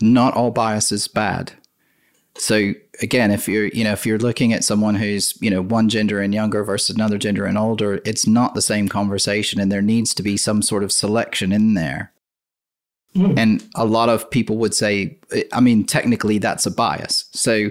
Not 0.00 0.34
all 0.34 0.52
bias 0.52 0.92
is 0.92 1.08
bad. 1.08 1.52
So 2.38 2.74
again, 3.02 3.30
if 3.30 3.48
you're, 3.48 3.68
you 3.68 3.84
know, 3.84 3.92
if 3.92 4.06
you're 4.06 4.18
looking 4.18 4.52
at 4.52 4.64
someone 4.64 4.94
who's, 4.94 5.40
you 5.40 5.50
know, 5.50 5.62
one 5.62 5.88
gender 5.88 6.20
and 6.20 6.34
younger 6.34 6.64
versus 6.64 6.94
another 6.94 7.18
gender 7.18 7.44
and 7.44 7.58
older, 7.58 8.00
it's 8.04 8.26
not 8.26 8.54
the 8.54 8.62
same 8.62 8.88
conversation 8.88 9.60
and 9.60 9.70
there 9.70 9.82
needs 9.82 10.14
to 10.14 10.22
be 10.22 10.36
some 10.36 10.62
sort 10.62 10.82
of 10.82 10.92
selection 10.92 11.52
in 11.52 11.74
there. 11.74 12.12
Mm. 13.14 13.38
And 13.38 13.68
a 13.74 13.84
lot 13.84 14.08
of 14.08 14.30
people 14.30 14.58
would 14.58 14.74
say, 14.74 15.18
I 15.52 15.60
mean, 15.60 15.84
technically 15.84 16.38
that's 16.38 16.66
a 16.66 16.70
bias. 16.70 17.28
So, 17.32 17.70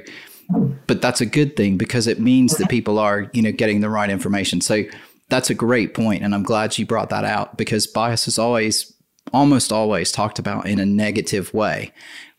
but 0.87 1.01
that's 1.01 1.21
a 1.21 1.25
good 1.25 1.55
thing 1.55 1.77
because 1.77 2.07
it 2.07 2.19
means 2.19 2.57
that 2.57 2.69
people 2.69 2.99
are, 2.99 3.29
you 3.33 3.41
know, 3.41 3.51
getting 3.51 3.81
the 3.81 3.89
right 3.89 4.09
information. 4.09 4.61
So 4.61 4.83
that's 5.29 5.49
a 5.49 5.55
great 5.55 5.95
point, 5.95 6.23
and 6.23 6.35
I'm 6.35 6.43
glad 6.43 6.77
you 6.77 6.85
brought 6.85 7.09
that 7.09 7.25
out 7.25 7.57
because 7.57 7.87
bias 7.87 8.27
is 8.27 8.37
always, 8.37 8.93
almost 9.33 9.71
always 9.71 10.11
talked 10.11 10.37
about 10.37 10.67
in 10.67 10.79
a 10.79 10.85
negative 10.85 11.51
way, 11.51 11.91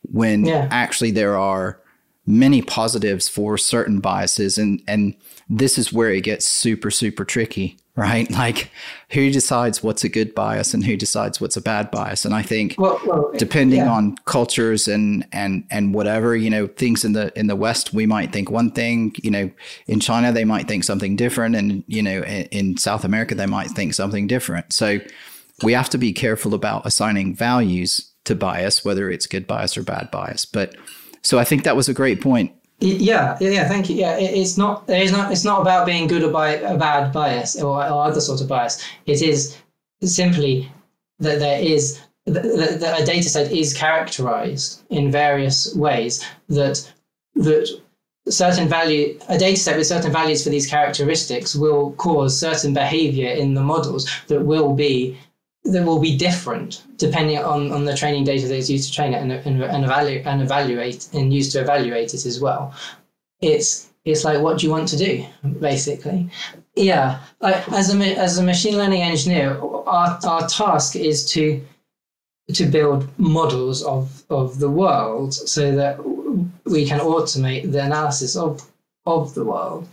when 0.03 0.45
yeah. 0.45 0.69
actually 0.71 1.11
there 1.11 1.37
are 1.37 1.81
many 2.27 2.63
positives 2.63 3.29
for 3.29 3.57
certain 3.57 4.01
biases 4.01 4.59
and 4.59 4.83
and 4.87 5.15
this 5.49 5.79
is 5.79 5.93
where 5.93 6.11
it 6.11 6.23
gets 6.23 6.47
super 6.47 6.91
super 6.91 7.25
tricky 7.25 7.79
right? 7.97 8.31
Like 8.31 8.71
who 9.13 9.31
decides 9.31 9.83
what's 9.83 10.05
a 10.05 10.11
good 10.11 10.35
bias 10.35 10.75
and 10.75 10.85
who 10.85 10.99
decides 10.99 11.41
what's 11.41 11.57
a 11.57 11.63
bad 11.63 11.91
bias? 11.91 12.27
And 12.27 12.35
i 12.35 12.43
think 12.43 12.75
well, 12.77 13.01
well, 13.07 13.31
depending 13.39 13.79
yeah. 13.79 13.91
on 13.91 14.17
cultures 14.27 14.87
and 14.87 15.27
and 15.33 15.65
and 15.71 15.95
whatever 15.95 16.37
you 16.37 16.51
know 16.51 16.67
things 16.67 17.07
in 17.07 17.15
the 17.15 17.33
in 17.39 17.47
the 17.47 17.57
west 17.57 17.95
we 17.95 18.05
might 18.05 18.33
think 18.33 18.51
one 18.51 18.71
thing 18.71 19.15
you 19.23 19.31
know 19.31 19.51
in 19.87 19.99
china 20.01 20.31
they 20.31 20.45
might 20.45 20.69
think 20.69 20.85
something 20.85 21.17
different 21.17 21.57
and 21.57 21.85
you 21.87 22.03
know 22.03 22.23
in, 22.23 22.45
in 22.47 22.77
south 22.77 23.05
america 23.05 23.35
they 23.35 23.47
might 23.47 23.71
think 23.71 23.95
something 23.95 24.27
different. 24.27 24.73
So 24.73 24.99
we 25.63 25.73
have 25.73 25.89
to 25.91 25.99
be 25.99 26.13
careful 26.13 26.53
about 26.53 26.85
assigning 26.85 27.35
values 27.35 28.13
to 28.25 28.35
bias 28.35 28.85
whether 28.85 29.09
it's 29.11 29.27
good 29.27 29.47
bias 29.47 29.79
or 29.79 29.83
bad 29.83 30.11
bias. 30.11 30.45
But 30.45 30.77
so 31.27 31.41
I 31.41 31.45
think 31.45 31.65
that 31.65 31.75
was 31.75 31.89
a 31.89 31.95
great 31.95 32.21
point. 32.21 32.53
Yeah, 32.79 33.37
yeah, 33.41 33.67
thank 33.67 33.91
you. 33.91 33.97
Yeah, 33.97 34.17
it's 34.17 34.57
not 34.57 34.85
it's 34.87 35.11
not 35.11 35.33
it's 35.33 35.45
not 35.45 35.61
about 35.61 35.87
being 35.87 36.07
good 36.07 36.23
or 36.23 36.31
bad 36.31 37.13
bias 37.13 37.61
or, 37.61 37.79
or 37.79 38.05
other 38.05 38.21
sort 38.21 38.41
of 38.41 38.49
bias. 38.49 38.85
It 39.07 39.23
is 39.23 39.57
simply 40.03 40.71
that 41.19 41.41
there 41.41 41.61
is 41.61 42.01
that, 42.27 42.43
that 42.81 43.01
a 43.01 43.05
data 43.05 43.29
set 43.29 43.51
is 43.51 43.75
characterized 43.75 44.85
in 44.91 45.11
various 45.11 45.75
ways 45.75 46.25
that 46.49 46.93
that 47.35 47.67
certain 48.29 48.69
value 48.69 49.19
a 49.29 49.39
data 49.39 49.59
set 49.59 49.77
with 49.77 49.87
certain 49.87 50.13
values 50.13 50.45
for 50.45 50.51
these 50.51 50.67
characteristics 50.69 51.57
will 51.57 51.93
cause 51.93 52.39
certain 52.39 52.73
behavior 52.73 53.31
in 53.31 53.55
the 53.55 53.63
models 53.63 54.09
that 54.29 54.45
will 54.45 54.75
be 54.75 55.19
that 55.73 55.85
will 55.85 56.01
be 56.01 56.17
different 56.17 56.83
depending 56.97 57.39
on, 57.39 57.73
on 57.73 57.85
the 57.85 57.97
training 57.97 58.25
data 58.25 58.47
that 58.49 58.57
is 58.57 58.71
used 58.71 58.89
to 58.89 58.95
train 58.95 59.13
it 59.13 59.23
and, 59.23 59.33
and, 59.33 59.63
and, 59.63 59.85
evaluate, 59.85 60.27
and 60.27 60.43
evaluate 60.43 61.09
and 61.13 61.33
used 61.33 61.53
to 61.53 61.61
evaluate 61.61 62.15
it 62.15 62.25
as 62.27 62.41
well. 62.41 62.75
It's 63.41 63.91
it's 64.07 64.25
like 64.25 64.41
what 64.41 64.59
do 64.59 64.67
you 64.67 64.73
want 64.73 64.89
to 64.89 64.97
do 64.97 65.27
basically 65.61 66.31
yeah 66.77 67.21
like, 67.41 67.69
as 67.73 67.95
a 67.95 67.99
as 68.17 68.39
a 68.39 68.43
machine 68.43 68.77
learning 68.77 69.03
engineer 69.03 69.59
our, 69.61 70.19
our 70.25 70.49
task 70.49 70.97
is 70.97 71.29
to 71.29 71.61
to 72.55 72.65
build 72.65 73.07
models 73.19 73.83
of 73.83 74.25
of 74.31 74.59
the 74.61 74.71
world 74.71 75.35
so 75.35 75.75
that 75.75 75.99
we 76.65 76.87
can 76.87 77.01
automate 77.01 77.71
the 77.73 77.83
analysis 77.85 78.37
of 78.37 78.63
of 79.05 79.35
the 79.35 79.45
world 79.45 79.87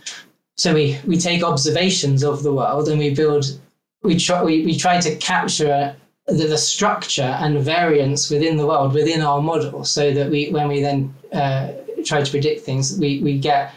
so 0.56 0.72
we 0.72 0.98
we 1.06 1.18
take 1.18 1.42
observations 1.42 2.22
of 2.22 2.42
the 2.42 2.52
world 2.52 2.88
and 2.88 2.98
we 2.98 3.12
build 3.12 3.60
we 4.04 4.16
try 4.16 4.42
we, 4.42 4.64
we 4.64 4.76
try 4.76 5.00
to 5.00 5.16
capture 5.16 5.96
the, 6.26 6.46
the, 6.46 6.58
structure 6.58 7.36
and 7.40 7.58
variance 7.58 8.30
within 8.30 8.56
the 8.56 8.66
world 8.66 8.94
within 8.94 9.20
our 9.20 9.42
model 9.42 9.84
so 9.84 10.12
that 10.12 10.30
we 10.30 10.50
when 10.50 10.68
we 10.68 10.80
then 10.80 11.12
uh, 11.32 11.72
try 12.04 12.22
to 12.22 12.30
predict 12.30 12.60
things 12.60 12.98
we, 12.98 13.20
we 13.20 13.38
get 13.38 13.72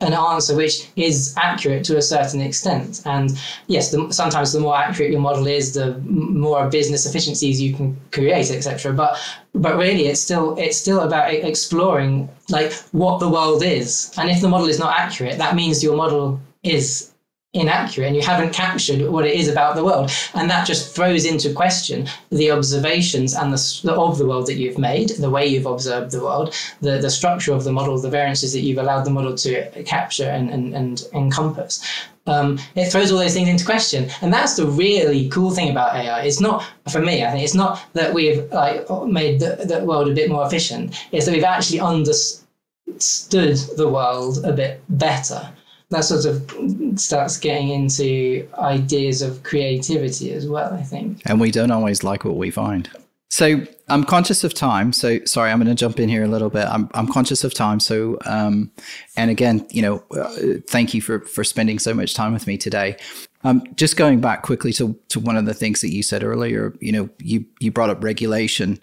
an 0.00 0.12
answer 0.12 0.54
which 0.54 0.90
is 0.96 1.34
accurate 1.38 1.82
to 1.82 1.96
a 1.96 2.02
certain 2.02 2.40
extent. 2.40 3.00
And 3.06 3.30
yes 3.66 3.90
the, 3.90 4.12
sometimes 4.12 4.52
the 4.52 4.60
more 4.60 4.76
accurate 4.76 5.10
your 5.10 5.20
model 5.20 5.46
is 5.46 5.72
the 5.72 5.98
more 6.00 6.68
business 6.68 7.06
efficiencies 7.06 7.60
you 7.60 7.74
can 7.74 7.98
create 8.12 8.50
etc 8.50 8.92
but 8.92 9.18
but 9.54 9.76
really 9.76 10.06
it's 10.06 10.20
still 10.20 10.54
it's 10.58 10.76
still 10.76 11.00
about 11.00 11.32
exploring 11.32 12.28
like 12.50 12.72
what 12.92 13.20
the 13.20 13.28
world 13.28 13.62
is. 13.62 14.12
And 14.18 14.28
if 14.28 14.40
the 14.40 14.48
model 14.48 14.68
is 14.68 14.78
not 14.78 14.98
accurate 14.98 15.38
that 15.38 15.54
means 15.54 15.82
your 15.82 15.96
model 15.96 16.40
is 16.62 17.12
inaccurate 17.56 18.06
and 18.06 18.16
you 18.16 18.22
haven't 18.22 18.52
captured 18.52 19.08
what 19.10 19.26
it 19.26 19.34
is 19.34 19.48
about 19.48 19.74
the 19.76 19.84
world. 19.84 20.10
And 20.34 20.48
that 20.50 20.66
just 20.66 20.94
throws 20.94 21.24
into 21.24 21.52
question 21.52 22.08
the 22.30 22.50
observations 22.50 23.34
and 23.34 23.52
the 23.52 23.92
of 23.96 24.18
the 24.18 24.26
world 24.26 24.46
that 24.46 24.54
you've 24.54 24.78
made 24.78 25.10
the 25.10 25.30
way 25.30 25.46
you've 25.46 25.66
observed 25.66 26.10
the 26.12 26.22
world 26.22 26.54
the, 26.80 26.98
the 26.98 27.10
structure 27.10 27.52
of 27.52 27.64
the 27.64 27.72
model 27.72 27.98
the 27.98 28.10
variances 28.10 28.52
that 28.52 28.60
you've 28.60 28.78
allowed 28.78 29.04
the 29.04 29.10
model 29.10 29.34
to 29.34 29.82
capture 29.84 30.28
and, 30.28 30.50
and, 30.50 30.74
and 30.74 31.04
encompass. 31.14 31.82
Um, 32.28 32.58
it 32.74 32.90
throws 32.90 33.12
all 33.12 33.18
those 33.18 33.34
things 33.34 33.48
into 33.48 33.64
question. 33.64 34.10
And 34.20 34.32
that's 34.32 34.56
the 34.56 34.66
really 34.66 35.28
cool 35.28 35.50
thing 35.50 35.70
about 35.70 35.94
ai 35.94 36.22
it's 36.22 36.40
not 36.40 36.64
for 36.90 37.00
me 37.00 37.24
i 37.24 37.30
think 37.30 37.42
it's 37.44 37.54
not 37.54 37.84
that 37.94 38.12
we've 38.12 38.50
like 38.52 38.88
made 39.06 39.40
the, 39.40 39.64
the 39.64 39.84
world 39.84 40.08
a 40.08 40.14
bit 40.14 40.30
more 40.30 40.46
efficient. 40.46 41.06
It's 41.12 41.26
that 41.26 41.32
we've 41.32 41.44
actually 41.44 41.80
understood 41.80 43.56
the 43.76 43.88
world 43.88 44.44
a 44.44 44.52
bit 44.52 44.82
better 44.88 45.52
that 45.90 46.00
sort 46.04 46.24
of 46.24 46.98
starts 46.98 47.38
getting 47.38 47.68
into 47.68 48.48
ideas 48.58 49.22
of 49.22 49.42
creativity 49.42 50.32
as 50.32 50.48
well, 50.48 50.72
I 50.74 50.82
think. 50.82 51.22
And 51.26 51.40
we 51.40 51.50
don't 51.50 51.70
always 51.70 52.02
like 52.02 52.24
what 52.24 52.36
we 52.36 52.50
find. 52.50 52.90
So 53.28 53.62
I'm 53.88 54.04
conscious 54.04 54.44
of 54.44 54.54
time. 54.54 54.92
So 54.92 55.18
sorry, 55.24 55.50
I'm 55.50 55.58
going 55.58 55.68
to 55.68 55.74
jump 55.74 56.00
in 56.00 56.08
here 56.08 56.24
a 56.24 56.28
little 56.28 56.48
bit. 56.48 56.64
I'm, 56.64 56.88
I'm 56.94 57.06
conscious 57.06 57.44
of 57.44 57.52
time. 57.54 57.80
So, 57.80 58.18
um, 58.24 58.70
and 59.16 59.30
again, 59.30 59.66
you 59.70 59.82
know, 59.82 60.04
uh, 60.16 60.60
thank 60.68 60.94
you 60.94 61.02
for, 61.02 61.20
for 61.20 61.44
spending 61.44 61.78
so 61.78 61.92
much 61.92 62.14
time 62.14 62.32
with 62.32 62.46
me 62.46 62.56
today. 62.56 62.96
Um, 63.44 63.62
just 63.74 63.96
going 63.96 64.20
back 64.20 64.42
quickly 64.42 64.72
to, 64.74 64.98
to 65.08 65.20
one 65.20 65.36
of 65.36 65.44
the 65.44 65.54
things 65.54 65.80
that 65.82 65.90
you 65.90 66.02
said 66.02 66.24
earlier, 66.24 66.74
you 66.80 66.92
know, 66.92 67.08
you, 67.18 67.44
you 67.60 67.70
brought 67.70 67.90
up 67.90 68.02
regulation 68.02 68.80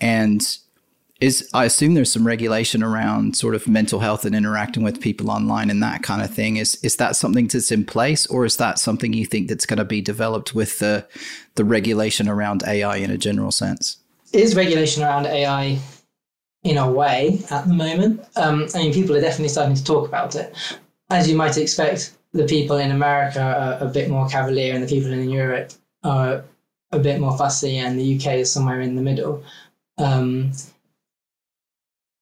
and 0.00 0.58
is 1.20 1.48
I 1.54 1.64
assume 1.64 1.94
there's 1.94 2.12
some 2.12 2.26
regulation 2.26 2.82
around 2.82 3.36
sort 3.36 3.54
of 3.54 3.68
mental 3.68 4.00
health 4.00 4.24
and 4.24 4.34
interacting 4.34 4.82
with 4.82 5.00
people 5.00 5.30
online 5.30 5.70
and 5.70 5.82
that 5.82 6.02
kind 6.02 6.22
of 6.22 6.32
thing. 6.32 6.56
Is 6.56 6.74
is 6.82 6.96
that 6.96 7.16
something 7.16 7.46
that's 7.46 7.70
in 7.70 7.84
place, 7.84 8.26
or 8.26 8.44
is 8.44 8.56
that 8.56 8.78
something 8.78 9.12
you 9.12 9.24
think 9.24 9.48
that's 9.48 9.66
going 9.66 9.78
to 9.78 9.84
be 9.84 10.00
developed 10.00 10.54
with 10.54 10.80
the 10.80 11.06
the 11.54 11.64
regulation 11.64 12.28
around 12.28 12.62
AI 12.66 12.96
in 12.96 13.10
a 13.10 13.18
general 13.18 13.52
sense? 13.52 13.98
Is 14.32 14.56
regulation 14.56 15.04
around 15.04 15.26
AI 15.26 15.78
in 16.64 16.78
a 16.78 16.90
way 16.90 17.40
at 17.50 17.66
the 17.68 17.74
moment? 17.74 18.24
Um, 18.36 18.66
I 18.74 18.78
mean, 18.78 18.92
people 18.92 19.16
are 19.16 19.20
definitely 19.20 19.50
starting 19.50 19.76
to 19.76 19.84
talk 19.84 20.08
about 20.08 20.34
it. 20.34 20.54
As 21.10 21.28
you 21.28 21.36
might 21.36 21.56
expect, 21.56 22.12
the 22.32 22.44
people 22.44 22.78
in 22.78 22.90
America 22.90 23.40
are 23.40 23.86
a 23.86 23.90
bit 23.90 24.10
more 24.10 24.28
cavalier, 24.28 24.74
and 24.74 24.82
the 24.82 24.88
people 24.88 25.12
in 25.12 25.30
Europe 25.30 25.72
are 26.02 26.44
a 26.90 26.98
bit 26.98 27.20
more 27.20 27.38
fussy, 27.38 27.78
and 27.78 28.00
the 28.00 28.16
UK 28.16 28.38
is 28.38 28.50
somewhere 28.50 28.80
in 28.80 28.96
the 28.96 29.02
middle. 29.02 29.44
Um, 29.98 30.50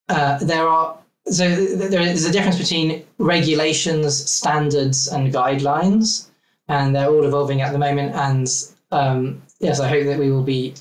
uh, 0.09 0.39
there 0.39 0.67
are 0.67 0.99
so 1.31 1.49
there 1.49 2.01
is 2.01 2.27
a 2.27 2.33
difference 2.33 2.59
between 2.59 3.05
regulations, 3.19 4.29
standards, 4.31 5.07
and 5.09 5.33
guidelines, 5.33 6.29
and 6.69 6.95
they're 6.95 7.09
all 7.09 7.25
evolving 7.25 7.61
at 7.61 7.73
the 7.73 7.79
moment. 7.79 8.15
And 8.15 8.49
um, 8.91 9.43
yes, 9.61 9.79
I 9.79 9.89
hope 9.89 10.05
that 10.07 10.19
we 10.19 10.33
will 10.33 10.43
be 10.43 10.75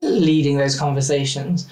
leading 0.00 0.56
those 0.56 0.78
conversations, 0.78 1.68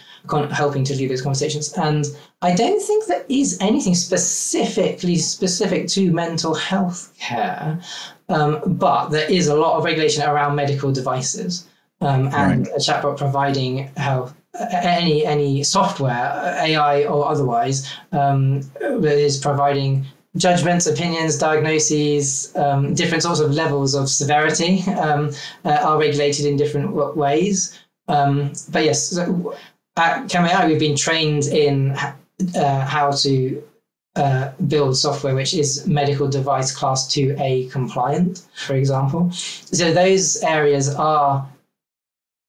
helping 0.51 0.85
to 0.85 0.95
lead 0.97 1.11
those 1.11 1.23
conversations. 1.23 1.73
And 1.75 2.07
I 2.41 2.55
don't 2.55 2.81
think 2.83 3.07
there 3.07 3.25
is 3.29 3.57
anything 3.61 3.95
specifically 3.95 5.17
specific 5.17 5.87
to 5.89 6.11
mental 6.11 6.55
health 6.55 7.15
care, 7.19 7.81
um, 8.29 8.61
but 8.67 9.11
there 9.11 9.31
is 9.31 9.47
a 9.47 9.55
lot 9.55 9.79
of 9.79 9.85
regulation 9.85 10.25
around 10.25 10.57
medical 10.57 10.91
devices 10.91 11.69
um, 12.01 12.29
and 12.35 12.67
right. 12.67 12.77
a 12.77 12.81
chatbot 12.81 13.19
providing 13.19 13.91
health 13.97 14.35
any 14.59 15.25
any 15.25 15.63
software, 15.63 16.57
AI 16.61 17.05
or 17.05 17.27
otherwise, 17.27 17.91
um, 18.13 18.61
that 18.81 19.19
is 19.19 19.39
providing 19.39 20.07
judgments, 20.37 20.87
opinions, 20.87 21.39
diagnoses, 21.39 22.55
um, 22.57 22.95
different 22.95 23.23
sorts 23.23 23.41
of 23.41 23.53
levels 23.53 23.95
of 23.95 24.09
severity 24.09 24.83
um, 24.93 25.31
uh, 25.65 25.79
are 25.83 25.99
regulated 25.99 26.47
in 26.47 26.57
different 26.57 26.93
ways. 27.17 27.79
Um, 28.09 28.53
but 28.71 28.85
yes, 28.85 29.09
so 29.09 29.55
at 29.97 30.25
CamAI, 30.25 30.69
we've 30.69 30.79
been 30.79 30.97
trained 30.97 31.45
in 31.45 31.93
uh, 32.57 32.81
how 32.87 33.11
to 33.11 33.63
uh, 34.17 34.53
build 34.69 34.97
software 34.97 35.35
which 35.35 35.55
is 35.55 35.87
medical 35.87 36.29
device 36.29 36.75
class 36.75 37.09
2A 37.15 37.71
compliant, 37.71 38.47
for 38.55 38.75
example. 38.75 39.31
So 39.33 39.93
those 39.93 40.43
areas 40.43 40.95
are 40.95 41.49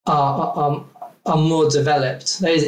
are, 0.06 0.54
are, 0.58 0.86
are 1.26 1.38
more 1.38 1.70
developed. 1.70 2.42
Those 2.42 2.64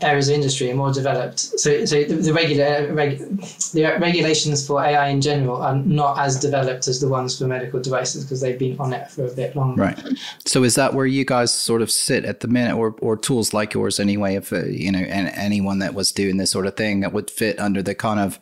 areas 0.00 0.30
of 0.30 0.34
industry 0.34 0.70
are 0.70 0.74
more 0.74 0.90
developed. 0.90 1.38
So, 1.38 1.84
so 1.84 2.02
the, 2.02 2.14
the 2.14 2.32
regular 2.32 2.90
reg, 2.94 3.18
the 3.72 3.96
regulations 4.00 4.66
for 4.66 4.82
AI 4.82 5.08
in 5.08 5.20
general 5.20 5.56
are 5.60 5.76
not 5.76 6.18
as 6.18 6.40
developed 6.40 6.88
as 6.88 7.00
the 7.00 7.08
ones 7.08 7.38
for 7.38 7.46
medical 7.46 7.78
devices 7.78 8.24
because 8.24 8.40
they've 8.40 8.58
been 8.58 8.78
on 8.80 8.94
it 8.94 9.10
for 9.10 9.26
a 9.26 9.30
bit 9.30 9.54
longer. 9.54 9.82
Right. 9.82 10.18
So, 10.46 10.64
is 10.64 10.76
that 10.76 10.94
where 10.94 11.04
you 11.04 11.26
guys 11.26 11.52
sort 11.52 11.82
of 11.82 11.90
sit 11.90 12.24
at 12.24 12.40
the 12.40 12.48
minute, 12.48 12.74
or 12.74 12.96
or 13.02 13.18
tools 13.18 13.52
like 13.52 13.74
yours 13.74 14.00
anyway? 14.00 14.34
If 14.34 14.50
uh, 14.50 14.64
you 14.64 14.90
know, 14.90 15.00
and 15.00 15.28
anyone 15.34 15.80
that 15.80 15.92
was 15.92 16.10
doing 16.10 16.38
this 16.38 16.50
sort 16.50 16.66
of 16.66 16.76
thing 16.76 17.00
that 17.00 17.12
would 17.12 17.30
fit 17.30 17.58
under 17.58 17.82
the 17.82 17.94
kind 17.94 18.18
of 18.18 18.40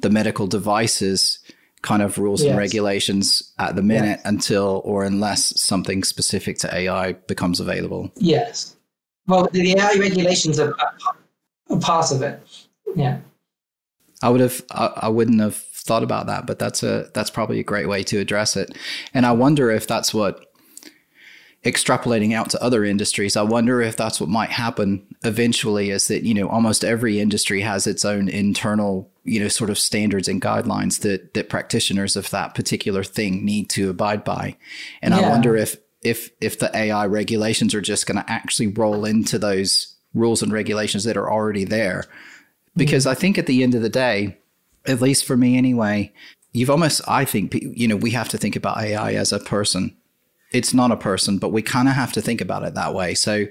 the 0.00 0.10
medical 0.10 0.48
devices 0.48 1.38
kind 1.82 2.02
of 2.02 2.18
rules 2.18 2.42
yes. 2.42 2.50
and 2.50 2.58
regulations 2.58 3.52
at 3.58 3.76
the 3.76 3.82
minute 3.82 4.18
yes. 4.18 4.22
until 4.24 4.82
or 4.84 5.04
unless 5.04 5.58
something 5.60 6.02
specific 6.02 6.58
to 6.58 6.74
AI 6.74 7.12
becomes 7.12 7.60
available. 7.60 8.10
Yes. 8.16 8.75
Well, 9.26 9.48
the 9.52 9.72
AI 9.72 9.94
regulations 9.98 10.58
are 10.58 10.74
a 11.70 11.76
part 11.78 12.12
of 12.12 12.22
it. 12.22 12.40
Yeah. 12.94 13.18
I 14.22 14.30
would 14.30 14.40
have, 14.40 14.62
I, 14.70 14.86
I 15.02 15.08
wouldn't 15.08 15.40
have 15.40 15.56
thought 15.56 16.02
about 16.02 16.26
that, 16.26 16.46
but 16.46 16.58
that's 16.58 16.82
a, 16.82 17.10
that's 17.12 17.30
probably 17.30 17.60
a 17.60 17.64
great 17.64 17.88
way 17.88 18.02
to 18.04 18.18
address 18.18 18.56
it. 18.56 18.76
And 19.12 19.26
I 19.26 19.32
wonder 19.32 19.70
if 19.70 19.86
that's 19.86 20.14
what 20.14 20.46
extrapolating 21.66 22.32
out 22.32 22.48
to 22.50 22.62
other 22.62 22.84
industries, 22.84 23.36
I 23.36 23.42
wonder 23.42 23.82
if 23.82 23.96
that's 23.96 24.20
what 24.20 24.30
might 24.30 24.50
happen 24.50 25.04
eventually 25.24 25.90
is 25.90 26.06
that, 26.06 26.22
you 26.22 26.32
know, 26.32 26.48
almost 26.48 26.84
every 26.84 27.18
industry 27.18 27.60
has 27.62 27.88
its 27.88 28.04
own 28.04 28.28
internal, 28.28 29.10
you 29.24 29.40
know, 29.40 29.48
sort 29.48 29.68
of 29.68 29.78
standards 29.78 30.28
and 30.28 30.40
guidelines 30.40 31.00
that 31.00 31.34
that 31.34 31.48
practitioners 31.48 32.14
of 32.14 32.30
that 32.30 32.54
particular 32.54 33.02
thing 33.02 33.44
need 33.44 33.68
to 33.70 33.90
abide 33.90 34.22
by. 34.22 34.56
And 35.02 35.12
yeah. 35.12 35.22
I 35.22 35.28
wonder 35.28 35.56
if 35.56 35.76
if 36.06 36.30
if 36.40 36.58
the 36.58 36.74
AI 36.74 37.04
regulations 37.06 37.74
are 37.74 37.80
just 37.80 38.06
going 38.06 38.16
to 38.22 38.30
actually 38.30 38.68
roll 38.68 39.04
into 39.04 39.38
those 39.38 39.96
rules 40.14 40.40
and 40.40 40.52
regulations 40.52 41.04
that 41.04 41.16
are 41.16 41.30
already 41.30 41.64
there. 41.64 42.04
Because 42.76 43.04
mm-hmm. 43.04 43.12
I 43.12 43.14
think 43.14 43.38
at 43.38 43.46
the 43.46 43.62
end 43.62 43.74
of 43.74 43.82
the 43.82 43.88
day, 43.88 44.38
at 44.86 45.00
least 45.00 45.24
for 45.24 45.36
me 45.36 45.58
anyway, 45.58 46.12
you've 46.52 46.70
almost 46.70 47.00
I 47.08 47.24
think 47.24 47.54
you 47.54 47.88
know 47.88 47.96
we 47.96 48.12
have 48.12 48.28
to 48.30 48.38
think 48.38 48.54
about 48.54 48.78
AI 48.78 49.14
as 49.14 49.32
a 49.32 49.40
person. 49.40 49.96
It's 50.52 50.72
not 50.72 50.92
a 50.92 50.96
person, 50.96 51.38
but 51.38 51.50
we 51.50 51.60
kind 51.60 51.88
of 51.88 51.94
have 51.94 52.12
to 52.12 52.22
think 52.22 52.40
about 52.40 52.62
it 52.62 52.74
that 52.74 52.94
way. 52.94 53.14
So 53.14 53.46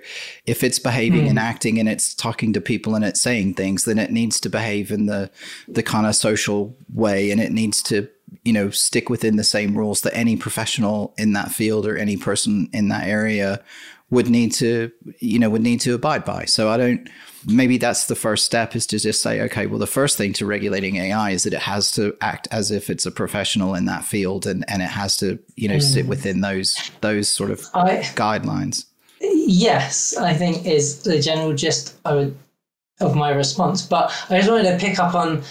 if 0.45 0.63
it's 0.63 0.79
behaving 0.79 1.25
mm. 1.25 1.29
and 1.29 1.37
acting 1.37 1.77
and 1.77 1.89
it's 1.89 2.15
talking 2.15 2.53
to 2.53 2.61
people 2.61 2.95
and 2.95 3.03
it's 3.03 3.21
saying 3.21 3.55
things, 3.55 3.83
then 3.83 3.99
it 3.99 4.11
needs 4.11 4.39
to 4.39 4.49
behave 4.49 4.91
in 4.91 5.07
the 5.07 5.29
the 5.67 5.83
kind 5.83 6.07
of 6.07 6.15
social 6.15 6.73
way 6.93 7.31
and 7.31 7.41
it 7.41 7.51
needs 7.51 7.83
to 7.83 8.07
you 8.43 8.53
know 8.53 8.69
stick 8.69 9.09
within 9.09 9.35
the 9.35 9.43
same 9.43 9.77
rules 9.77 10.01
that 10.01 10.15
any 10.15 10.35
professional 10.35 11.13
in 11.17 11.33
that 11.33 11.51
field 11.51 11.85
or 11.85 11.97
any 11.97 12.17
person 12.17 12.69
in 12.73 12.89
that 12.89 13.07
area 13.07 13.63
would 14.09 14.29
need 14.29 14.51
to 14.53 14.91
you 15.19 15.39
know 15.39 15.49
would 15.49 15.61
need 15.61 15.81
to 15.81 15.93
abide 15.93 16.23
by 16.23 16.45
so 16.45 16.69
i 16.69 16.77
don't 16.77 17.09
maybe 17.47 17.77
that's 17.77 18.07
the 18.07 18.15
first 18.15 18.45
step 18.45 18.75
is 18.75 18.85
to 18.85 18.99
just 18.99 19.21
say 19.21 19.41
okay 19.41 19.65
well 19.65 19.79
the 19.79 19.87
first 19.87 20.17
thing 20.17 20.31
to 20.31 20.45
regulating 20.45 20.97
ai 20.97 21.31
is 21.31 21.43
that 21.43 21.53
it 21.53 21.61
has 21.61 21.91
to 21.91 22.15
act 22.21 22.47
as 22.51 22.69
if 22.71 22.89
it's 22.89 23.05
a 23.05 23.11
professional 23.11 23.73
in 23.73 23.85
that 23.85 24.03
field 24.03 24.45
and 24.45 24.63
and 24.67 24.81
it 24.81 24.89
has 24.89 25.17
to 25.17 25.39
you 25.55 25.67
know 25.67 25.75
mm. 25.75 25.81
sit 25.81 26.07
within 26.07 26.41
those 26.41 26.91
those 27.01 27.27
sort 27.27 27.49
of 27.49 27.65
I, 27.73 27.97
guidelines 28.15 28.85
yes 29.19 30.15
i 30.17 30.33
think 30.33 30.65
is 30.65 31.01
the 31.01 31.19
general 31.19 31.53
gist 31.53 31.97
of, 32.05 32.35
of 32.99 33.15
my 33.15 33.31
response 33.31 33.81
but 33.81 34.11
i 34.29 34.37
just 34.37 34.49
wanted 34.49 34.71
to 34.71 34.77
pick 34.77 34.99
up 34.99 35.15
on 35.15 35.43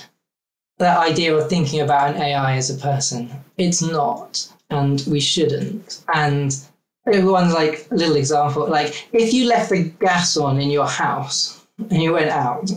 that 0.79 0.99
idea 0.99 1.35
of 1.35 1.49
thinking 1.49 1.81
about 1.81 2.15
an 2.15 2.21
AI 2.21 2.57
as 2.57 2.71
a 2.71 2.81
person. 2.81 3.31
It's 3.57 3.83
not, 3.83 4.47
and 4.71 5.03
we 5.09 5.21
shouldn't. 5.21 6.03
And 6.13 6.57
one 7.05 7.53
like 7.53 7.87
little 7.91 8.17
example, 8.17 8.67
like 8.69 9.09
if 9.13 9.33
you 9.33 9.47
left 9.47 9.71
the 9.71 9.85
gas 10.01 10.37
on 10.37 10.61
in 10.61 10.71
your 10.71 10.89
house 10.89 11.67
and 11.79 12.03
you 12.03 12.13
went 12.13 12.31
out 12.31 12.71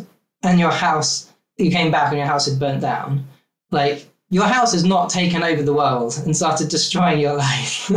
and 0.43 0.59
your 0.59 0.71
house, 0.71 1.33
you 1.57 1.71
came 1.71 1.91
back 1.91 2.09
and 2.09 2.17
your 2.17 2.27
house 2.27 2.45
had 2.45 2.59
burnt 2.59 2.81
down, 2.81 3.25
like 3.71 4.07
your 4.29 4.45
house 4.45 4.73
has 4.73 4.83
not 4.83 5.09
taken 5.09 5.41
over 5.41 5.63
the 5.63 5.73
world 5.73 6.21
and 6.25 6.35
started 6.35 6.67
destroying 6.69 7.19
your 7.19 7.35
life. 7.37 7.89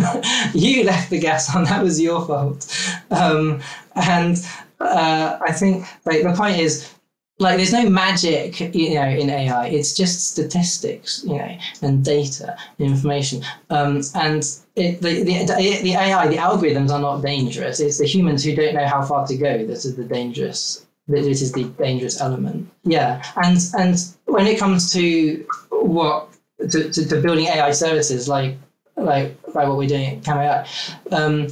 you 0.54 0.84
left 0.84 1.10
the 1.10 1.18
gas 1.18 1.54
on, 1.54 1.64
that 1.64 1.82
was 1.82 2.00
your 2.00 2.24
fault. 2.24 2.66
Um, 3.10 3.60
and 3.96 4.36
uh, 4.78 5.38
I 5.46 5.52
think 5.52 5.84
like 6.06 6.22
the 6.22 6.32
point 6.32 6.58
is 6.58 6.94
like 7.40 7.56
there's 7.56 7.72
no 7.72 7.88
magic 7.88 8.60
you 8.74 8.94
know 8.94 9.08
in 9.08 9.30
ai 9.30 9.66
it's 9.68 9.94
just 9.94 10.30
statistics 10.30 11.24
you 11.26 11.36
know 11.36 11.58
and 11.82 12.04
data 12.04 12.56
and 12.78 12.88
information. 12.88 13.42
Um, 13.70 14.02
and 14.14 14.44
it, 14.76 15.00
the, 15.00 15.24
the, 15.24 15.80
the 15.82 15.94
ai 15.94 16.28
the 16.28 16.36
algorithms 16.36 16.90
are 16.90 17.00
not 17.00 17.22
dangerous. 17.22 17.80
It's 17.80 17.98
the 17.98 18.06
humans 18.06 18.44
who 18.44 18.54
don't 18.54 18.74
know 18.74 18.86
how 18.86 19.02
far 19.02 19.26
to 19.26 19.36
go 19.36 19.58
that 19.66 19.70
is 19.70 19.96
the 19.96 20.04
dangerous 20.04 20.86
this 21.08 21.42
is 21.42 21.52
the 21.52 21.64
dangerous 21.64 22.20
element. 22.20 22.70
Yeah. 22.84 23.22
And 23.36 23.58
and 23.76 23.96
when 24.26 24.46
it 24.46 24.58
comes 24.58 24.92
to 24.92 25.44
what 25.70 26.28
to, 26.70 26.90
to, 26.90 27.08
to 27.08 27.20
building 27.20 27.46
ai 27.46 27.72
services 27.72 28.28
like 28.28 28.56
like 28.96 29.34
like 29.54 29.66
what 29.66 29.78
we're 29.78 29.88
doing 29.88 30.16
at 30.16 30.24
Cam 30.24 30.38
AI, 30.38 30.66
um, 31.10 31.48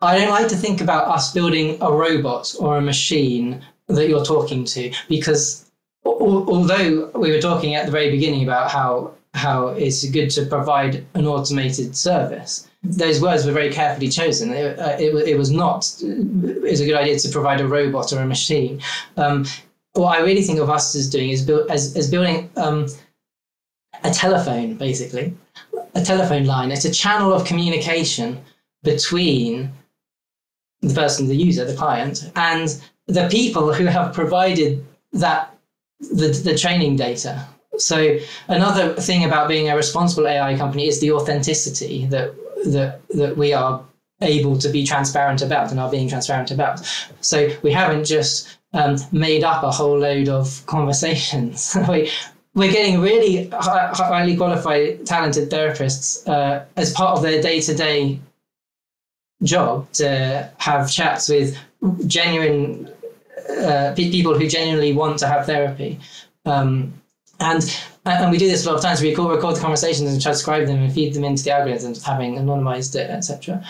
I 0.00 0.18
don't 0.18 0.30
like 0.30 0.48
to 0.48 0.56
think 0.56 0.80
about 0.80 1.08
us 1.08 1.32
building 1.32 1.78
a 1.80 1.90
robot 1.90 2.54
or 2.60 2.76
a 2.76 2.80
machine 2.80 3.64
that 3.88 4.08
you're 4.08 4.24
talking 4.24 4.64
to 4.64 4.92
because 5.08 5.70
although 6.04 7.10
we 7.14 7.30
were 7.30 7.40
talking 7.40 7.74
at 7.74 7.86
the 7.86 7.92
very 7.92 8.10
beginning 8.10 8.42
about 8.42 8.70
how 8.70 9.12
how 9.34 9.68
it's 9.68 10.04
good 10.10 10.30
to 10.30 10.46
provide 10.46 11.04
an 11.14 11.26
automated 11.26 11.96
service 11.96 12.68
those 12.84 13.20
words 13.20 13.46
were 13.46 13.52
very 13.52 13.72
carefully 13.72 14.08
chosen. 14.08 14.52
It, 14.52 14.78
uh, 14.78 14.96
it, 14.98 15.14
it 15.28 15.38
was 15.38 15.50
not 15.50 15.90
it's 16.02 16.80
a 16.80 16.86
good 16.86 16.96
idea 16.96 17.18
to 17.18 17.28
provide 17.30 17.60
a 17.60 17.66
robot 17.66 18.12
or 18.12 18.20
a 18.20 18.26
machine. 18.26 18.80
Um, 19.16 19.46
what 19.94 20.18
i 20.18 20.22
really 20.22 20.42
think 20.42 20.58
of 20.58 20.70
us 20.70 20.94
as 20.96 21.08
doing 21.08 21.30
is 21.30 21.42
build, 21.42 21.70
as, 21.70 21.96
as 21.96 22.10
building 22.10 22.50
um, 22.56 22.86
a 24.02 24.10
telephone 24.10 24.76
basically. 24.76 25.34
A 25.94 26.04
telephone 26.04 26.44
line. 26.44 26.72
It's 26.72 26.84
a 26.84 26.90
channel 26.90 27.32
of 27.32 27.44
communication 27.44 28.42
between 28.82 29.72
the 30.82 30.92
person 30.92 31.28
the 31.28 31.36
user 31.36 31.64
the 31.64 31.76
client 31.76 32.30
and 32.36 32.82
the 33.06 33.28
people 33.28 33.72
who 33.72 33.86
have 33.86 34.14
provided 34.14 34.84
that 35.12 35.54
the, 36.00 36.28
the 36.44 36.56
training 36.56 36.96
data. 36.96 37.46
So 37.78 38.18
another 38.48 38.94
thing 38.94 39.24
about 39.24 39.48
being 39.48 39.68
a 39.68 39.76
responsible 39.76 40.28
AI 40.28 40.56
company 40.56 40.86
is 40.86 41.00
the 41.00 41.12
authenticity 41.12 42.06
that 42.06 42.34
that 42.66 43.00
that 43.10 43.36
we 43.36 43.52
are 43.52 43.84
able 44.20 44.58
to 44.58 44.68
be 44.68 44.86
transparent 44.86 45.42
about 45.42 45.70
and 45.70 45.80
are 45.80 45.90
being 45.90 46.08
transparent 46.08 46.50
about. 46.50 46.80
So 47.20 47.50
we 47.62 47.72
haven't 47.72 48.04
just 48.04 48.56
um, 48.72 48.96
made 49.12 49.44
up 49.44 49.62
a 49.64 49.70
whole 49.70 49.98
load 49.98 50.28
of 50.28 50.64
conversations. 50.66 51.76
we, 51.88 52.10
we're 52.54 52.72
getting 52.72 53.00
really 53.00 53.48
high, 53.48 53.90
highly 53.92 54.36
qualified, 54.36 55.04
talented 55.04 55.50
therapists 55.50 56.26
uh, 56.28 56.64
as 56.76 56.92
part 56.92 57.16
of 57.16 57.22
their 57.22 57.42
day 57.42 57.60
to 57.60 57.74
day 57.74 58.20
job 59.42 59.90
to 59.92 60.50
have 60.58 60.90
chats 60.90 61.28
with 61.28 61.58
genuine 62.06 62.88
uh, 63.50 63.92
people 63.94 64.38
who 64.38 64.48
genuinely 64.48 64.92
want 64.92 65.18
to 65.18 65.26
have 65.26 65.46
therapy. 65.46 65.98
Um, 66.44 66.94
and 67.40 67.62
and 68.06 68.30
we 68.30 68.38
do 68.38 68.46
this 68.46 68.64
a 68.64 68.68
lot 68.68 68.76
of 68.76 68.82
times. 68.82 69.00
We 69.00 69.10
record, 69.10 69.34
record 69.34 69.56
the 69.56 69.60
conversations 69.60 70.12
and 70.12 70.20
transcribe 70.20 70.66
them 70.66 70.82
and 70.82 70.92
feed 70.92 71.14
them 71.14 71.24
into 71.24 71.42
the 71.42 71.50
algorithms, 71.50 72.02
having 72.02 72.36
anonymized 72.36 72.94
it, 72.96 73.10
etc. 73.10 73.64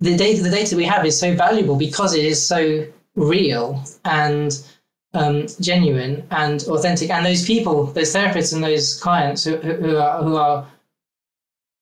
The 0.00 0.16
data, 0.16 0.42
the 0.42 0.50
data 0.50 0.76
we 0.76 0.84
have 0.84 1.04
is 1.06 1.18
so 1.18 1.34
valuable 1.34 1.76
because 1.76 2.14
it 2.14 2.24
is 2.24 2.44
so 2.44 2.86
real 3.16 3.82
and 4.04 4.62
um, 5.14 5.46
genuine 5.60 6.26
and 6.30 6.62
authentic. 6.64 7.10
And 7.10 7.24
those 7.24 7.44
people, 7.44 7.86
those 7.86 8.14
therapists 8.14 8.52
and 8.52 8.62
those 8.62 9.00
clients 9.00 9.44
who, 9.44 9.56
who 9.56 9.96
are 9.96 10.22
who 10.22 10.36
are 10.36 10.66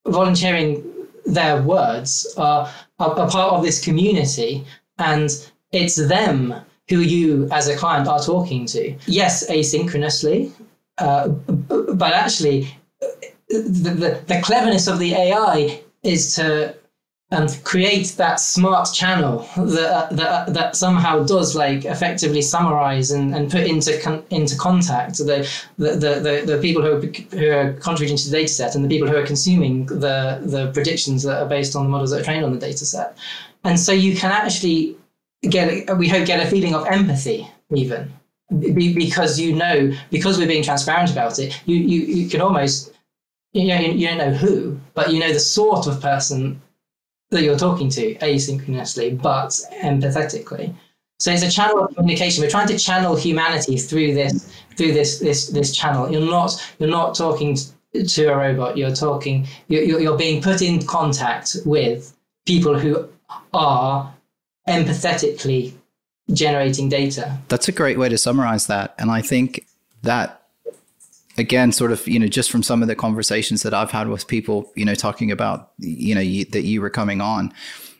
volunteering 0.07 0.83
their 1.25 1.61
words 1.61 2.33
are, 2.37 2.71
are, 2.99 3.19
are 3.19 3.29
part 3.29 3.53
of 3.53 3.63
this 3.63 3.83
community, 3.83 4.65
and 4.97 5.29
it's 5.73 5.95
them 6.07 6.55
who 6.89 6.99
you 6.99 7.47
as 7.51 7.67
a 7.67 7.75
client 7.75 8.07
are 8.07 8.19
talking 8.19 8.65
to. 8.67 8.95
Yes, 9.05 9.49
asynchronously, 9.49 10.51
uh, 10.97 11.27
but 11.27 12.13
actually, 12.13 12.67
the, 13.49 13.93
the, 13.95 14.21
the, 14.25 14.41
cleverness 14.41 14.87
of 14.87 14.99
the 14.99 15.13
AI 15.13 15.81
is 16.03 16.35
to 16.35 16.75
um, 17.31 17.47
create 17.63 18.07
that 18.17 18.39
smart 18.39 18.89
channel 18.93 19.47
that, 19.57 20.09
that, 20.11 20.53
that 20.53 20.75
somehow 20.75 21.23
does 21.23 21.55
like 21.55 21.85
effectively 21.85 22.41
summarize 22.41 23.11
and, 23.11 23.35
and 23.35 23.51
put 23.51 23.67
into 23.67 23.99
con- 24.01 24.23
into 24.31 24.57
contact 24.57 25.17
the, 25.17 25.49
the, 25.77 25.91
the, 25.95 26.43
the, 26.45 26.59
people 26.61 26.81
who 26.81 26.93
are, 26.93 27.01
who 27.37 27.49
are 27.49 27.73
contributing 27.73 28.17
to 28.17 28.29
the 28.29 28.37
data 28.37 28.47
set 28.47 28.75
and 28.75 28.83
the 28.83 28.89
people 28.89 29.07
who 29.07 29.15
are 29.15 29.25
consuming 29.25 29.85
the, 29.85 30.41
the 30.43 30.71
predictions 30.73 31.23
that 31.23 31.41
are 31.41 31.49
based 31.49 31.75
on 31.75 31.83
the 31.83 31.89
models 31.89 32.11
that 32.11 32.21
are 32.21 32.23
trained 32.23 32.45
on 32.45 32.53
the 32.53 32.59
data 32.59 32.85
set. 32.85 33.17
And 33.63 33.77
so 33.77 33.91
you 33.91 34.15
can 34.15 34.31
actually 34.31 34.97
get 35.49 35.97
we 35.97 36.07
hope 36.07 36.25
get 36.25 36.45
a 36.45 36.49
feeling 36.49 36.75
of 36.75 36.85
empathy 36.87 37.47
even 37.73 38.11
because 38.61 39.39
you 39.39 39.53
know 39.53 39.91
because 40.09 40.37
we're 40.37 40.47
being 40.47 40.63
transparent 40.63 41.11
about 41.11 41.37
it 41.39 41.59
you 41.65 41.75
you, 41.75 42.01
you 42.01 42.29
can 42.29 42.41
almost 42.41 42.93
you 43.53 43.67
know 43.67 43.79
you, 43.79 44.07
don't 44.07 44.17
know 44.17 44.33
who 44.33 44.79
but 44.93 45.11
you 45.11 45.19
know 45.19 45.33
the 45.33 45.39
sort 45.39 45.87
of 45.87 45.99
person 46.01 46.61
that 47.29 47.43
you're 47.43 47.57
talking 47.57 47.89
to 47.89 48.15
asynchronously, 48.15 49.21
but 49.21 49.49
empathetically. 49.81 50.73
So 51.19 51.31
it's 51.31 51.43
a 51.43 51.49
channel 51.49 51.83
of 51.83 51.95
communication. 51.95 52.43
We're 52.43 52.49
trying 52.49 52.67
to 52.67 52.77
channel 52.77 53.15
humanity 53.15 53.77
through 53.77 54.13
this 54.13 54.53
through 54.75 54.93
this 54.93 55.19
this 55.19 55.47
this 55.47 55.75
channel. 55.75 56.11
You're 56.11 56.29
not 56.29 56.53
you're 56.79 56.89
not 56.89 57.15
talking 57.15 57.57
to 57.93 58.25
a 58.25 58.37
robot. 58.37 58.77
You're 58.77 58.95
talking. 58.95 59.47
You're 59.67 59.99
you're 59.99 60.17
being 60.17 60.41
put 60.41 60.61
in 60.61 60.85
contact 60.85 61.57
with 61.65 62.15
people 62.45 62.77
who 62.77 63.09
are 63.53 64.13
empathetically 64.67 65.73
generating 66.31 66.89
data. 66.89 67.37
That's 67.47 67.67
a 67.67 67.71
great 67.71 67.97
way 67.97 68.09
to 68.09 68.17
summarize 68.17 68.67
that, 68.67 68.93
and 68.97 69.09
I 69.09 69.21
think 69.21 69.65
that 70.03 70.37
again 71.37 71.71
sort 71.71 71.91
of 71.91 72.07
you 72.07 72.19
know 72.19 72.27
just 72.27 72.51
from 72.51 72.63
some 72.63 72.81
of 72.81 72.87
the 72.87 72.95
conversations 72.95 73.63
that 73.63 73.73
i've 73.73 73.91
had 73.91 74.07
with 74.07 74.27
people 74.27 74.71
you 74.75 74.85
know 74.85 74.95
talking 74.95 75.31
about 75.31 75.71
you 75.77 76.13
know 76.15 76.21
you, 76.21 76.45
that 76.45 76.63
you 76.63 76.81
were 76.81 76.89
coming 76.89 77.21
on 77.21 77.53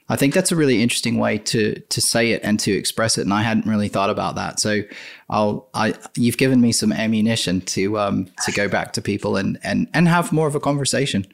i 0.09 0.15
think 0.15 0.33
that's 0.33 0.51
a 0.51 0.55
really 0.55 0.81
interesting 0.81 1.17
way 1.17 1.37
to 1.37 1.79
to 1.89 2.01
say 2.01 2.31
it 2.31 2.41
and 2.43 2.59
to 2.59 2.71
express 2.71 3.17
it. 3.17 3.21
And 3.21 3.33
i 3.33 3.43
hadn't 3.43 3.67
really 3.67 3.89
thought 3.89 4.09
about 4.09 4.35
that. 4.35 4.59
So 4.59 4.81
i'll 5.29 5.69
i 5.73 5.93
you've 6.15 6.37
given 6.37 6.61
me 6.61 6.71
some 6.71 6.91
ammunition 6.91 7.61
to 7.61 7.99
um 7.99 8.27
to 8.45 8.51
go 8.51 8.67
back 8.67 8.93
to 8.93 9.01
people 9.01 9.37
and 9.37 9.59
and 9.63 9.87
and 9.93 10.07
have 10.07 10.31
more 10.31 10.47
of 10.47 10.55
a 10.55 10.59
conversation 10.59 11.27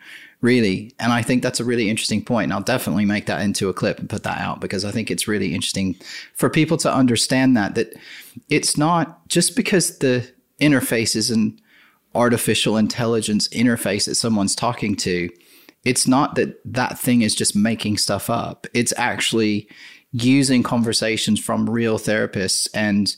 really 0.44 0.94
and 1.00 1.12
i 1.12 1.22
think 1.22 1.42
that's 1.42 1.60
a 1.60 1.66
really 1.66 1.90
interesting 1.90 2.24
point. 2.24 2.44
and 2.44 2.54
i'll 2.54 2.62
definitely 2.62 3.06
make 3.06 3.26
that 3.26 3.42
into 3.42 3.70
a 3.70 3.74
clip 3.74 3.98
and 3.98 4.10
put 4.10 4.24
that 4.24 4.40
out 4.40 4.60
because 4.62 4.86
i 4.86 4.92
think 4.92 5.10
it's 5.10 5.28
really 5.28 5.56
interesting 5.56 5.96
for 6.36 6.50
people 6.50 6.78
to 6.78 6.94
understand 6.94 7.58
that 7.58 7.74
that 7.74 7.94
it's 8.50 8.78
not 8.78 9.28
just 9.28 9.56
because 9.56 9.98
the 10.00 10.30
interface 10.60 11.16
is 11.16 11.32
an 11.32 11.60
artificial 12.16 12.78
intelligence 12.78 13.48
interface 13.50 14.06
that 14.06 14.16
someone's 14.16 14.56
talking 14.56 14.96
to, 14.96 15.30
it's 15.84 16.08
not 16.08 16.36
that 16.36 16.60
that 16.66 16.98
thing 16.98 17.22
is 17.22 17.36
just 17.36 17.56
making 17.56 17.98
stuff 17.98 18.30
up. 18.30 18.68
It's 18.74 18.94
actually 18.98 19.68
using 20.12 20.64
conversations 20.64 21.40
from 21.40 21.70
real 21.70 21.98
therapists 21.98 22.68
and 22.74 23.16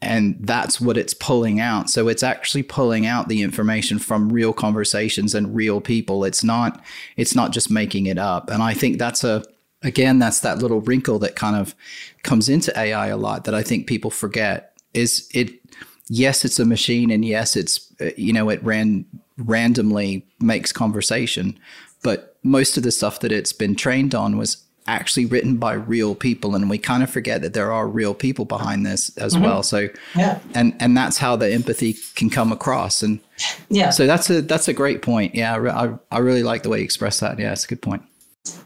and 0.00 0.36
that's 0.40 0.80
what 0.80 0.98
it's 0.98 1.14
pulling 1.14 1.60
out. 1.60 1.88
So 1.88 2.08
it's 2.08 2.22
actually 2.22 2.62
pulling 2.62 3.06
out 3.06 3.28
the 3.28 3.42
information 3.42 3.98
from 3.98 4.28
real 4.30 4.52
conversations 4.52 5.34
and 5.34 5.54
real 5.54 5.80
people. 5.80 6.24
It's 6.24 6.44
not 6.44 6.82
it's 7.16 7.34
not 7.34 7.52
just 7.52 7.70
making 7.70 8.06
it 8.06 8.18
up. 8.18 8.50
And 8.50 8.62
I 8.62 8.74
think 8.74 8.98
that's 8.98 9.24
a 9.24 9.44
again 9.82 10.18
that's 10.18 10.40
that 10.40 10.58
little 10.58 10.80
wrinkle 10.80 11.18
that 11.20 11.36
kind 11.36 11.56
of 11.56 11.74
comes 12.22 12.48
into 12.48 12.78
AI 12.78 13.08
a 13.08 13.16
lot 13.16 13.44
that 13.44 13.54
I 13.54 13.62
think 13.62 13.86
people 13.86 14.10
forget 14.10 14.72
is 14.92 15.28
it 15.32 15.60
yes, 16.08 16.44
it's 16.44 16.58
a 16.58 16.64
machine, 16.64 17.10
and 17.10 17.24
yes, 17.24 17.56
it's 17.56 17.92
uh, 18.00 18.10
you 18.16 18.32
know 18.32 18.48
it 18.48 18.62
ran 18.62 19.04
randomly 19.36 20.26
makes 20.40 20.72
conversation, 20.72 21.58
but 22.02 22.36
most 22.42 22.76
of 22.76 22.82
the 22.82 22.92
stuff 22.92 23.20
that 23.20 23.32
it's 23.32 23.52
been 23.52 23.74
trained 23.74 24.14
on 24.14 24.36
was 24.36 24.63
actually 24.86 25.26
written 25.26 25.56
by 25.56 25.72
real 25.72 26.14
people 26.14 26.54
and 26.54 26.68
we 26.68 26.78
kind 26.78 27.02
of 27.02 27.10
forget 27.10 27.40
that 27.42 27.54
there 27.54 27.72
are 27.72 27.88
real 27.88 28.14
people 28.14 28.44
behind 28.44 28.84
this 28.84 29.16
as 29.16 29.34
mm-hmm. 29.34 29.44
well. 29.44 29.62
So 29.62 29.88
yeah. 30.14 30.40
and 30.54 30.74
and 30.80 30.96
that's 30.96 31.16
how 31.16 31.36
the 31.36 31.50
empathy 31.50 31.96
can 32.14 32.30
come 32.30 32.52
across 32.52 33.02
and 33.02 33.20
yeah. 33.68 33.90
so 33.90 34.06
that's 34.06 34.28
a 34.30 34.42
that's 34.42 34.68
a 34.68 34.72
great 34.72 35.02
point. 35.02 35.34
Yeah 35.34 35.56
i, 35.56 36.16
I 36.16 36.18
really 36.18 36.42
like 36.42 36.62
the 36.62 36.68
way 36.68 36.78
you 36.78 36.84
express 36.84 37.20
that. 37.20 37.38
Yeah 37.38 37.52
it's 37.52 37.64
a 37.64 37.68
good 37.68 37.82
point. 37.82 38.02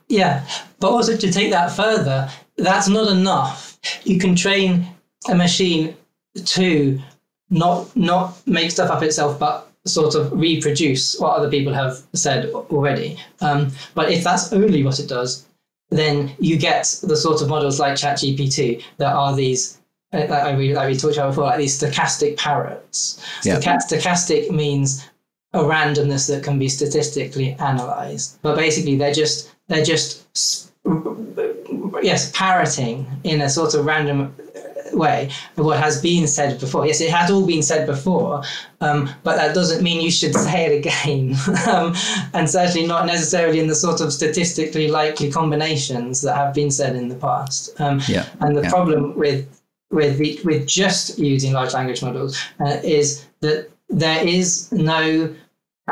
Yeah 0.09 0.47
but 0.81 0.91
also 0.91 1.17
to 1.17 1.33
take 1.33 1.51
that 1.51 1.71
further 1.73 2.29
that's 2.57 2.89
not 2.89 3.11
enough. 3.11 3.79
You 4.05 4.19
can 4.19 4.35
train 4.35 4.87
a 5.29 5.35
machine 5.35 5.97
to 6.45 7.01
not 7.51 7.97
not 7.97 8.47
make 8.47 8.71
stuff 8.71 8.91
up 8.91 9.03
itself, 9.03 9.39
but 9.39 9.71
sort 9.87 10.15
of 10.15 10.33
reproduce 10.33 11.19
what 11.19 11.37
other 11.37 11.49
people 11.49 11.73
have 11.73 11.99
said 12.13 12.51
already. 12.51 13.19
Um, 13.41 13.71
but 13.95 14.11
if 14.11 14.23
that's 14.23 14.53
only 14.53 14.83
what 14.83 14.99
it 14.99 15.09
does, 15.09 15.47
then 15.91 16.35
you 16.39 16.59
get 16.59 17.01
the 17.03 17.17
sort 17.17 17.43
of 17.43 17.49
models 17.49 17.81
like 17.81 17.95
ChatGPT 17.95 18.83
that 18.99 19.15
are 19.15 19.35
these. 19.35 19.79
Uh, 20.11 20.25
like 20.29 20.57
we, 20.57 20.75
like 20.75 20.89
we 20.89 20.97
talked 20.97 21.17
about 21.17 21.29
before, 21.31 21.45
like 21.45 21.59
these 21.59 21.79
stochastic 21.79 22.39
parrots. 22.39 23.23
Stochastic 23.43 24.51
means 24.51 25.07
a 25.53 25.61
randomness 25.61 26.29
that 26.29 26.43
can 26.43 26.59
be 26.59 26.69
statistically 26.69 27.53
analyzed, 27.55 28.39
but 28.43 28.57
basically 28.57 28.97
they're 28.97 29.13
just 29.13 29.55
they're 29.69 29.85
just 29.85 30.27
yes 32.03 32.33
parroting 32.35 33.07
in 33.25 33.43
a 33.43 33.49
sort 33.49 33.75
of 33.75 33.85
random 33.85 34.35
way 34.95 35.31
what 35.57 35.79
has 35.79 36.01
been 36.01 36.27
said 36.27 36.59
before. 36.61 36.87
Yes, 36.87 37.01
it 37.01 37.11
has 37.11 37.31
all 37.31 37.47
been 37.47 37.63
said 37.63 37.87
before, 37.87 38.43
um, 38.81 39.11
but 39.23 39.37
that 39.37 39.55
doesn't 39.55 39.83
mean 39.83 40.01
you 40.01 40.11
should 40.11 40.35
say 40.47 40.67
it 40.67 40.79
again, 40.79 41.37
um, 41.69 41.95
and 42.35 42.49
certainly 42.49 42.87
not 42.87 43.07
necessarily 43.07 43.61
in 43.61 43.67
the 43.67 43.75
sort 43.75 44.01
of 44.01 44.13
statistically 44.13 44.89
likely 44.89 45.31
combinations 45.31 46.21
that 46.23 46.37
have 46.37 46.55
been 46.55 46.71
said 46.71 46.97
in 46.97 47.09
the 47.09 47.17
past. 47.17 47.81
Um, 47.81 48.01
yeah. 48.09 48.27
And 48.41 48.57
the 48.57 48.63
yeah. 48.63 48.71
problem 48.71 49.17
with 49.17 49.49
with 49.91 50.19
the, 50.19 50.39
with 50.45 50.67
just 50.67 51.19
using 51.19 51.53
large 51.53 51.73
language 51.73 52.03
models 52.03 52.39
uh, 52.61 52.79
is 52.85 53.27
that 53.41 53.71
there 53.89 54.27
is 54.27 54.71
no 54.71 55.35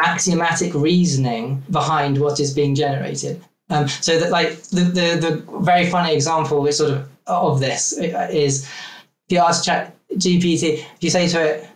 axiomatic 0.03 0.75
reasoning 0.75 1.63
behind 1.71 2.21
what 2.21 2.39
is 2.39 2.53
being 2.53 2.75
generated. 2.75 3.43
Um, 3.71 3.89
so 3.89 4.19
that 4.21 4.31
like 4.31 4.63
the, 4.65 4.83
the 4.83 5.29
the 5.29 5.61
very 5.61 5.91
funny 5.91 6.15
example 6.15 6.65
is 6.67 6.79
sort 6.79 6.93
of 6.93 7.09
of 7.27 7.61
this 7.61 7.99
uh, 7.99 8.29
is 8.31 8.65
if 8.65 9.31
you 9.31 9.39
ask 9.39 9.65
chat 9.65 9.95
gpt 10.15 10.63
if 10.63 11.03
you 11.03 11.11
say 11.11 11.27
to 11.29 11.41
it 11.43 11.69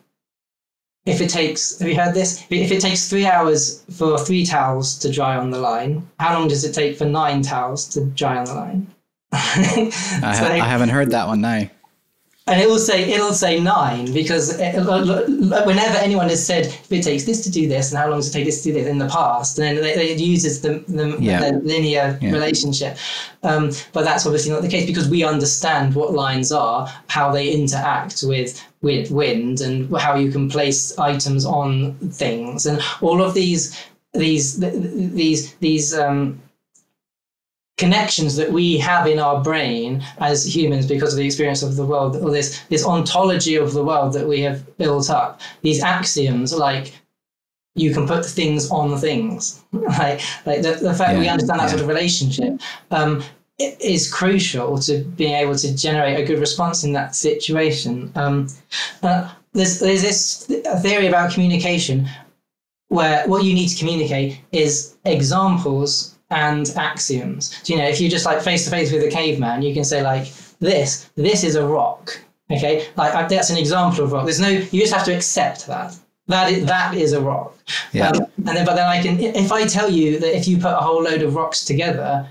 if 1.07 1.21
it 1.21 1.31
takes 1.31 1.79
have 1.79 1.89
you 1.89 1.97
heard 1.97 2.15
this? 2.15 2.45
If 2.51 2.71
it 2.71 2.81
takes 2.81 3.09
three 3.09 3.27
hours 3.27 3.83
for 3.91 4.19
three 4.19 4.45
towels 4.45 4.99
to 4.99 5.11
dry 5.11 5.37
on 5.37 5.51
the 5.51 5.59
line 5.59 6.09
how 6.19 6.39
long 6.39 6.49
does 6.49 6.65
it 6.65 6.73
take 6.73 6.97
for 6.97 7.05
nine 7.05 7.43
towels 7.43 7.89
to 7.91 8.05
dry 8.05 8.37
on 8.37 8.45
the 8.45 8.55
line? 8.55 8.95
I, 9.33 9.91
ha- 10.23 10.49
I 10.53 10.59
haven't 10.59 10.91
heard 10.91 11.11
that 11.11 11.27
one 11.27 11.41
no 11.41 11.69
and 12.51 12.61
it 12.61 12.69
will 12.69 12.79
say 12.79 13.13
it'll 13.13 13.33
say 13.33 13.61
nine 13.61 14.13
because 14.13 14.59
it, 14.59 14.75
whenever 14.75 15.99
anyone 15.99 16.29
has 16.29 16.45
said 16.45 16.67
if 16.67 16.91
it 16.91 17.05
takes 17.05 17.25
this 17.25 17.45
to 17.45 17.51
do 17.51 17.69
this 17.69 17.91
and 17.91 17.99
how 17.99 18.09
long 18.09 18.19
does 18.19 18.29
it 18.29 18.33
take 18.33 18.45
this 18.45 18.63
to 18.63 18.71
do 18.71 18.73
this 18.75 18.89
in 18.89 18.99
the 18.99 19.09
past, 19.09 19.57
then 19.57 19.77
it, 19.77 19.85
it 19.85 20.19
uses 20.19 20.61
the, 20.61 20.85
the, 20.89 21.17
yeah. 21.21 21.41
the 21.41 21.59
linear 21.61 22.19
yeah. 22.21 22.33
relationship. 22.33 22.99
Um, 23.45 23.71
but 23.93 24.05
that's 24.05 24.27
obviously 24.27 24.51
not 24.51 24.63
the 24.63 24.69
case 24.69 24.85
because 24.85 25.09
we 25.09 25.23
understand 25.23 25.95
what 25.95 26.13
lines 26.13 26.51
are, 26.51 26.93
how 27.09 27.31
they 27.31 27.51
interact 27.51 28.25
with 28.27 28.61
with 28.83 29.11
wind, 29.11 29.61
and 29.61 29.95
how 29.97 30.17
you 30.17 30.33
can 30.33 30.49
place 30.49 30.99
items 30.99 31.45
on 31.45 31.95
things, 32.11 32.67
and 32.67 32.83
all 33.01 33.23
of 33.23 33.35
these 33.35 33.79
these 34.13 34.59
these 34.59 35.55
these 35.55 35.97
um, 35.97 36.41
connections 37.81 38.37
that 38.37 38.53
we 38.53 38.77
have 38.79 39.07
in 39.07 39.19
our 39.19 39.43
brain 39.43 40.05
as 40.19 40.55
humans 40.55 40.87
because 40.87 41.13
of 41.15 41.19
the 41.19 41.27
experience 41.27 41.63
of 41.63 41.75
the 41.77 41.85
world 41.85 42.15
or 42.17 42.31
this 42.31 42.61
this 42.69 42.85
ontology 42.85 43.57
of 43.57 43.73
the 43.73 43.83
world 43.83 44.13
that 44.13 44.29
we 44.29 44.41
have 44.43 44.61
built 44.77 45.11
up. 45.11 45.41
These 45.63 45.83
axioms 45.83 46.53
like 46.53 46.93
you 47.75 47.95
can 47.95 48.07
put 48.07 48.25
things 48.25 48.71
on 48.71 48.99
things. 48.99 49.63
Like 49.73 50.21
like 50.47 50.61
the, 50.63 50.73
the 50.89 50.95
fact 50.95 51.13
yeah, 51.15 51.21
we 51.21 51.29
understand 51.29 51.59
that 51.61 51.65
yeah. 51.65 51.77
sort 51.77 51.83
of 51.83 51.89
relationship 51.89 52.61
um, 52.91 53.23
is 53.59 54.13
crucial 54.13 54.79
to 54.87 55.05
being 55.21 55.35
able 55.35 55.57
to 55.57 55.69
generate 55.77 56.19
a 56.21 56.25
good 56.25 56.39
response 56.39 56.85
in 56.85 56.93
that 56.93 57.15
situation. 57.15 58.13
Um, 58.15 58.49
uh, 59.03 59.33
there's, 59.53 59.81
there's 59.81 60.03
this 60.03 60.47
theory 60.83 61.07
about 61.09 61.33
communication 61.33 62.09
where 62.89 63.27
what 63.27 63.45
you 63.45 63.55
need 63.55 63.69
to 63.69 63.79
communicate 63.79 64.41
is 64.53 64.97
examples 65.05 66.19
and 66.31 66.73
axioms. 66.77 67.57
So, 67.63 67.75
you 67.75 67.79
know, 67.81 67.87
if 67.87 68.01
you 68.01 68.09
just 68.09 68.27
like 68.27 68.41
face 68.41 68.65
to 68.65 68.71
face 68.71 68.93
with 68.93 69.03
a 69.03 69.11
caveman, 69.11 69.63
you 69.63 69.75
can 69.75 69.85
say 69.85 70.03
like 70.03 70.33
this, 70.61 71.11
this 71.17 71.45
is 71.45 71.57
a 71.57 71.67
rock. 71.67 72.19
Okay, 72.53 72.89
like 72.97 73.29
that's 73.29 73.51
an 73.51 73.59
example 73.59 74.05
of 74.05 74.13
rock. 74.13 74.25
There's 74.25 74.41
no, 74.41 74.49
you 74.49 74.81
just 74.81 74.93
have 74.93 75.05
to 75.05 75.15
accept 75.15 75.67
that. 75.69 75.97
That 76.27 76.51
is, 76.51 76.65
that 76.67 76.95
is 76.95 77.13
a 77.13 77.21
rock. 77.21 77.57
Yeah. 77.93 78.09
Um, 78.09 78.27
and 78.47 78.57
then, 78.57 78.67
but 78.67 78.75
then 78.75 78.87
I 78.87 79.03
can, 79.03 79.19
if 79.21 79.53
I 79.53 79.67
tell 79.67 79.89
you 79.91 80.19
that 80.19 80.37
if 80.37 80.47
you 80.49 80.57
put 80.57 80.73
a 80.73 80.77
whole 80.77 81.03
load 81.03 81.23
of 81.23 81.35
rocks 81.35 81.65
together, 81.65 82.29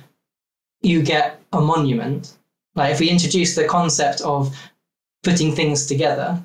you 0.82 1.02
get 1.02 1.42
a 1.54 1.62
monument. 1.62 2.38
Like 2.76 2.92
if 2.94 3.00
we 3.00 3.10
introduce 3.10 3.56
the 3.56 3.66
concept 3.66 4.22
of 4.22 4.56
putting 5.24 5.54
things 5.54 5.86
together, 5.86 6.42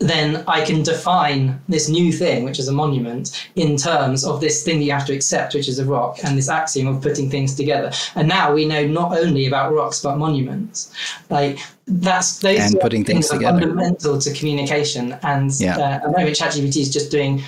then 0.00 0.42
I 0.48 0.64
can 0.64 0.82
define 0.82 1.60
this 1.68 1.90
new 1.90 2.10
thing, 2.10 2.44
which 2.44 2.58
is 2.58 2.68
a 2.68 2.72
monument, 2.72 3.48
in 3.54 3.76
terms 3.76 4.24
of 4.24 4.40
this 4.40 4.64
thing 4.64 4.78
that 4.78 4.84
you 4.86 4.92
have 4.92 5.06
to 5.06 5.12
accept, 5.12 5.54
which 5.54 5.68
is 5.68 5.78
a 5.78 5.84
rock, 5.84 6.18
and 6.24 6.38
this 6.38 6.48
axiom 6.48 6.88
of 6.88 7.02
putting 7.02 7.28
things 7.30 7.54
together. 7.54 7.92
And 8.14 8.26
now 8.26 8.52
we 8.52 8.64
know 8.64 8.86
not 8.86 9.16
only 9.16 9.46
about 9.46 9.74
rocks 9.74 10.00
but 10.00 10.16
monuments. 10.16 10.92
Like 11.28 11.58
that's 11.86 12.38
those 12.38 12.58
and 12.58 12.80
putting 12.80 13.04
things, 13.04 13.28
things 13.28 13.38
together. 13.40 13.60
fundamental 13.60 14.18
to 14.18 14.32
communication. 14.32 15.18
And 15.22 15.52
yeah. 15.60 15.76
uh, 15.76 15.82
at 15.82 16.02
the 16.02 16.08
moment, 16.08 16.34
ChatGPT 16.34 16.78
is 16.78 16.90
just 16.90 17.10
doing 17.10 17.42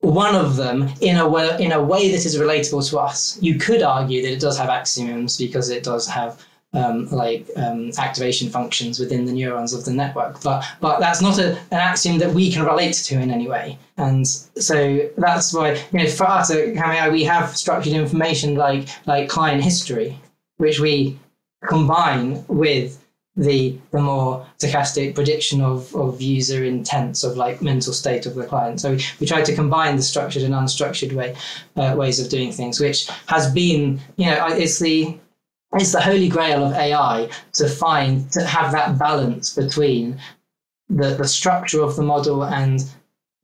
one 0.00 0.34
of 0.34 0.56
them 0.56 0.90
in 1.00 1.18
a 1.18 1.28
way, 1.28 1.56
in 1.60 1.70
a 1.70 1.80
way 1.80 2.10
that 2.10 2.26
is 2.26 2.36
relatable 2.36 2.90
to 2.90 2.98
us. 2.98 3.38
You 3.40 3.56
could 3.56 3.82
argue 3.82 4.20
that 4.22 4.32
it 4.32 4.40
does 4.40 4.58
have 4.58 4.68
axioms 4.68 5.38
because 5.38 5.70
it 5.70 5.84
does 5.84 6.08
have 6.08 6.44
um, 6.74 7.08
like 7.10 7.46
um, 7.56 7.90
activation 7.98 8.48
functions 8.48 8.98
within 8.98 9.24
the 9.24 9.32
neurons 9.32 9.72
of 9.72 9.84
the 9.84 9.92
network. 9.92 10.42
But 10.42 10.64
but 10.80 11.00
that's 11.00 11.20
not 11.20 11.38
a, 11.38 11.52
an 11.70 11.78
axiom 11.78 12.18
that 12.18 12.32
we 12.32 12.50
can 12.50 12.64
relate 12.64 12.94
to 12.94 13.20
in 13.20 13.30
any 13.30 13.48
way. 13.48 13.78
And 13.96 14.26
so 14.26 15.10
that's 15.16 15.52
why 15.52 15.72
you 15.92 15.98
know 15.98 16.08
for 16.08 16.28
us 16.28 16.50
at 16.50 16.74
CamAI 16.74 17.12
we 17.12 17.24
have 17.24 17.56
structured 17.56 17.92
information 17.92 18.54
like 18.54 18.88
like 19.06 19.28
client 19.28 19.62
history, 19.62 20.18
which 20.56 20.80
we 20.80 21.18
combine 21.66 22.44
with 22.48 22.98
the 23.36 23.78
the 23.92 24.00
more 24.00 24.46
stochastic 24.58 25.14
prediction 25.14 25.62
of, 25.62 25.94
of 25.96 26.20
user 26.20 26.64
intents 26.64 27.24
of 27.24 27.36
like 27.36 27.62
mental 27.62 27.92
state 27.92 28.26
of 28.26 28.34
the 28.34 28.44
client. 28.44 28.80
So 28.80 28.92
we, 28.92 29.04
we 29.20 29.26
try 29.26 29.42
to 29.42 29.54
combine 29.54 29.96
the 29.96 30.02
structured 30.02 30.42
and 30.42 30.52
unstructured 30.52 31.12
way 31.12 31.34
uh, 31.76 31.94
ways 31.96 32.20
of 32.20 32.28
doing 32.28 32.52
things, 32.52 32.78
which 32.78 33.08
has 33.26 33.52
been 33.52 34.00
you 34.16 34.26
know 34.26 34.46
it's 34.48 34.78
the 34.78 35.18
it's 35.74 35.92
the 35.92 36.00
holy 36.00 36.28
grail 36.28 36.64
of 36.64 36.72
AI 36.74 37.28
to 37.54 37.68
find 37.68 38.30
to 38.32 38.44
have 38.44 38.72
that 38.72 38.98
balance 38.98 39.54
between 39.54 40.18
the, 40.88 41.14
the 41.14 41.26
structure 41.26 41.82
of 41.82 41.96
the 41.96 42.02
model 42.02 42.44
and 42.44 42.84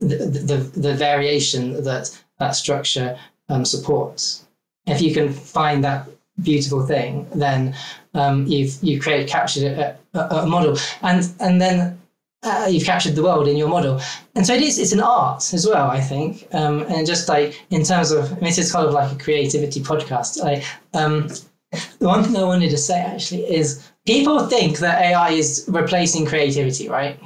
the, 0.01 0.17
the, 0.17 0.81
the 0.81 0.95
variation 0.95 1.83
that 1.85 2.19
that 2.39 2.51
structure 2.53 3.19
um, 3.49 3.65
supports. 3.65 4.47
If 4.87 5.01
you 5.03 5.13
can 5.13 5.33
find 5.33 5.83
that 5.85 6.09
beautiful 6.43 6.87
thing, 6.87 7.27
then 7.35 7.75
um, 8.15 8.47
you've 8.47 8.83
you 8.83 9.01
create 9.01 9.29
captured 9.29 9.65
a, 9.65 9.99
a, 10.15 10.21
a, 10.43 10.47
model, 10.47 10.77
and 11.03 11.31
and 11.41 11.61
then 11.61 12.01
uh, 12.43 12.69
you've 12.71 12.85
captured 12.85 13.15
the 13.17 13.23
world 13.23 13.49
in 13.49 13.57
your 13.57 13.69
model. 13.69 14.01
And 14.35 14.47
so 14.47 14.55
it 14.55 14.63
is. 14.63 14.79
It's 14.79 14.93
an 14.93 15.01
art 15.01 15.53
as 15.53 15.67
well, 15.67 15.91
I 15.91 16.01
think. 16.01 16.47
Um, 16.53 16.83
and 16.83 17.07
just 17.07 17.29
like 17.29 17.61
in 17.71 17.83
terms 17.83 18.13
of, 18.13 18.31
I 18.31 18.35
mean, 18.37 18.45
this 18.45 18.59
is 18.59 18.73
kind 18.73 18.87
of 18.87 18.93
like 18.93 19.13
a 19.13 19.19
creativity 19.19 19.81
podcast. 19.81 20.39
I 20.45 20.65
um, 20.97 21.29
the 21.71 22.07
one 22.07 22.25
thing 22.25 22.37
I 22.37 22.45
wanted 22.45 22.71
to 22.71 22.79
say 22.79 23.01
actually 23.01 23.43
is 23.45 23.91
people 24.07 24.47
think 24.47 24.79
that 24.79 25.03
AI 25.03 25.31
is 25.31 25.67
replacing 25.69 26.27
creativity, 26.27 26.89
right? 26.89 27.19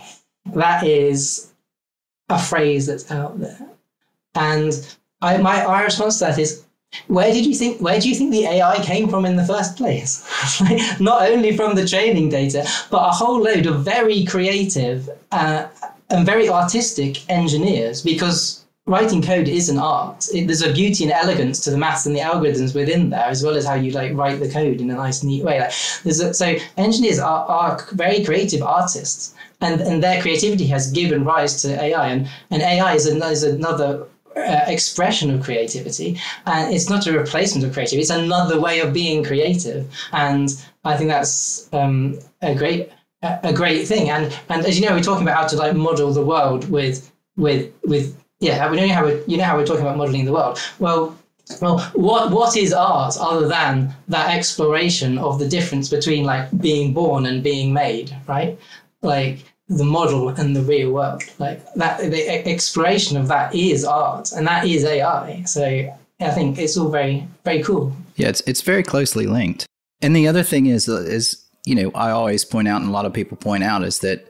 That 0.55 0.85
is 0.85 1.53
a 2.29 2.39
phrase 2.39 2.87
that's 2.87 3.11
out 3.11 3.39
there. 3.39 3.69
And 4.35 4.73
I, 5.21 5.37
my, 5.37 5.65
my 5.67 5.83
response 5.85 6.19
to 6.19 6.27
that 6.27 6.39
is 6.39 6.65
where 7.07 7.33
did 7.33 7.47
you 7.47 7.55
think 7.55 7.81
where 7.81 7.99
do 7.99 8.09
you 8.09 8.15
think 8.15 8.33
the 8.33 8.45
AI 8.45 8.83
came 8.83 9.09
from 9.09 9.25
in 9.25 9.37
the 9.37 9.47
first 9.47 9.77
place? 9.77 10.29
Not 11.01 11.23
only 11.23 11.57
from 11.57 11.75
the 11.75 11.87
training 11.87 12.29
data, 12.29 12.67
but 12.91 13.09
a 13.09 13.11
whole 13.11 13.41
load 13.41 13.67
of 13.67 13.85
very 13.85 14.25
creative 14.25 15.09
uh, 15.31 15.69
and 16.11 16.27
very 16.27 16.49
artistic 16.49 17.29
engineers 17.31 18.03
because 18.03 18.62
writing 18.93 19.23
code 19.23 19.49
is 19.49 19.69
an 19.71 19.79
art. 19.79 20.29
It, 20.35 20.47
there's 20.47 20.63
a 20.63 20.73
beauty 20.73 21.05
and 21.05 21.13
elegance 21.13 21.59
to 21.61 21.71
the 21.71 21.79
maths 21.79 22.05
and 22.07 22.15
the 22.15 22.21
algorithms 22.21 22.75
within 22.75 23.11
there, 23.11 23.25
as 23.25 23.43
well 23.43 23.57
as 23.57 23.65
how 23.67 23.75
you 23.75 23.91
like 23.91 24.15
write 24.15 24.39
the 24.39 24.51
code 24.51 24.81
in 24.81 24.91
a 24.91 24.95
nice, 24.95 25.23
neat 25.25 25.43
way. 25.43 25.61
Like 25.61 25.73
there's 26.05 26.21
a, 26.21 26.35
so 26.35 26.55
engineers 26.77 27.19
are, 27.19 27.47
are 27.47 27.81
very 27.93 28.23
creative 28.23 28.63
artists, 28.63 29.35
and 29.61 29.81
and 29.81 30.03
their 30.03 30.21
creativity 30.21 30.67
has 30.67 30.93
given 30.93 31.25
rise 31.25 31.63
to 31.63 31.83
AI, 31.83 32.09
and 32.09 32.29
and 32.51 32.63
AI 32.63 32.95
is, 32.95 33.07
an, 33.07 33.23
is 33.23 33.43
another. 33.43 34.07
Uh, 34.35 34.65
expression 34.67 35.29
of 35.31 35.43
creativity, 35.43 36.19
and 36.47 36.73
it's 36.75 36.89
not 36.89 37.07
a 37.07 37.13
replacement 37.13 37.67
of 37.67 37.71
creativity. 37.75 38.01
It's 38.01 38.09
another 38.09 38.59
way 38.59 38.81
of 38.81 38.91
being 38.91 39.23
creative, 39.23 39.85
and 40.11 40.49
I 40.85 40.97
think 40.97 41.11
that's 41.11 41.69
um, 41.75 42.19
a 42.41 42.55
great 42.55 42.89
a 43.23 43.53
great 43.53 43.87
thing. 43.87 44.09
And 44.09 44.33
and 44.49 44.65
as 44.65 44.81
you 44.81 44.87
know, 44.87 44.95
we're 44.95 45.03
talking 45.03 45.25
about 45.25 45.37
how 45.37 45.47
to 45.49 45.57
like 45.57 45.77
model 45.77 46.15
the 46.15 46.25
world 46.25 46.71
with 46.71 47.13
with 47.37 47.73
with 47.85 48.22
yeah, 48.43 48.69
we 48.69 48.77
know 48.77 48.89
how 48.89 49.07
we 49.07 49.23
you 49.29 49.37
know 49.37 49.45
how 49.45 49.57
we're 49.57 49.65
talking 49.65 49.83
about 49.83 49.97
modeling 49.97 50.25
the 50.25 50.33
world. 50.33 50.59
Well, 50.81 51.17
well, 51.61 51.79
what 51.95 52.33
what 52.33 52.57
is 52.57 52.73
art 52.73 53.17
other 53.21 53.47
than 53.47 53.95
that 54.09 54.37
exploration 54.37 55.17
of 55.17 55.39
the 55.39 55.49
difference 55.49 55.89
between 55.89 56.25
like 56.25 56.47
being 56.61 56.93
born 56.93 57.25
and 57.25 57.43
being 57.43 57.73
made, 57.73 58.15
right? 58.27 58.59
Like 59.01 59.45
the 59.69 59.85
model 59.85 60.29
and 60.31 60.57
the 60.57 60.63
real 60.63 60.91
world, 60.93 61.23
like 61.39 61.65
that. 61.75 61.99
The 61.99 62.49
exploration 62.49 63.17
of 63.17 63.29
that 63.29 63.55
is 63.55 63.85
art, 63.85 64.33
and 64.33 64.45
that 64.49 64.67
is 64.67 64.85
AI. 64.85 65.45
So 65.45 65.65
I 66.21 66.31
think 66.31 66.59
it's 66.59 66.77
all 66.77 66.89
very 66.89 67.29
very 67.45 67.63
cool. 67.63 67.95
Yeah, 68.17 68.29
it's 68.29 68.43
it's 68.47 68.63
very 68.63 68.83
closely 68.83 69.27
linked. 69.29 69.67
And 70.01 70.17
the 70.17 70.27
other 70.27 70.43
thing 70.43 70.67
is 70.67 70.89
is 70.89 71.45
you 71.65 71.77
know 71.77 71.93
I 71.95 72.11
always 72.11 72.45
point 72.45 72.67
out, 72.67 72.81
and 72.81 72.91
a 72.91 72.93
lot 72.93 73.07
of 73.07 73.13
people 73.13 73.37
point 73.37 73.63
out, 73.63 73.85
is 73.85 74.01
that 74.01 74.29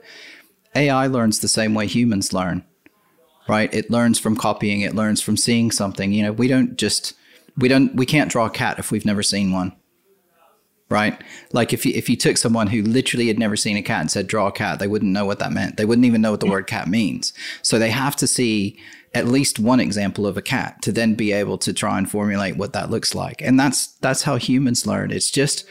AI 0.75 1.07
learns 1.07 1.39
the 1.39 1.47
same 1.47 1.73
way 1.73 1.87
humans 1.87 2.31
learn 2.31 2.63
right? 3.47 3.73
It 3.73 3.91
learns 3.91 4.19
from 4.19 4.35
copying, 4.35 4.81
it 4.81 4.95
learns 4.95 5.21
from 5.21 5.37
seeing 5.37 5.71
something. 5.71 6.11
You 6.11 6.23
know, 6.23 6.31
we 6.31 6.47
don't 6.47 6.77
just 6.77 7.13
we 7.57 7.67
don't 7.67 7.95
we 7.95 8.05
can't 8.05 8.31
draw 8.31 8.45
a 8.45 8.51
cat 8.51 8.79
if 8.79 8.91
we've 8.91 9.05
never 9.05 9.23
seen 9.23 9.51
one. 9.51 9.73
Right? 10.89 11.19
Like 11.51 11.73
if 11.73 11.85
you 11.85 11.93
if 11.95 12.09
you 12.09 12.15
took 12.15 12.37
someone 12.37 12.67
who 12.67 12.83
literally 12.83 13.27
had 13.27 13.39
never 13.39 13.55
seen 13.55 13.77
a 13.77 13.81
cat 13.81 14.01
and 14.01 14.11
said 14.11 14.27
draw 14.27 14.47
a 14.47 14.51
cat, 14.51 14.79
they 14.79 14.87
wouldn't 14.87 15.11
know 15.11 15.25
what 15.25 15.39
that 15.39 15.51
meant. 15.51 15.77
They 15.77 15.85
wouldn't 15.85 16.05
even 16.05 16.21
know 16.21 16.31
what 16.31 16.39
the 16.39 16.49
word 16.49 16.67
cat 16.67 16.87
means. 16.87 17.33
So 17.61 17.79
they 17.79 17.89
have 17.89 18.15
to 18.17 18.27
see 18.27 18.79
at 19.15 19.27
least 19.27 19.59
one 19.59 19.79
example 19.79 20.25
of 20.25 20.37
a 20.37 20.41
cat 20.41 20.81
to 20.81 20.91
then 20.91 21.13
be 21.13 21.31
able 21.31 21.57
to 21.59 21.73
try 21.73 21.97
and 21.97 22.09
formulate 22.09 22.57
what 22.57 22.73
that 22.73 22.89
looks 22.89 23.15
like. 23.15 23.41
And 23.41 23.59
that's 23.59 23.87
that's 24.01 24.23
how 24.23 24.35
humans 24.35 24.85
learn. 24.85 25.11
It's 25.11 25.31
just 25.31 25.65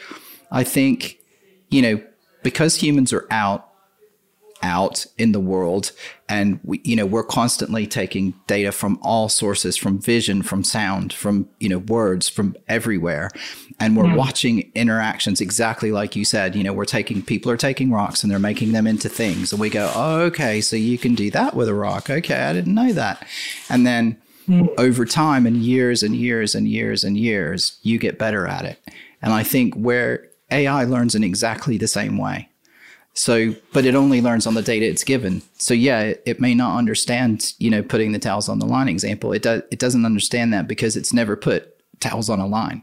I 0.51 0.64
think, 0.64 1.18
you 1.70 1.83
know, 1.83 2.03
because 2.43 2.77
humans 2.77 3.12
are 3.12 3.27
out 3.31 3.72
out 4.63 5.07
in 5.19 5.33
the 5.33 5.41
world. 5.41 5.93
And 6.29 6.61
we, 6.63 6.81
you 6.85 6.97
know 6.97 7.05
we're 7.05 7.25
constantly 7.25 7.87
taking 7.87 8.35
data 8.47 8.73
from 8.73 8.99
all 9.03 9.29
sources 9.29 9.77
from 9.77 9.99
vision 9.99 10.43
from 10.43 10.65
sound 10.65 11.13
from 11.13 11.49
you 11.61 11.69
know 11.69 11.79
words 11.79 12.29
from 12.29 12.57
everywhere. 12.69 13.31
And 13.81 13.97
we're 13.97 14.05
mm. 14.05 14.17
watching 14.17 14.71
interactions 14.75 15.41
exactly 15.41 15.93
like 15.93 16.17
you 16.17 16.25
said. 16.25 16.55
You 16.55 16.65
know 16.65 16.73
we're 16.73 16.85
taking 16.85 17.23
people 17.23 17.51
are 17.51 17.57
taking 17.57 17.91
rocks 17.91 18.23
and 18.23 18.31
they're 18.31 18.39
making 18.39 18.73
them 18.73 18.87
into 18.87 19.09
things. 19.09 19.53
And 19.53 19.61
we 19.61 19.69
go 19.69 19.91
oh, 19.95 20.21
okay 20.23 20.61
so 20.61 20.77
you 20.77 20.97
can 20.97 21.15
do 21.15 21.31
that 21.33 21.55
with 21.55 21.69
a 21.69 21.75
rock. 21.75 22.09
Okay 22.09 22.43
i 22.43 22.53
didn't 22.53 22.75
know 22.75 22.93
that. 22.93 23.27
And 23.69 23.87
then 23.87 24.21
mm. 24.49 24.73
over 24.79 25.05
time 25.05 25.45
and 25.45 25.57
years 25.57 26.03
and 26.03 26.17
years 26.17 26.55
and 26.55 26.67
years 26.67 27.05
and 27.05 27.19
years 27.19 27.79
you 27.83 27.99
get 27.99 28.19
better 28.19 28.47
at 28.47 28.65
it. 28.65 28.79
And 29.21 29.33
i 29.33 29.43
think 29.43 29.75
where 29.75 30.29
ai 30.51 30.85
learns 30.85 31.15
in 31.15 31.25
exactly 31.25 31.77
the 31.77 31.89
same 31.89 32.17
way 32.17 32.49
so, 33.15 33.55
but 33.73 33.85
it 33.85 33.95
only 33.95 34.21
learns 34.21 34.47
on 34.47 34.55
the 34.55 34.63
data 34.63 34.87
it's 34.87 35.05
given. 35.05 35.43
So 35.59 35.75
yeah, 35.75 36.01
it, 36.01 36.23
it, 36.25 36.41
may 36.41 36.55
not 36.55 36.79
understand, 36.79 37.53
you 37.59 37.71
know, 37.71 37.83
putting 37.83 38.13
the 38.13 38.19
towels 38.19 38.49
on 38.49 38.59
the 38.59 38.67
line 38.67 38.89
example. 38.89 39.33
It 39.33 39.43
does, 39.43 39.63
it 39.71 39.79
doesn't 39.79 40.07
understand 40.07 40.53
that 40.55 40.67
because 40.67 40.97
it's 40.97 41.13
never 41.13 41.37
put 41.37 41.77
towels 42.01 42.31
on 42.31 42.41
a 42.41 42.47
line. 42.47 42.83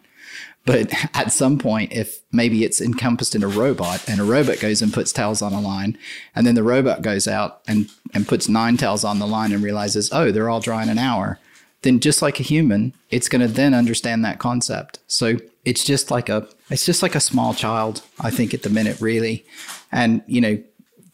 But 0.65 0.93
at 1.15 1.31
some 1.31 1.57
point, 1.57 1.93
if 1.93 2.19
maybe 2.31 2.63
it's 2.63 2.79
encompassed 2.79 3.33
in 3.33 3.43
a 3.43 3.47
robot 3.47 4.07
and 4.07 4.19
a 4.19 4.23
robot 4.23 4.59
goes 4.59 4.83
and 4.83 4.93
puts 4.93 5.11
towels 5.11 5.41
on 5.41 5.53
a 5.53 5.61
line, 5.61 5.97
and 6.35 6.45
then 6.45 6.55
the 6.55 6.63
robot 6.63 7.01
goes 7.01 7.27
out 7.27 7.61
and, 7.67 7.89
and 8.13 8.27
puts 8.27 8.47
nine 8.47 8.77
towels 8.77 9.03
on 9.03 9.17
the 9.17 9.27
line 9.27 9.51
and 9.51 9.63
realizes, 9.63 10.11
oh, 10.11 10.31
they're 10.31 10.49
all 10.49 10.59
dry 10.59 10.83
in 10.83 10.89
an 10.89 10.99
hour, 10.99 11.39
then 11.81 11.99
just 11.99 12.21
like 12.21 12.39
a 12.39 12.43
human, 12.43 12.93
it's 13.09 13.29
going 13.29 13.41
to 13.41 13.47
then 13.47 13.73
understand 13.73 14.23
that 14.25 14.37
concept. 14.37 14.99
So 15.07 15.37
it's 15.65 15.83
just 15.83 16.11
like 16.11 16.29
a 16.29 16.47
it's 16.69 16.85
just 16.85 17.01
like 17.01 17.15
a 17.15 17.19
small 17.19 17.53
child, 17.53 18.03
I 18.19 18.29
think, 18.29 18.53
at 18.53 18.61
the 18.61 18.69
minute, 18.69 19.01
really. 19.01 19.45
And, 19.91 20.21
you 20.27 20.41
know, 20.41 20.61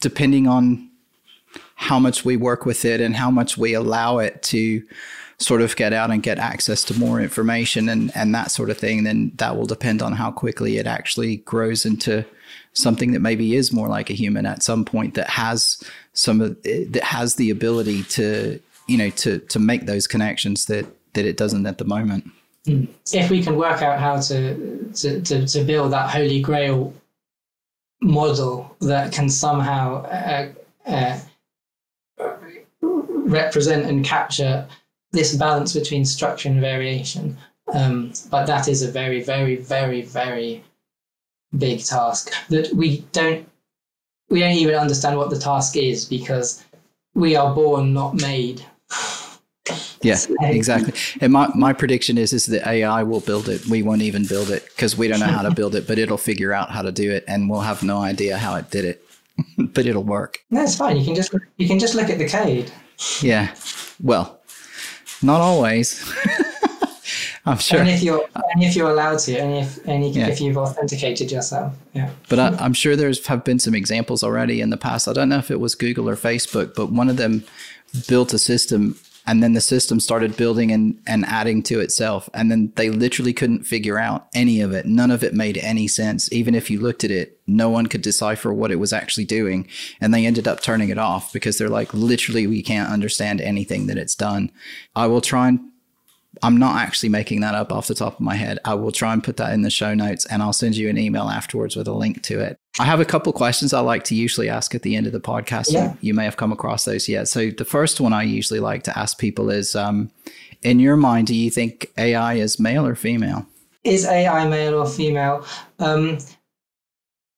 depending 0.00 0.46
on 0.46 0.90
how 1.76 1.98
much 1.98 2.24
we 2.24 2.36
work 2.36 2.66
with 2.66 2.84
it 2.84 3.00
and 3.00 3.16
how 3.16 3.30
much 3.30 3.56
we 3.56 3.74
allow 3.74 4.18
it 4.18 4.42
to 4.42 4.82
sort 5.38 5.60
of 5.60 5.76
get 5.76 5.92
out 5.92 6.10
and 6.10 6.22
get 6.22 6.38
access 6.38 6.82
to 6.84 6.98
more 6.98 7.20
information 7.20 7.88
and, 7.88 8.10
and 8.16 8.34
that 8.34 8.50
sort 8.50 8.70
of 8.70 8.78
thing, 8.78 9.04
then 9.04 9.32
that 9.36 9.56
will 9.56 9.66
depend 9.66 10.00
on 10.00 10.12
how 10.12 10.30
quickly 10.30 10.78
it 10.78 10.86
actually 10.86 11.36
grows 11.38 11.84
into 11.84 12.24
something 12.72 13.12
that 13.12 13.20
maybe 13.20 13.54
is 13.54 13.72
more 13.72 13.88
like 13.88 14.10
a 14.10 14.14
human 14.14 14.46
at 14.46 14.62
some 14.62 14.84
point 14.84 15.14
that 15.14 15.28
has 15.28 15.82
some 16.12 16.40
of 16.40 16.62
that 16.62 17.02
has 17.02 17.34
the 17.36 17.50
ability 17.50 18.02
to 18.04 18.60
you 18.86 18.98
know 18.98 19.10
to 19.10 19.38
to 19.38 19.58
make 19.58 19.86
those 19.86 20.06
connections 20.06 20.66
that 20.66 20.86
that 21.14 21.26
it 21.26 21.36
doesn't 21.36 21.66
at 21.66 21.78
the 21.78 21.84
moment. 21.84 22.30
Hmm. 22.66 22.84
If 23.12 23.30
we 23.30 23.42
can 23.42 23.56
work 23.56 23.82
out 23.82 23.98
how 23.98 24.20
to, 24.20 24.90
to, 24.92 25.20
to, 25.22 25.46
to 25.46 25.64
build 25.64 25.92
that 25.92 26.10
holy 26.10 26.40
grail 26.40 26.92
model 28.00 28.65
that 28.80 29.12
can 29.12 29.28
somehow 29.28 30.04
uh, 30.04 30.52
uh, 30.86 31.18
represent 32.80 33.86
and 33.86 34.04
capture 34.04 34.66
this 35.12 35.34
balance 35.34 35.72
between 35.72 36.04
structure 36.04 36.48
and 36.48 36.60
variation. 36.60 37.36
Um, 37.72 38.12
but 38.30 38.46
that 38.46 38.68
is 38.68 38.82
a 38.82 38.90
very, 38.90 39.22
very, 39.22 39.56
very, 39.56 40.02
very 40.02 40.62
big 41.56 41.84
task 41.84 42.32
that 42.48 42.72
we 42.74 42.98
don't 43.12 43.48
we 44.28 44.40
don't 44.40 44.56
even 44.56 44.74
understand 44.74 45.16
what 45.16 45.30
the 45.30 45.38
task 45.38 45.76
is 45.76 46.04
because 46.04 46.64
we 47.14 47.36
are 47.36 47.54
born 47.54 47.92
not 47.92 48.14
made 48.14 48.64
yeah, 50.06 50.18
exactly. 50.40 50.92
And 51.20 51.32
my, 51.32 51.50
my 51.54 51.72
prediction 51.72 52.18
is 52.18 52.32
is 52.32 52.46
that 52.46 52.66
AI 52.66 53.02
will 53.02 53.20
build 53.20 53.48
it. 53.48 53.66
We 53.66 53.82
won't 53.82 54.02
even 54.02 54.26
build 54.26 54.50
it 54.50 54.64
because 54.68 54.96
we 54.96 55.08
don't 55.08 55.20
know 55.20 55.26
how 55.26 55.42
to 55.42 55.50
build 55.50 55.74
it, 55.74 55.86
but 55.86 55.98
it'll 55.98 56.18
figure 56.18 56.52
out 56.52 56.70
how 56.70 56.82
to 56.82 56.92
do 56.92 57.10
it, 57.10 57.24
and 57.26 57.48
we'll 57.50 57.60
have 57.60 57.82
no 57.82 57.98
idea 57.98 58.38
how 58.38 58.56
it 58.56 58.70
did 58.70 58.84
it, 58.84 59.04
but 59.58 59.86
it'll 59.86 60.04
work. 60.04 60.38
That's 60.50 60.76
fine. 60.76 60.96
You 60.96 61.04
can 61.04 61.14
just 61.14 61.34
you 61.56 61.66
can 61.66 61.78
just 61.78 61.94
look 61.94 62.10
at 62.10 62.18
the 62.18 62.28
code. 62.28 62.70
Yeah. 63.20 63.54
Well, 64.02 64.40
not 65.22 65.40
always. 65.40 66.04
I'm 67.46 67.58
sure. 67.58 67.78
And 67.78 67.88
if 67.88 68.02
you're 68.02 68.26
and 68.34 68.62
if 68.62 68.74
you're 68.74 68.90
allowed 68.90 69.20
to, 69.20 69.38
and 69.38 69.54
if 69.54 69.86
and 69.86 70.04
yeah. 70.04 70.26
if 70.26 70.40
you've 70.40 70.56
authenticated 70.56 71.30
yourself, 71.30 71.74
yeah. 71.94 72.10
But 72.28 72.40
I, 72.40 72.64
am 72.64 72.72
sure 72.72 72.96
there's 72.96 73.24
have 73.26 73.44
been 73.44 73.60
some 73.60 73.74
examples 73.74 74.24
already 74.24 74.60
in 74.60 74.70
the 74.70 74.76
past. 74.76 75.06
I 75.06 75.12
don't 75.12 75.28
know 75.28 75.38
if 75.38 75.50
it 75.50 75.60
was 75.60 75.76
Google 75.76 76.08
or 76.08 76.16
Facebook, 76.16 76.74
but 76.74 76.90
one 76.90 77.08
of 77.08 77.16
them 77.16 77.44
built 78.08 78.34
a 78.34 78.38
system 78.38 78.98
and 79.26 79.42
then 79.42 79.52
the 79.54 79.60
system 79.60 80.00
started 80.00 80.36
building 80.36 80.70
and, 80.70 81.00
and 81.06 81.24
adding 81.26 81.62
to 81.64 81.80
itself. 81.80 82.28
And 82.32 82.50
then 82.50 82.72
they 82.76 82.90
literally 82.90 83.32
couldn't 83.32 83.64
figure 83.64 83.98
out 83.98 84.28
any 84.34 84.60
of 84.60 84.72
it. 84.72 84.86
None 84.86 85.10
of 85.10 85.24
it 85.24 85.34
made 85.34 85.58
any 85.58 85.88
sense. 85.88 86.32
Even 86.32 86.54
if 86.54 86.70
you 86.70 86.80
looked 86.80 87.04
at 87.04 87.10
it 87.10 87.36
no 87.46 87.70
one 87.70 87.86
could 87.86 88.02
decipher 88.02 88.52
what 88.52 88.70
it 88.70 88.76
was 88.76 88.92
actually 88.92 89.24
doing. 89.24 89.68
And 90.00 90.12
they 90.12 90.26
ended 90.26 90.48
up 90.48 90.60
turning 90.60 90.88
it 90.88 90.98
off 90.98 91.32
because 91.32 91.58
they're 91.58 91.68
like 91.68 91.94
literally 91.94 92.46
we 92.46 92.62
can't 92.62 92.90
understand 92.90 93.40
anything 93.40 93.86
that 93.86 93.98
it's 93.98 94.14
done. 94.14 94.50
I 94.94 95.06
will 95.06 95.20
try 95.20 95.48
and 95.48 95.60
I'm 96.42 96.56
not 96.56 96.76
actually 96.76 97.08
making 97.08 97.40
that 97.40 97.54
up 97.54 97.72
off 97.72 97.86
the 97.86 97.94
top 97.94 98.14
of 98.14 98.20
my 98.20 98.34
head. 98.34 98.58
I 98.64 98.74
will 98.74 98.92
try 98.92 99.12
and 99.12 99.22
put 99.22 99.36
that 99.38 99.52
in 99.52 99.62
the 99.62 99.70
show 99.70 99.94
notes 99.94 100.26
and 100.26 100.42
I'll 100.42 100.52
send 100.52 100.76
you 100.76 100.88
an 100.88 100.98
email 100.98 101.28
afterwards 101.28 101.76
with 101.76 101.88
a 101.88 101.92
link 101.92 102.22
to 102.24 102.40
it. 102.40 102.56
I 102.78 102.84
have 102.84 103.00
a 103.00 103.04
couple 103.04 103.32
questions 103.32 103.72
I 103.72 103.80
like 103.80 104.04
to 104.04 104.14
usually 104.14 104.48
ask 104.48 104.74
at 104.74 104.82
the 104.82 104.96
end 104.96 105.06
of 105.06 105.12
the 105.12 105.20
podcast. 105.20 105.72
Yeah. 105.72 105.94
You 106.00 106.14
may 106.14 106.24
have 106.24 106.36
come 106.36 106.52
across 106.52 106.84
those 106.84 107.08
yet. 107.08 107.28
So 107.28 107.50
the 107.50 107.64
first 107.64 108.00
one 108.00 108.12
I 108.12 108.22
usually 108.22 108.60
like 108.60 108.82
to 108.84 108.98
ask 108.98 109.18
people 109.18 109.50
is 109.50 109.74
um, 109.74 110.10
in 110.62 110.78
your 110.78 110.96
mind, 110.96 111.28
do 111.28 111.34
you 111.34 111.50
think 111.50 111.90
AI 111.96 112.34
is 112.34 112.60
male 112.60 112.86
or 112.86 112.94
female? 112.94 113.46
Is 113.84 114.04
AI 114.04 114.46
male 114.48 114.74
or 114.80 114.86
female? 114.86 115.46
Um, 115.78 116.18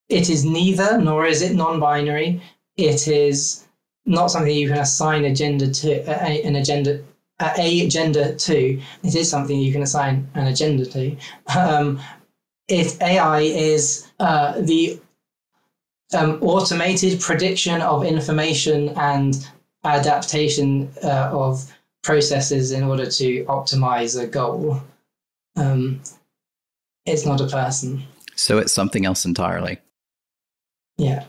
it 0.08 0.30
is 0.30 0.44
neither, 0.44 0.98
nor 0.98 1.26
is 1.26 1.42
it 1.42 1.54
non 1.54 1.78
binary. 1.78 2.40
It 2.76 3.06
is 3.06 3.66
not 4.06 4.28
something 4.28 4.54
you 4.54 4.68
can 4.68 4.78
assign 4.78 5.24
a 5.24 5.34
gender 5.34 5.70
to, 5.70 6.10
an 6.22 6.56
agenda 6.56 7.02
a 7.40 7.88
gender 7.88 8.34
to, 8.34 8.80
it 9.04 9.14
is 9.14 9.30
something 9.30 9.58
you 9.58 9.72
can 9.72 9.82
assign 9.82 10.28
an 10.34 10.46
agenda 10.46 10.84
to. 10.86 11.16
Um, 11.56 12.00
if 12.68 13.00
AI 13.00 13.40
is 13.40 14.10
uh, 14.18 14.60
the 14.60 15.00
um, 16.14 16.38
automated 16.42 17.20
prediction 17.20 17.80
of 17.80 18.04
information 18.04 18.90
and 18.90 19.48
adaptation 19.84 20.90
uh, 21.02 21.30
of 21.32 21.72
processes 22.02 22.72
in 22.72 22.82
order 22.82 23.06
to 23.10 23.44
optimize 23.44 24.20
a 24.20 24.26
goal. 24.26 24.80
Um, 25.56 26.00
it's 27.04 27.26
not 27.26 27.40
a 27.40 27.46
person. 27.46 28.02
So 28.34 28.58
it's 28.58 28.72
something 28.72 29.04
else 29.04 29.24
entirely. 29.24 29.78
Yeah. 30.96 31.24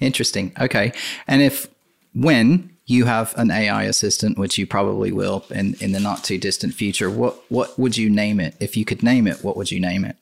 Interesting. 0.00 0.52
Okay. 0.60 0.92
And 1.26 1.42
if 1.42 1.68
when 2.12 2.73
you 2.86 3.06
have 3.06 3.34
an 3.36 3.50
AI 3.50 3.84
assistant, 3.84 4.38
which 4.38 4.58
you 4.58 4.66
probably 4.66 5.10
will 5.10 5.44
in, 5.50 5.74
in 5.80 5.92
the 5.92 6.00
not 6.00 6.22
too 6.22 6.38
distant 6.38 6.74
future. 6.74 7.10
What 7.10 7.42
what 7.48 7.78
would 7.78 7.96
you 7.96 8.10
name 8.10 8.40
it? 8.40 8.54
If 8.60 8.76
you 8.76 8.84
could 8.84 9.02
name 9.02 9.26
it, 9.26 9.42
what 9.42 9.56
would 9.56 9.70
you 9.70 9.80
name 9.80 10.04
it? 10.04 10.16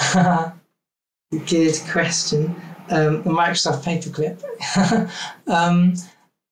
Good 1.46 1.80
question. 1.90 2.54
Um, 2.90 3.22
the 3.22 3.30
Microsoft 3.30 3.82
Paperclip. 3.82 4.42
um, 5.46 5.94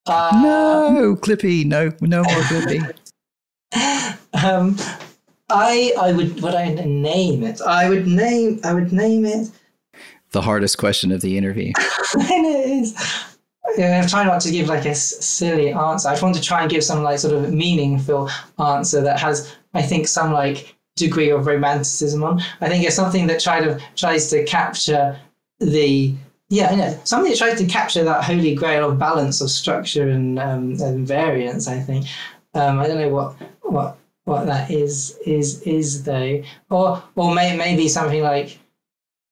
uh, 0.07 0.41
no, 0.43 1.17
Clippy. 1.17 1.65
No, 1.67 1.93
no 2.01 2.25
more 2.25 2.43
Clippy. 2.43 2.95
um, 4.43 4.77
I 5.51 5.93
I 6.01 6.13
would 6.13 6.41
would 6.41 6.55
I 6.55 6.73
name 6.73 7.43
it? 7.43 7.61
I 7.61 7.89
would 7.91 8.07
name 8.07 8.61
I 8.65 8.73
would 8.73 8.93
name 8.93 9.27
it. 9.27 9.51
The 10.31 10.41
hardest 10.41 10.79
question 10.79 11.13
of 11.13 11.21
the 11.21 11.37
interview. 11.37 11.73
it 12.15 12.47
is. 12.71 12.95
I'm 13.79 14.09
trying 14.09 14.27
not 14.27 14.41
to 14.43 14.51
give 14.51 14.69
like 14.69 14.85
a 14.87 14.95
silly 14.95 15.73
answer. 15.73 16.09
I 16.09 16.13
just 16.13 16.23
want 16.23 16.35
to 16.35 16.43
try 16.43 16.63
and 16.63 16.71
give 16.71 16.85
some 16.85 17.03
like 17.03 17.19
sort 17.19 17.35
of 17.35 17.53
meaningful 17.53 18.29
answer 18.59 19.01
that 19.01 19.21
has, 19.21 19.55
I 19.75 19.83
think, 19.83 20.09
some 20.09 20.33
like 20.33 20.75
degree 20.97 21.31
of 21.31 21.47
romanticism 21.47 22.23
on. 22.23 22.41
I 22.61 22.69
think 22.69 22.85
it's 22.85 22.97
something 22.97 23.27
that 23.29 23.41
try 23.41 23.61
to 23.61 23.81
tries 23.97 24.29
to 24.31 24.45
capture 24.45 25.19
the 25.61 26.15
yeah, 26.49 26.75
yeah, 26.75 26.99
something 27.05 27.31
that 27.31 27.39
tries 27.39 27.59
to 27.59 27.67
capture 27.67 28.05
that 28.05 28.25
holy 28.25 28.55
grail 28.55 28.91
of 28.91 28.99
balance 28.99 29.41
of 29.41 29.51
structure 29.51 30.09
and 30.09 30.39
um, 30.39 30.77
and 30.81 31.07
variance. 31.07 31.67
I 31.69 31.81
think. 31.81 32.07
Um, 32.55 32.79
I 32.79 32.87
don't 32.87 32.99
know 32.99 33.09
what 33.09 33.37
what 33.63 33.97
what 34.25 34.47
that 34.47 34.71
is 34.71 35.19
is 35.25 35.63
is 35.63 36.03
though, 36.03 36.43
or 36.69 37.03
or 37.15 37.35
may, 37.35 37.57
maybe 37.57 37.89
something 37.89 38.23
like 38.23 38.59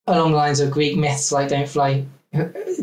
along 0.07 0.31
the 0.31 0.37
lines 0.37 0.59
of 0.59 0.71
Greek 0.71 0.97
myths 0.97 1.31
like 1.31 1.49
don't 1.49 1.69
fly 1.69 2.05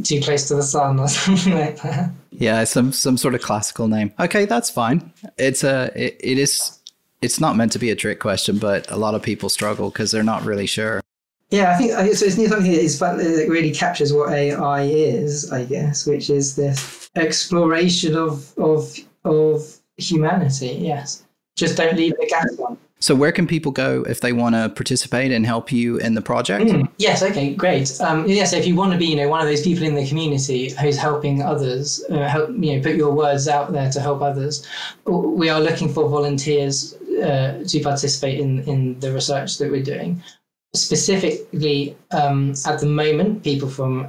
too 0.08 0.20
close 0.20 0.48
to 0.48 0.54
the 0.54 0.62
sun 0.62 0.98
or 0.98 1.08
something 1.08 1.54
like 1.54 1.80
that. 1.82 2.10
Yeah, 2.30 2.64
some 2.64 2.92
some 2.92 3.16
sort 3.16 3.34
of 3.34 3.42
classical 3.42 3.88
name. 3.88 4.12
Okay, 4.18 4.44
that's 4.46 4.70
fine. 4.70 5.12
It's 5.36 5.62
a 5.64 5.92
it, 5.94 6.16
it 6.20 6.38
is 6.38 6.78
it's 7.20 7.40
not 7.40 7.56
meant 7.56 7.72
to 7.72 7.78
be 7.78 7.90
a 7.90 7.96
trick 7.96 8.20
question, 8.20 8.58
but 8.58 8.90
a 8.90 8.96
lot 8.96 9.14
of 9.14 9.22
people 9.22 9.48
struggle 9.48 9.90
because 9.90 10.10
they're 10.10 10.22
not 10.22 10.44
really 10.44 10.66
sure. 10.66 11.02
Yeah, 11.50 11.72
I 11.72 11.76
think 11.76 11.92
so. 11.92 12.26
It's 12.26 12.34
something 12.34 12.70
that 12.70 12.80
is 12.80 12.98
that 12.98 13.46
really 13.48 13.72
captures 13.72 14.12
what 14.12 14.32
AI 14.32 14.82
is, 14.82 15.50
I 15.50 15.64
guess, 15.64 16.06
which 16.06 16.30
is 16.30 16.56
this 16.56 17.10
exploration 17.16 18.16
of 18.16 18.56
of 18.58 18.94
of 19.24 19.78
humanity. 19.96 20.78
Yes, 20.80 21.24
just 21.56 21.76
don't 21.76 21.96
leave 21.96 22.14
the 22.18 22.26
gas 22.26 22.58
on. 22.58 22.78
So, 23.00 23.14
where 23.14 23.30
can 23.30 23.46
people 23.46 23.70
go 23.70 24.02
if 24.08 24.20
they 24.20 24.32
want 24.32 24.56
to 24.56 24.68
participate 24.70 25.30
and 25.30 25.46
help 25.46 25.70
you 25.70 25.98
in 25.98 26.14
the 26.14 26.22
project? 26.22 26.64
Mm, 26.64 26.88
yes, 26.98 27.22
okay, 27.22 27.54
great. 27.54 28.00
Um, 28.00 28.26
yes, 28.26 28.36
yeah, 28.36 28.44
so 28.44 28.56
if 28.56 28.66
you 28.66 28.74
want 28.74 28.92
to 28.92 28.98
be, 28.98 29.06
you 29.06 29.16
know, 29.16 29.28
one 29.28 29.40
of 29.40 29.46
those 29.46 29.62
people 29.62 29.84
in 29.84 29.94
the 29.94 30.06
community 30.06 30.70
who's 30.70 30.96
helping 30.96 31.42
others, 31.42 32.04
uh, 32.10 32.26
help, 32.26 32.50
you 32.50 32.76
know, 32.76 32.82
put 32.82 32.96
your 32.96 33.12
words 33.12 33.46
out 33.46 33.72
there 33.72 33.88
to 33.90 34.00
help 34.00 34.20
others. 34.20 34.66
We 35.04 35.48
are 35.48 35.60
looking 35.60 35.88
for 35.88 36.08
volunteers 36.08 36.94
uh, 37.22 37.62
to 37.66 37.80
participate 37.80 38.40
in 38.40 38.64
in 38.64 38.98
the 38.98 39.12
research 39.12 39.58
that 39.58 39.70
we're 39.70 39.82
doing. 39.82 40.20
Specifically, 40.74 41.96
um, 42.10 42.54
at 42.66 42.80
the 42.80 42.86
moment, 42.86 43.44
people 43.44 43.68
from 43.68 44.08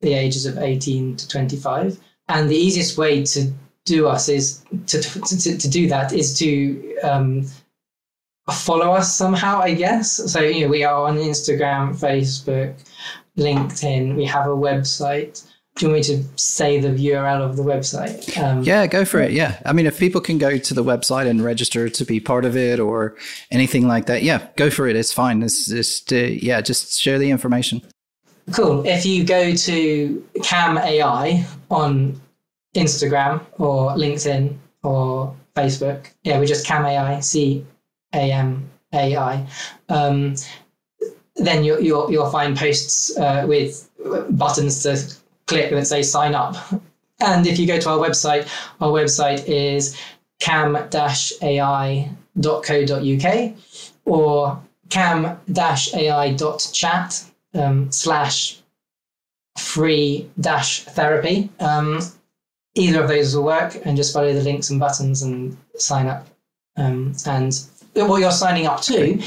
the 0.00 0.14
ages 0.14 0.46
of 0.46 0.58
18 0.58 1.16
to 1.16 1.28
25. 1.28 1.98
And 2.28 2.48
the 2.48 2.56
easiest 2.56 2.98
way 2.98 3.24
to 3.24 3.52
do 3.84 4.06
us 4.06 4.28
is 4.28 4.64
to 4.86 5.00
to, 5.00 5.58
to 5.58 5.68
do 5.68 5.88
that 5.88 6.12
is 6.12 6.38
to 6.38 6.96
um, 7.02 7.46
follow 8.50 8.92
us 8.92 9.14
somehow, 9.14 9.60
I 9.60 9.74
guess. 9.74 10.32
So, 10.32 10.40
you 10.40 10.62
know, 10.62 10.68
we 10.68 10.84
are 10.84 11.06
on 11.06 11.16
Instagram, 11.16 11.98
Facebook, 11.98 12.74
LinkedIn. 13.36 14.16
We 14.16 14.24
have 14.24 14.46
a 14.46 14.56
website. 14.56 15.46
Do 15.76 15.86
you 15.86 15.92
want 15.92 16.06
me 16.06 16.16
to 16.16 16.24
say 16.36 16.80
the 16.80 16.88
URL 16.88 17.40
of 17.40 17.56
the 17.56 17.62
website? 17.62 18.36
Um, 18.36 18.62
yeah, 18.62 18.86
go 18.86 19.06
for 19.06 19.20
it. 19.20 19.32
Yeah. 19.32 19.58
I 19.64 19.72
mean, 19.72 19.86
if 19.86 19.98
people 19.98 20.20
can 20.20 20.36
go 20.36 20.58
to 20.58 20.74
the 20.74 20.84
website 20.84 21.26
and 21.26 21.42
register 21.42 21.88
to 21.88 22.04
be 22.04 22.20
part 22.20 22.44
of 22.44 22.56
it 22.56 22.78
or 22.78 23.16
anything 23.50 23.88
like 23.88 24.04
that, 24.06 24.22
yeah, 24.22 24.48
go 24.56 24.68
for 24.68 24.86
it. 24.86 24.96
It's 24.96 25.14
fine. 25.14 25.42
It's 25.42 25.68
just, 25.68 26.12
uh, 26.12 26.16
yeah, 26.16 26.60
just 26.60 27.00
share 27.00 27.18
the 27.18 27.30
information. 27.30 27.80
Cool. 28.52 28.84
If 28.86 29.06
you 29.06 29.24
go 29.24 29.54
to 29.54 30.28
Cam 30.42 30.76
AI 30.76 31.46
on 31.70 32.20
Instagram 32.74 33.40
or 33.52 33.92
LinkedIn 33.92 34.54
or 34.82 35.34
Facebook, 35.56 36.08
yeah, 36.22 36.38
we're 36.38 36.46
just 36.46 36.66
Cam 36.66 36.84
AI, 36.84 37.20
C 37.20 37.64
AMAI, 38.14 39.46
um, 39.88 40.34
then 41.36 41.64
you, 41.64 41.80
you'll, 41.80 42.10
you'll 42.10 42.30
find 42.30 42.56
posts 42.56 43.16
uh, 43.16 43.44
with 43.48 43.88
buttons 44.30 44.82
to 44.82 44.98
click 45.46 45.70
that 45.70 45.86
say 45.86 46.02
sign 46.02 46.34
up. 46.34 46.56
And 47.20 47.46
if 47.46 47.58
you 47.58 47.66
go 47.66 47.78
to 47.78 47.90
our 47.90 47.98
website, 47.98 48.48
our 48.80 48.90
website 48.90 49.46
is 49.46 49.96
cam-ai.co.uk 50.40 50.92
or 54.04 54.60
cam-ai.chat 54.90 55.64
um, 57.54 57.92
slash 57.92 58.58
free 59.58 60.30
dash 60.40 60.82
therapy. 60.84 61.50
Um, 61.60 62.00
either 62.74 63.02
of 63.02 63.08
those 63.08 63.36
will 63.36 63.44
work 63.44 63.78
and 63.84 63.96
just 63.96 64.12
follow 64.12 64.32
the 64.32 64.42
links 64.42 64.70
and 64.70 64.80
buttons 64.80 65.22
and 65.22 65.56
sign 65.76 66.08
up. 66.08 66.26
Um, 66.76 67.14
and 67.26 67.52
what 67.94 68.20
you're 68.20 68.30
signing 68.30 68.66
up 68.66 68.80
to 68.82 69.18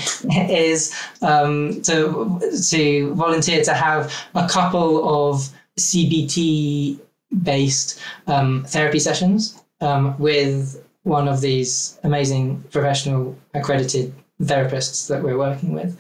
is 0.50 0.94
um, 1.22 1.82
to 1.84 2.40
to 2.70 3.14
volunteer 3.14 3.64
to 3.64 3.74
have 3.74 4.14
a 4.34 4.48
couple 4.48 5.30
of 5.30 5.50
CBT 5.80 7.00
based 7.44 8.00
um, 8.28 8.64
therapy 8.68 9.00
sessions 9.00 9.64
um, 9.82 10.18
with 10.18 10.84
one 11.04 11.28
of 11.28 11.42
these 11.42 12.00
amazing 12.04 12.64
professional 12.72 13.38
accredited 13.54 14.14
therapists 14.42 15.08
that 15.08 15.22
we're 15.22 15.38
working 15.38 15.74
with, 15.74 16.00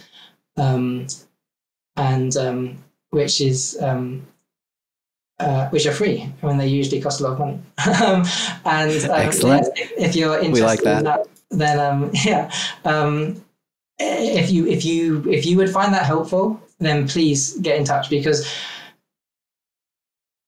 um, 0.57 1.05
and 1.97 2.35
um, 2.37 2.83
which 3.11 3.41
is 3.41 3.77
um, 3.81 4.25
uh, 5.39 5.69
which 5.69 5.85
are 5.85 5.91
free 5.91 6.31
when 6.41 6.57
they 6.57 6.67
usually 6.67 7.01
cost 7.01 7.21
a 7.21 7.23
lot 7.23 7.33
of 7.33 7.39
money. 7.39 7.59
and 8.65 8.91
Excellent. 9.11 9.67
if, 9.75 9.91
if, 9.97 10.15
you're 10.15 10.39
interested 10.39 10.65
like 10.65 10.81
that. 10.81 10.99
in 10.99 11.03
that 11.03 11.27
then 11.51 11.79
um, 11.79 12.11
yeah, 12.25 12.51
um, 12.83 13.43
if 13.99 14.51
you 14.51 14.67
if 14.67 14.85
you 14.85 15.29
if 15.29 15.45
you 15.45 15.57
would 15.57 15.69
find 15.69 15.93
that 15.93 16.05
helpful, 16.05 16.61
then 16.79 17.07
please 17.07 17.57
get 17.59 17.77
in 17.77 17.85
touch 17.85 18.09
because 18.09 18.47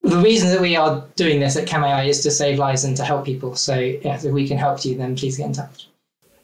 the 0.03 0.17
reason 0.17 0.49
that 0.49 0.61
we 0.61 0.75
are 0.75 1.05
doing 1.15 1.39
this 1.39 1.57
at 1.57 1.67
CamAI 1.67 2.07
is 2.07 2.21
to 2.21 2.31
save 2.31 2.59
lives 2.59 2.83
and 2.83 2.95
to 2.97 3.03
help 3.03 3.25
people. 3.25 3.55
So 3.55 3.75
if 3.77 4.23
we 4.23 4.47
can 4.47 4.57
help 4.57 4.85
you, 4.85 4.95
then 4.95 5.15
please 5.15 5.37
get 5.37 5.47
in 5.47 5.53
touch. 5.53 5.87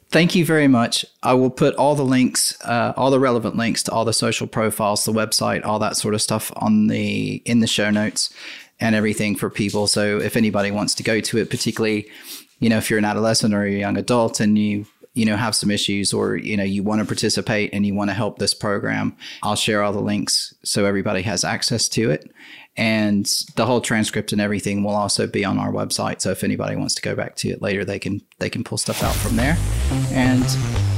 thank 0.10 0.36
you 0.36 0.45
very 0.45 0.68
much. 0.68 1.06
I 1.24 1.34
will 1.34 1.49
put 1.49 1.76
all 1.76 1.95
the 1.95 2.06
links, 2.06 2.60
uh, 2.64 2.93
all 2.95 3.10
the 3.10 3.20
relevant 3.20 3.56
links 3.56 3.82
to 3.84 3.91
all 3.91 4.06
the 4.06 4.14
social 4.14 4.47
profiles, 4.47 5.06
the 5.06 5.14
website, 5.14 5.66
all 5.66 5.80
that 5.80 5.97
sort 5.97 6.14
of 6.14 6.22
stuff 6.22 6.51
on 6.56 6.88
the 6.88 7.41
in 7.45 7.62
the 7.62 7.68
show 7.68 7.89
notes 7.89 8.32
and 8.80 8.95
everything 8.95 9.36
for 9.36 9.49
people. 9.49 9.88
So 9.88 10.20
if 10.20 10.36
anybody 10.36 10.70
wants 10.70 10.93
to 10.95 11.04
go 11.04 11.20
to 11.22 11.38
it, 11.38 11.49
particularly, 11.49 12.08
you 12.64 12.70
know, 12.70 12.78
if 12.78 12.89
you're 12.89 12.99
an 12.99 13.05
adolescent 13.05 13.53
or 13.53 13.64
a 13.64 13.72
young 13.72 13.97
adult 13.97 14.39
and 14.39 14.57
you 14.57 14.86
you 15.16 15.26
know 15.26 15.36
have 15.36 15.53
some 15.55 15.70
issues 15.70 16.11
or 16.11 16.38
you 16.38 16.57
know 16.57 16.64
you 16.64 16.82
want 16.82 16.99
to 16.99 17.05
participate 17.05 17.72
and 17.72 17.86
you 17.86 17.93
want 17.93 18.09
to 18.09 18.16
help 18.16 18.39
this 18.39 18.55
program 18.55 19.16
i'll 19.43 19.55
share 19.55 19.84
all 19.84 19.93
the 19.93 20.01
links 20.01 20.55
so 20.64 20.86
everybody 20.86 21.22
has 21.22 21.43
access 21.43 21.88
to 21.89 22.09
it. 22.09 22.32
And 22.76 23.32
the 23.55 23.68
whole 23.68 23.82
transcript 23.82 24.32
and 24.32 24.41
everything 24.41 24.84
will 24.84 24.95
also 24.95 25.28
be 25.28 25.45
on 25.45 25.59
our 25.59 25.72
website. 25.72 26.22
So 26.22 26.32
if 26.32 26.43
anybody 26.43 26.76
wants 26.76 26.95
to 26.95 27.03
go 27.03 27.14
back 27.14 27.36
to 27.36 27.49
it 27.49 27.61
later 27.61 27.86
they 27.86 27.99
can 27.99 28.22
they 28.39 28.49
can 28.49 28.64
pull 28.64 28.80
stuff 28.80 29.03
out 29.03 29.14
from 29.14 29.36
there. 29.36 29.55
And 30.11 30.43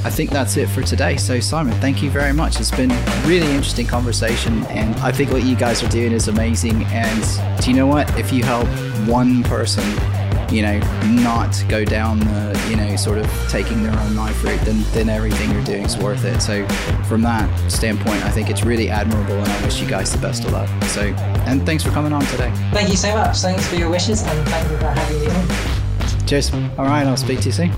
i 0.04 0.10
think 0.10 0.30
that's 0.30 0.56
it 0.56 0.68
for 0.68 0.82
today. 0.82 1.16
So 1.18 1.40
simon 1.40 1.78
thank 1.80 2.02
you 2.02 2.10
very 2.10 2.32
much. 2.32 2.58
It's 2.60 2.70
been 2.70 2.92
a 2.92 3.22
really 3.26 3.50
interesting 3.50 3.86
conversation 3.86 4.64
and 4.66 4.96
i 5.00 5.12
think 5.12 5.32
what 5.32 5.42
you 5.42 5.56
guys 5.56 5.82
are 5.82 5.88
doing 5.88 6.12
is 6.12 6.28
amazing. 6.28 6.84
And 6.84 7.60
do 7.60 7.70
you 7.70 7.76
know 7.76 7.86
what? 7.86 8.16
If 8.16 8.32
you 8.32 8.42
help 8.42 8.68
one 9.06 9.42
person 9.42 9.84
you 10.50 10.62
know, 10.62 10.78
not 11.04 11.64
go 11.68 11.84
down 11.84 12.20
the, 12.20 12.66
you 12.70 12.76
know, 12.76 12.96
sort 12.96 13.18
of 13.18 13.26
taking 13.48 13.82
their 13.82 13.98
own 13.98 14.14
knife 14.14 14.42
route, 14.44 14.60
then, 14.62 14.82
then 14.92 15.08
everything 15.08 15.50
you're 15.50 15.64
doing 15.64 15.84
is 15.84 15.96
worth 15.96 16.24
it. 16.24 16.40
So 16.40 16.66
from 17.04 17.22
that 17.22 17.70
standpoint, 17.70 18.24
I 18.24 18.30
think 18.30 18.50
it's 18.50 18.64
really 18.64 18.88
admirable 18.88 19.34
and 19.34 19.48
I 19.48 19.64
wish 19.64 19.80
you 19.80 19.88
guys 19.88 20.12
the 20.12 20.18
best 20.18 20.44
of 20.44 20.52
luck. 20.52 20.68
So, 20.84 21.02
and 21.46 21.64
thanks 21.66 21.82
for 21.82 21.90
coming 21.90 22.12
on 22.12 22.24
today. 22.26 22.52
Thank 22.72 22.90
you 22.90 22.96
so 22.96 23.14
much. 23.14 23.38
Thanks 23.38 23.66
for 23.66 23.76
your 23.76 23.90
wishes 23.90 24.22
and 24.22 24.48
thank 24.48 24.70
you 24.70 24.76
for 24.78 24.86
having 24.86 25.20
me 25.20 25.26
on. 25.28 26.26
Cheers. 26.26 26.52
All 26.52 26.84
right, 26.84 27.06
I'll 27.06 27.16
speak 27.16 27.40
to 27.40 27.46
you 27.46 27.52
soon. 27.52 27.70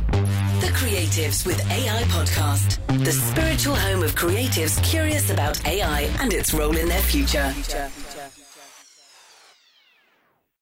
The 0.61 0.73
Creatives 0.75 1.47
with 1.47 1.61
AI 1.71 2.03
podcast, 2.05 2.79
the 3.05 3.13
spiritual 3.13 3.77
home 3.77 4.03
of 4.03 4.15
creatives 4.15 4.83
curious 4.83 5.31
about 5.31 5.65
AI 5.67 6.03
and 6.21 6.33
its 6.33 6.53
role 6.53 6.77
in 6.77 6.89
their 6.89 7.03
future. 7.03 7.55